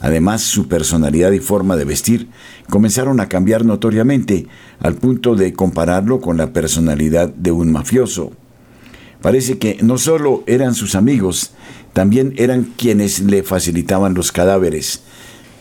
Además, 0.00 0.40
su 0.40 0.66
personalidad 0.66 1.32
y 1.32 1.40
forma 1.40 1.76
de 1.76 1.84
vestir 1.84 2.28
comenzaron 2.70 3.20
a 3.20 3.28
cambiar 3.28 3.66
notoriamente, 3.66 4.46
al 4.80 4.94
punto 4.94 5.34
de 5.36 5.52
compararlo 5.52 6.22
con 6.22 6.38
la 6.38 6.54
personalidad 6.54 7.28
de 7.28 7.52
un 7.52 7.70
mafioso. 7.70 8.32
Parece 9.20 9.58
que 9.58 9.76
no 9.82 9.98
solo 9.98 10.42
eran 10.46 10.74
sus 10.74 10.94
amigos, 10.94 11.50
también 11.92 12.32
eran 12.38 12.64
quienes 12.78 13.20
le 13.20 13.42
facilitaban 13.42 14.14
los 14.14 14.32
cadáveres. 14.32 15.02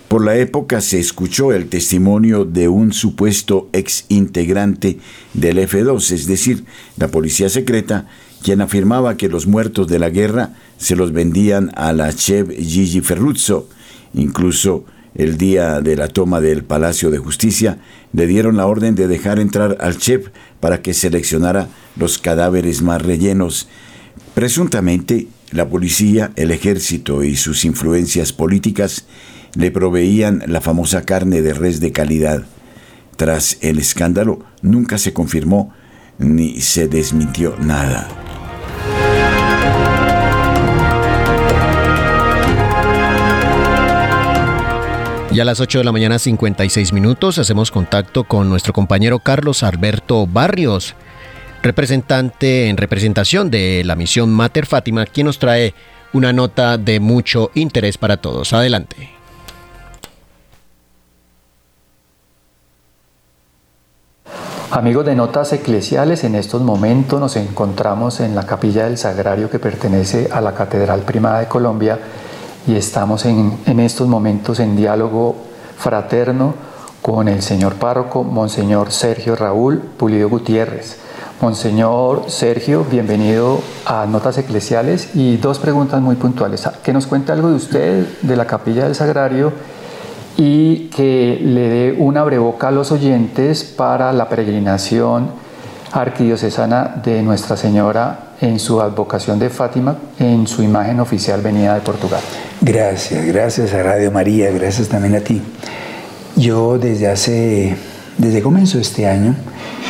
Por 0.07 0.23
la 0.23 0.37
época 0.37 0.79
se 0.79 0.99
escuchó 0.99 1.51
el 1.51 1.67
testimonio 1.67 2.45
de 2.45 2.69
un 2.69 2.93
supuesto 2.93 3.67
ex 3.73 4.05
integrante 4.07 4.99
del 5.33 5.57
F2, 5.57 6.11
es 6.13 6.25
decir, 6.27 6.63
la 6.97 7.09
policía 7.09 7.49
secreta, 7.49 8.07
quien 8.43 8.61
afirmaba 8.61 9.17
que 9.17 9.29
los 9.29 9.47
muertos 9.47 9.87
de 9.87 9.99
la 9.99 10.09
guerra 10.09 10.53
se 10.77 10.95
los 10.95 11.11
vendían 11.11 11.71
a 11.75 11.93
la 11.93 12.13
chef 12.13 12.49
Gigi 12.49 13.01
Ferruzzo. 13.01 13.67
Incluso 14.13 14.85
el 15.15 15.37
día 15.37 15.81
de 15.81 15.95
la 15.95 16.07
toma 16.07 16.39
del 16.39 16.63
Palacio 16.63 17.09
de 17.09 17.17
Justicia, 17.17 17.79
le 18.13 18.27
dieron 18.27 18.57
la 18.57 18.67
orden 18.67 18.95
de 18.95 19.07
dejar 19.07 19.39
entrar 19.39 19.77
al 19.81 19.97
chef 19.97 20.29
para 20.59 20.81
que 20.81 20.93
seleccionara 20.93 21.67
los 21.95 22.17
cadáveres 22.17 22.81
más 22.81 23.01
rellenos. 23.01 23.67
Presuntamente, 24.33 25.27
la 25.51 25.67
policía, 25.67 26.31
el 26.35 26.51
ejército 26.51 27.23
y 27.23 27.35
sus 27.35 27.65
influencias 27.65 28.33
políticas 28.33 29.05
le 29.55 29.71
proveían 29.71 30.43
la 30.47 30.61
famosa 30.61 31.03
carne 31.03 31.41
de 31.41 31.53
res 31.53 31.79
de 31.79 31.91
calidad. 31.91 32.45
Tras 33.15 33.57
el 33.61 33.79
escándalo, 33.79 34.39
nunca 34.61 34.97
se 34.97 35.11
confirmó 35.11 35.73
ni 36.19 36.61
se 36.61 36.87
desmintió 36.87 37.55
nada. 37.59 38.28
Y 45.31 45.39
a 45.39 45.45
las 45.45 45.59
8 45.59 45.77
de 45.77 45.83
la 45.83 45.91
mañana 45.91 46.17
56 46.17 46.91
minutos 46.91 47.37
hacemos 47.37 47.69
contacto 47.69 48.23
con 48.23 48.49
nuestro 48.49 48.73
compañero 48.73 49.19
Carlos 49.19 49.61
Alberto 49.61 50.25
Barrios, 50.25 50.95
representante 51.61 52.67
en 52.67 52.77
representación 52.77 53.51
de 53.51 53.83
la 53.85 53.95
misión 53.95 54.31
Mater 54.31 54.65
Fátima, 54.65 55.05
quien 55.05 55.27
nos 55.27 55.37
trae 55.37 55.75
una 56.13 56.33
nota 56.33 56.79
de 56.79 56.99
mucho 56.99 57.51
interés 57.53 57.99
para 57.99 58.17
todos. 58.17 58.53
Adelante. 58.53 59.11
Amigos 64.71 65.05
de 65.05 65.15
Notas 65.15 65.53
Eclesiales, 65.53 66.23
en 66.23 66.33
estos 66.33 66.63
momentos 66.63 67.19
nos 67.19 67.35
encontramos 67.35 68.19
en 68.19 68.33
la 68.33 68.47
capilla 68.47 68.85
del 68.85 68.97
Sagrario 68.97 69.51
que 69.51 69.59
pertenece 69.59 70.27
a 70.31 70.41
la 70.41 70.55
Catedral 70.55 71.01
Primada 71.01 71.39
de 71.41 71.47
Colombia 71.47 71.99
y 72.69 72.75
estamos 72.75 73.25
en, 73.25 73.79
estos 73.79 74.07
momentos 74.07 74.59
en 74.59 74.75
diálogo 74.75 75.35
fraterno 75.75 76.53
con 77.01 77.27
el 77.27 77.41
señor 77.41 77.75
párroco, 77.75 78.23
Monseñor 78.23 78.91
Sergio 78.91 79.35
Raúl 79.35 79.79
Pulido 79.79 80.29
Gutiérrez. 80.29 80.99
Monseñor 81.41 82.25
Sergio, 82.27 82.85
bienvenido 82.87 83.59
a 83.87 84.05
Notas 84.05 84.37
Eclesiales 84.37 85.15
y 85.15 85.37
dos 85.37 85.57
preguntas 85.57 85.99
muy 85.99 86.15
puntuales. 86.15 86.69
Que 86.83 86.93
nos 86.93 87.07
cuente 87.07 87.31
algo 87.31 87.49
de 87.49 87.55
usted, 87.55 88.05
de 88.21 88.35
la 88.35 88.45
Capilla 88.45 88.83
del 88.83 88.93
Sagrario 88.93 89.51
y 90.37 90.89
que 90.89 91.39
le 91.41 91.69
dé 91.69 91.95
una 91.97 92.23
breboca 92.23 92.67
a 92.67 92.71
los 92.71 92.91
oyentes 92.91 93.63
para 93.63 94.13
la 94.13 94.29
peregrinación 94.29 95.31
arquidiocesana 95.91 97.01
de 97.03 97.23
Nuestra 97.23 97.57
Señora 97.57 98.33
en 98.39 98.59
su 98.59 98.79
advocación 98.79 99.39
de 99.39 99.49
Fátima 99.49 99.95
en 100.19 100.45
su 100.45 100.61
imagen 100.61 100.99
oficial 100.99 101.41
venida 101.41 101.73
de 101.73 101.81
Portugal. 101.81 102.21
Gracias, 102.61 103.25
gracias 103.25 103.73
a 103.73 103.83
Radio 103.83 104.11
María, 104.11 104.51
gracias 104.51 104.89
también 104.89 105.15
a 105.15 105.21
ti. 105.21 105.41
Yo 106.35 106.77
desde 106.77 107.07
hace, 107.07 107.73
desde 108.17 108.41
comienzo 108.41 108.79
este 108.79 109.07
año, 109.07 109.33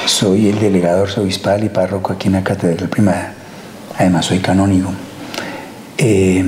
soy 0.05 0.49
el 0.49 0.59
delegado 0.59 1.01
arzobispal 1.01 1.63
y 1.63 1.69
párroco 1.69 2.13
aquí 2.13 2.27
en 2.27 2.33
la 2.33 2.43
Catedral 2.43 2.87
Primada. 2.87 3.33
Además 3.97 4.25
soy 4.25 4.37
canónigo. 4.37 4.91
Eh, 5.97 6.45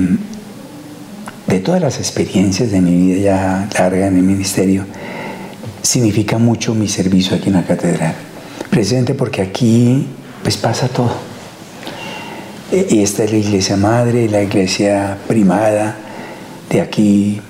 de 1.48 1.58
todas 1.58 1.80
las 1.80 1.98
experiencias 1.98 2.70
de 2.70 2.80
mi 2.80 2.96
vida 2.96 3.20
ya 3.20 3.68
larga 3.76 4.06
en 4.06 4.16
el 4.16 4.22
ministerio, 4.22 4.86
significa 5.82 6.38
mucho 6.38 6.72
mi 6.72 6.86
servicio 6.86 7.36
aquí 7.36 7.48
en 7.48 7.54
la 7.54 7.64
catedral. 7.64 8.14
Presente 8.70 9.14
porque 9.14 9.42
aquí 9.42 10.06
pues 10.44 10.56
pasa 10.56 10.86
todo 10.86 11.32
y 12.70 13.02
esta 13.02 13.24
es 13.24 13.32
la 13.32 13.38
iglesia 13.38 13.76
madre, 13.76 14.28
la 14.28 14.42
iglesia 14.42 15.18
primada 15.26 15.96
de 16.72 16.80
aquí. 16.80 17.40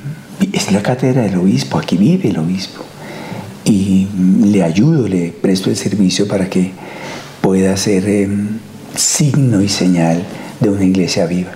Es 0.52 0.72
la 0.72 0.82
cátedra 0.82 1.22
del 1.22 1.36
obispo, 1.36 1.78
aquí 1.78 1.96
vive 1.96 2.28
el 2.28 2.38
obispo. 2.38 2.82
Y 3.64 4.08
le 4.44 4.62
ayudo, 4.64 5.06
le 5.06 5.28
presto 5.30 5.70
el 5.70 5.76
servicio 5.76 6.26
para 6.26 6.50
que 6.50 6.72
pueda 7.40 7.76
ser 7.76 8.08
em, 8.08 8.58
signo 8.96 9.62
y 9.62 9.68
señal 9.68 10.24
de 10.60 10.68
una 10.68 10.84
iglesia 10.84 11.26
viva. 11.26 11.52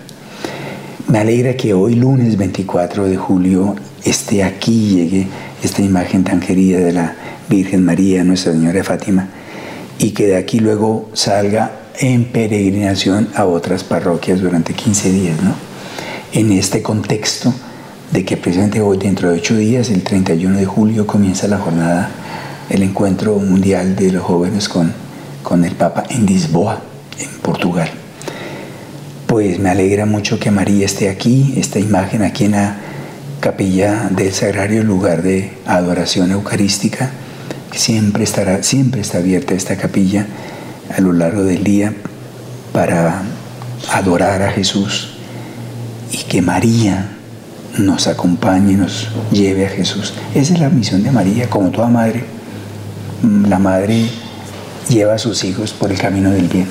Me 1.09 1.19
alegra 1.19 1.57
que 1.57 1.75
hoy, 1.75 1.97
lunes 1.97 2.37
24 2.37 3.07
de 3.07 3.17
julio, 3.17 3.75
esté 4.05 4.45
aquí, 4.45 4.95
llegue 4.95 5.27
esta 5.63 5.83
imagen 5.83 6.23
tan 6.23 6.39
querida 6.39 6.79
de 6.79 6.93
la 6.93 7.17
Virgen 7.49 7.85
María, 7.85 8.23
Nuestra 8.23 8.53
Señora 8.53 8.85
Fátima, 8.85 9.29
y 9.99 10.11
que 10.11 10.27
de 10.27 10.37
aquí 10.37 10.61
luego 10.61 11.11
salga 11.13 11.73
en 11.99 12.25
peregrinación 12.27 13.29
a 13.35 13.47
otras 13.47 13.83
parroquias 13.83 14.41
durante 14.41 14.75
15 14.75 15.13
días, 15.13 15.43
¿no? 15.43 15.66
En 16.37 16.53
este 16.53 16.83
contexto 16.83 17.55
de 18.13 18.27
que 18.27 18.37
precisamente 18.37 18.83
hoy, 18.83 18.99
dentro 18.99 19.31
de 19.31 19.39
ocho 19.39 19.57
días, 19.57 19.89
el 19.89 20.03
31 20.03 20.59
de 20.59 20.67
julio, 20.67 21.07
comienza 21.07 21.49
la 21.49 21.57
jornada, 21.57 22.11
el 22.69 22.83
encuentro 22.83 23.39
mundial 23.39 23.97
de 23.97 24.13
los 24.13 24.23
jóvenes 24.23 24.69
con, 24.69 24.93
con 25.43 25.65
el 25.65 25.73
Papa 25.73 26.05
en 26.11 26.27
Lisboa, 26.27 26.83
en 27.19 27.31
Portugal. 27.41 27.89
Pues 29.27 29.59
me 29.59 29.71
alegra 29.71 30.05
mucho 30.05 30.39
que 30.39 30.51
María 30.51 30.85
esté 30.85 31.09
aquí, 31.09 31.55
esta 31.57 31.79
imagen 31.79 32.21
aquí 32.21 32.45
en 32.45 32.51
la 32.51 32.77
capilla 33.41 34.11
del 34.11 34.35
Sagrario, 34.35 34.85
lugar 34.85 35.23
de 35.23 35.53
adoración 35.65 36.33
eucarística, 36.33 37.13
siempre 37.73 38.25
estará, 38.25 38.63
siempre 38.63 39.01
está 39.01 39.19
abierta 39.19 39.55
esta 39.55 39.77
capilla 39.77 40.27
a 40.95 41.01
lo 41.01 41.15
largo 41.15 41.45
del 41.45 41.65
día 41.65 41.95
para 42.75 43.23
adorar 43.91 44.43
a 44.43 44.53
Jesús 44.53 45.16
y 46.11 46.19
que 46.25 46.43
María 46.43 47.17
nos 47.79 48.07
acompañe, 48.07 48.75
nos 48.75 49.09
lleve 49.31 49.67
a 49.67 49.69
Jesús. 49.69 50.15
Esa 50.35 50.55
es 50.55 50.61
la 50.61 50.69
misión 50.69 51.03
de 51.03 51.11
María, 51.11 51.49
como 51.49 51.71
toda 51.71 51.89
madre. 51.89 52.25
La 53.49 53.59
madre 53.59 54.09
lleva 54.89 55.15
a 55.15 55.19
sus 55.19 55.45
hijos 55.45 55.73
por 55.73 55.91
el 55.91 55.99
camino 55.99 56.31
del 56.31 56.49
bien. 56.49 56.69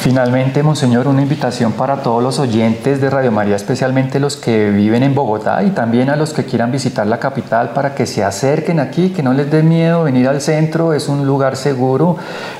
Finalmente, 0.00 0.62
Monseñor, 0.62 1.08
una 1.08 1.22
invitación 1.22 1.72
para 1.72 2.02
todos 2.02 2.22
los 2.22 2.38
oyentes 2.38 3.00
de 3.00 3.10
Radio 3.10 3.32
María, 3.32 3.56
especialmente 3.56 4.20
los 4.20 4.36
que 4.36 4.70
viven 4.70 5.02
en 5.02 5.14
Bogotá 5.14 5.64
y 5.64 5.70
también 5.70 6.08
a 6.08 6.16
los 6.16 6.32
que 6.32 6.44
quieran 6.44 6.70
visitar 6.70 7.06
la 7.06 7.18
capital 7.18 7.70
para 7.70 7.94
que 7.96 8.06
se 8.06 8.22
acerquen 8.22 8.78
aquí, 8.78 9.10
que 9.10 9.24
no 9.24 9.34
les 9.34 9.50
dé 9.50 9.62
miedo 9.64 10.04
venir 10.04 10.28
al 10.28 10.40
centro, 10.40 10.94
es 10.94 11.08
un 11.08 11.26
lugar 11.26 11.56
seguro, 11.56 12.16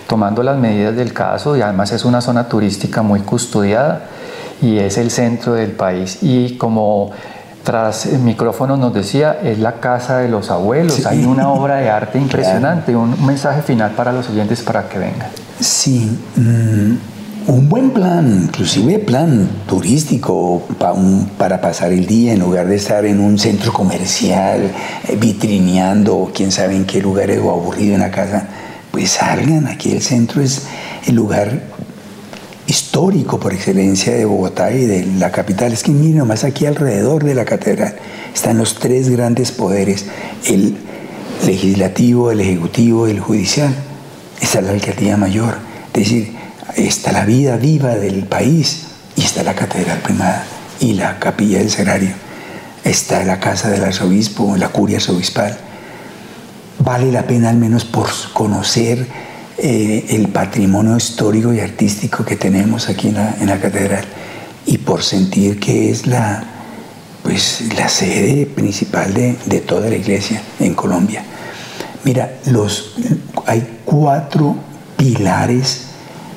tomando 0.08 0.42
las 0.42 0.58
medidas 0.58 0.96
del 0.96 1.12
caso 1.12 1.56
y 1.56 1.62
además 1.62 1.92
es 1.92 2.04
una 2.04 2.20
zona 2.20 2.48
turística 2.48 3.02
muy 3.02 3.20
custodiada 3.20 4.08
y 4.62 4.78
es 4.78 4.98
el 4.98 5.10
centro 5.10 5.54
del 5.54 5.72
país. 5.72 6.18
Y 6.22 6.56
como 6.56 7.10
tras 7.64 8.06
el 8.06 8.20
micrófono 8.20 8.76
nos 8.76 8.94
decía, 8.94 9.38
es 9.42 9.58
la 9.58 9.74
casa 9.74 10.18
de 10.18 10.28
los 10.28 10.50
abuelos, 10.50 11.04
hay 11.06 11.24
una 11.24 11.50
obra 11.50 11.76
de 11.76 11.90
arte 11.90 12.18
impresionante, 12.20 12.96
un 12.96 13.26
mensaje 13.26 13.62
final 13.62 13.92
para 13.92 14.12
los 14.12 14.28
oyentes 14.30 14.62
para 14.62 14.88
que 14.88 14.98
vengan. 14.98 15.28
Sí. 15.60 16.18
Mm, 16.36 16.96
un 17.48 17.68
buen 17.68 17.90
plan, 17.90 18.44
inclusive 18.44 18.98
plan 18.98 19.48
turístico 19.66 20.62
para 21.38 21.60
pasar 21.60 21.92
el 21.92 22.06
día 22.06 22.32
en 22.34 22.40
lugar 22.40 22.66
de 22.68 22.76
estar 22.76 23.06
en 23.06 23.20
un 23.20 23.38
centro 23.38 23.72
comercial 23.72 24.70
eh, 25.06 25.16
vitrineando 25.18 26.16
o 26.16 26.30
quién 26.32 26.52
sabe 26.52 26.76
en 26.76 26.84
qué 26.84 27.00
lugar 27.00 27.30
o 27.30 27.50
aburrido 27.50 27.94
en 27.94 28.00
la 28.00 28.10
casa, 28.10 28.46
pues 28.90 29.10
salgan, 29.10 29.66
aquí 29.66 29.92
el 29.92 30.02
centro 30.02 30.42
es 30.42 30.66
el 31.06 31.14
lugar 31.14 31.62
histórico 32.68 33.40
por 33.40 33.52
excelencia 33.52 34.14
de 34.14 34.24
Bogotá 34.24 34.70
y 34.70 34.84
de 34.84 35.04
la 35.18 35.32
capital. 35.32 35.72
Es 35.72 35.82
que 35.82 35.90
miren 35.90 36.18
nomás 36.18 36.44
aquí 36.44 36.66
alrededor 36.66 37.24
de 37.24 37.34
la 37.34 37.44
catedral 37.44 37.96
están 38.34 38.58
los 38.58 38.76
tres 38.76 39.08
grandes 39.08 39.50
poderes, 39.50 40.06
el 40.46 40.76
legislativo, 41.44 42.30
el 42.30 42.40
ejecutivo 42.40 43.08
y 43.08 43.10
el 43.10 43.20
judicial. 43.20 43.74
Está 44.40 44.60
la 44.60 44.70
alcaldía 44.70 45.16
mayor. 45.16 45.58
Es 45.92 46.04
decir, 46.04 46.36
está 46.76 47.10
la 47.10 47.24
vida 47.24 47.56
viva 47.56 47.96
del 47.96 48.24
país 48.24 48.84
y 49.16 49.22
está 49.22 49.42
la 49.42 49.54
catedral 49.54 49.98
primada 50.00 50.44
y 50.78 50.92
la 50.92 51.18
capilla 51.18 51.58
del 51.58 51.70
sagrario. 51.70 52.14
Está 52.84 53.24
la 53.24 53.40
casa 53.40 53.70
del 53.70 53.82
arzobispo, 53.82 54.56
la 54.56 54.68
curia 54.68 54.98
arzobispal. 54.98 55.58
Vale 56.78 57.10
la 57.10 57.24
pena 57.26 57.50
al 57.50 57.56
menos 57.56 57.84
por 57.84 58.08
conocer 58.34 59.06
eh, 59.58 60.06
el 60.10 60.28
patrimonio 60.28 60.96
histórico 60.96 61.52
y 61.52 61.60
artístico 61.60 62.24
que 62.24 62.36
tenemos 62.36 62.88
aquí 62.88 63.08
en 63.08 63.46
la, 63.46 63.60
catedral 63.60 64.04
y 64.66 64.78
por 64.78 65.02
sentir 65.02 65.58
que 65.58 65.90
es 65.90 66.06
la, 66.06 66.44
pues, 67.22 67.64
la 67.76 67.88
sede 67.88 68.46
principal 68.46 69.12
de, 69.14 69.36
de 69.46 69.60
toda 69.60 69.88
la 69.88 69.96
iglesia 69.96 70.40
en 70.60 70.74
Colombia. 70.74 71.24
Mira, 72.04 72.38
los, 72.46 72.94
hay 73.46 73.80
cuatro 73.84 74.56
pilares 74.96 75.88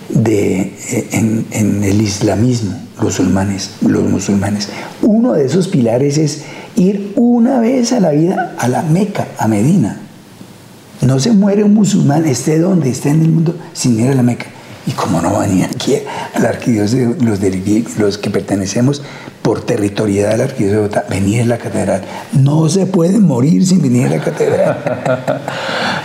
de, 0.09 0.61
eh, 0.61 1.07
en, 1.11 1.83
el 1.83 2.01
islamismo, 2.01 2.77
los 2.95 3.19
musulmanes, 3.19 3.71
los 3.81 4.03
musulmanes. 4.03 4.69
Uno 5.01 5.33
de 5.33 5.45
esos 5.45 5.67
pilares 5.67 6.17
es 6.17 6.43
ir 6.75 7.13
una 7.15 7.59
vez 7.59 7.93
a 7.93 7.99
la 7.99 8.11
vida 8.11 8.55
a 8.57 8.67
la 8.67 8.81
Meca, 8.81 9.27
a 9.37 9.47
Medina. 9.47 10.00
No 11.01 11.19
se 11.19 11.31
muere 11.31 11.63
un 11.63 11.73
musulmán, 11.73 12.25
esté 12.25 12.59
donde 12.59 12.89
esté 12.89 13.09
en 13.09 13.21
el 13.21 13.29
mundo, 13.29 13.55
sin 13.73 13.99
ir 13.99 14.11
a 14.11 14.15
la 14.15 14.21
Meca. 14.21 14.45
Y 14.85 14.91
como 14.91 15.21
no 15.21 15.39
venían 15.39 15.69
aquí 15.73 15.95
a 15.95 16.47
arquidiócesis, 16.47 17.21
los, 17.21 17.39
de, 17.39 17.85
los 17.97 18.17
que 18.17 18.29
pertenecemos 18.29 19.03
por 19.41 19.61
territorialidad 19.61 20.33
a 20.33 20.37
la 20.37 20.43
arquidiócesis 20.45 20.71
de 20.71 20.77
Bogotá, 20.77 21.05
venir 21.09 21.41
a 21.41 21.45
la 21.45 21.57
catedral. 21.57 22.01
No 22.33 22.67
se 22.69 22.85
pueden 22.85 23.25
morir 23.25 23.65
sin 23.65 23.81
venir 23.81 24.07
a 24.07 24.09
la 24.17 24.23
catedral. 24.23 24.77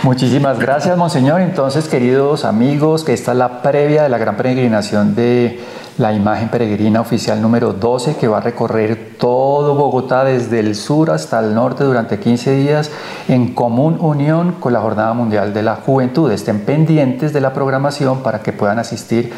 Muchísimas 0.03 0.59
gracias, 0.59 0.97
Monseñor. 0.97 1.41
Entonces, 1.41 1.87
queridos 1.87 2.45
amigos, 2.45 3.03
que 3.03 3.13
esta 3.13 3.31
es 3.31 3.37
la 3.37 3.61
previa 3.61 4.03
de 4.03 4.09
la 4.09 4.17
gran 4.17 4.37
peregrinación 4.37 5.15
de 5.15 5.59
la 5.97 6.13
imagen 6.13 6.49
peregrina 6.49 7.01
oficial 7.01 7.41
número 7.41 7.73
12 7.73 8.17
que 8.17 8.27
va 8.27 8.37
a 8.37 8.41
recorrer 8.41 9.15
todo 9.19 9.73
Bogotá 9.73 10.23
desde 10.23 10.59
el 10.59 10.75
sur 10.75 11.09
hasta 11.09 11.39
el 11.39 11.55
norte 11.55 11.83
durante 11.83 12.19
15 12.19 12.55
días 12.55 12.91
en 13.27 13.53
común 13.55 13.97
unión 13.99 14.53
con 14.59 14.73
la 14.73 14.79
Jornada 14.79 15.13
Mundial 15.13 15.53
de 15.53 15.63
la 15.63 15.75
Juventud. 15.75 16.31
Estén 16.31 16.61
pendientes 16.61 17.33
de 17.33 17.41
la 17.41 17.51
programación 17.51 18.21
para 18.21 18.43
que 18.43 18.53
puedan 18.53 18.77
asistir 18.77 19.33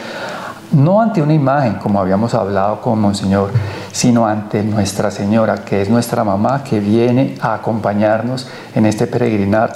no 0.71 1.01
ante 1.01 1.21
una 1.21 1.33
imagen, 1.33 1.75
como 1.75 1.99
habíamos 1.99 2.33
hablado 2.33 2.81
con 2.81 2.99
Monseñor, 2.99 3.51
sino 3.91 4.27
ante 4.27 4.61
Nuestra 4.61 5.09
Señora, 5.09 5.63
que 5.63 5.81
es 5.81 5.89
nuestra 5.89 6.23
mamá, 6.23 6.63
que 6.63 6.79
viene 6.79 7.37
a 7.41 7.55
acompañarnos 7.55 8.47
en 8.75 8.85
este 8.85 9.07
peregrinar 9.07 9.73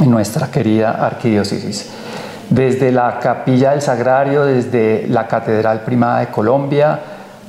en 0.00 0.10
nuestra 0.10 0.50
querida 0.50 1.06
arquidiócesis. 1.06 1.90
Desde 2.50 2.92
la 2.92 3.18
Capilla 3.18 3.72
del 3.72 3.82
Sagrario, 3.82 4.44
desde 4.44 5.06
la 5.08 5.26
Catedral 5.26 5.80
Primada 5.80 6.20
de 6.20 6.28
Colombia, 6.28 7.00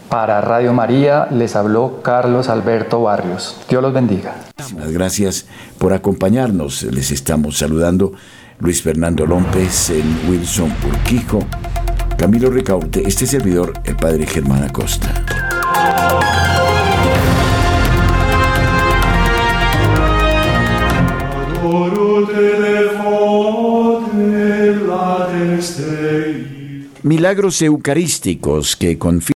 para 0.09 0.39
Radio 0.41 0.73
María 0.73 1.27
les 1.31 1.55
habló 1.55 2.01
Carlos 2.01 2.49
Alberto 2.49 3.01
Barrios. 3.01 3.57
Dios 3.69 3.81
los 3.81 3.93
bendiga. 3.93 4.35
Muchas 4.73 4.91
gracias 4.91 5.45
por 5.77 5.93
acompañarnos. 5.93 6.83
Les 6.83 7.11
estamos 7.11 7.57
saludando 7.57 8.13
Luis 8.59 8.81
Fernando 8.81 9.25
López, 9.25 9.89
el 9.89 10.29
Wilson 10.29 10.73
Urquijo, 10.87 11.39
Camilo 12.17 12.49
Ricaurte, 12.49 13.03
este 13.05 13.27
servidor, 13.27 13.73
el 13.83 13.95
padre 13.95 14.25
Germán 14.25 14.63
Acosta. 14.63 15.07
Milagros 27.03 27.61
eucarísticos 27.61 28.75
que 28.75 28.97
confirman 28.97 29.21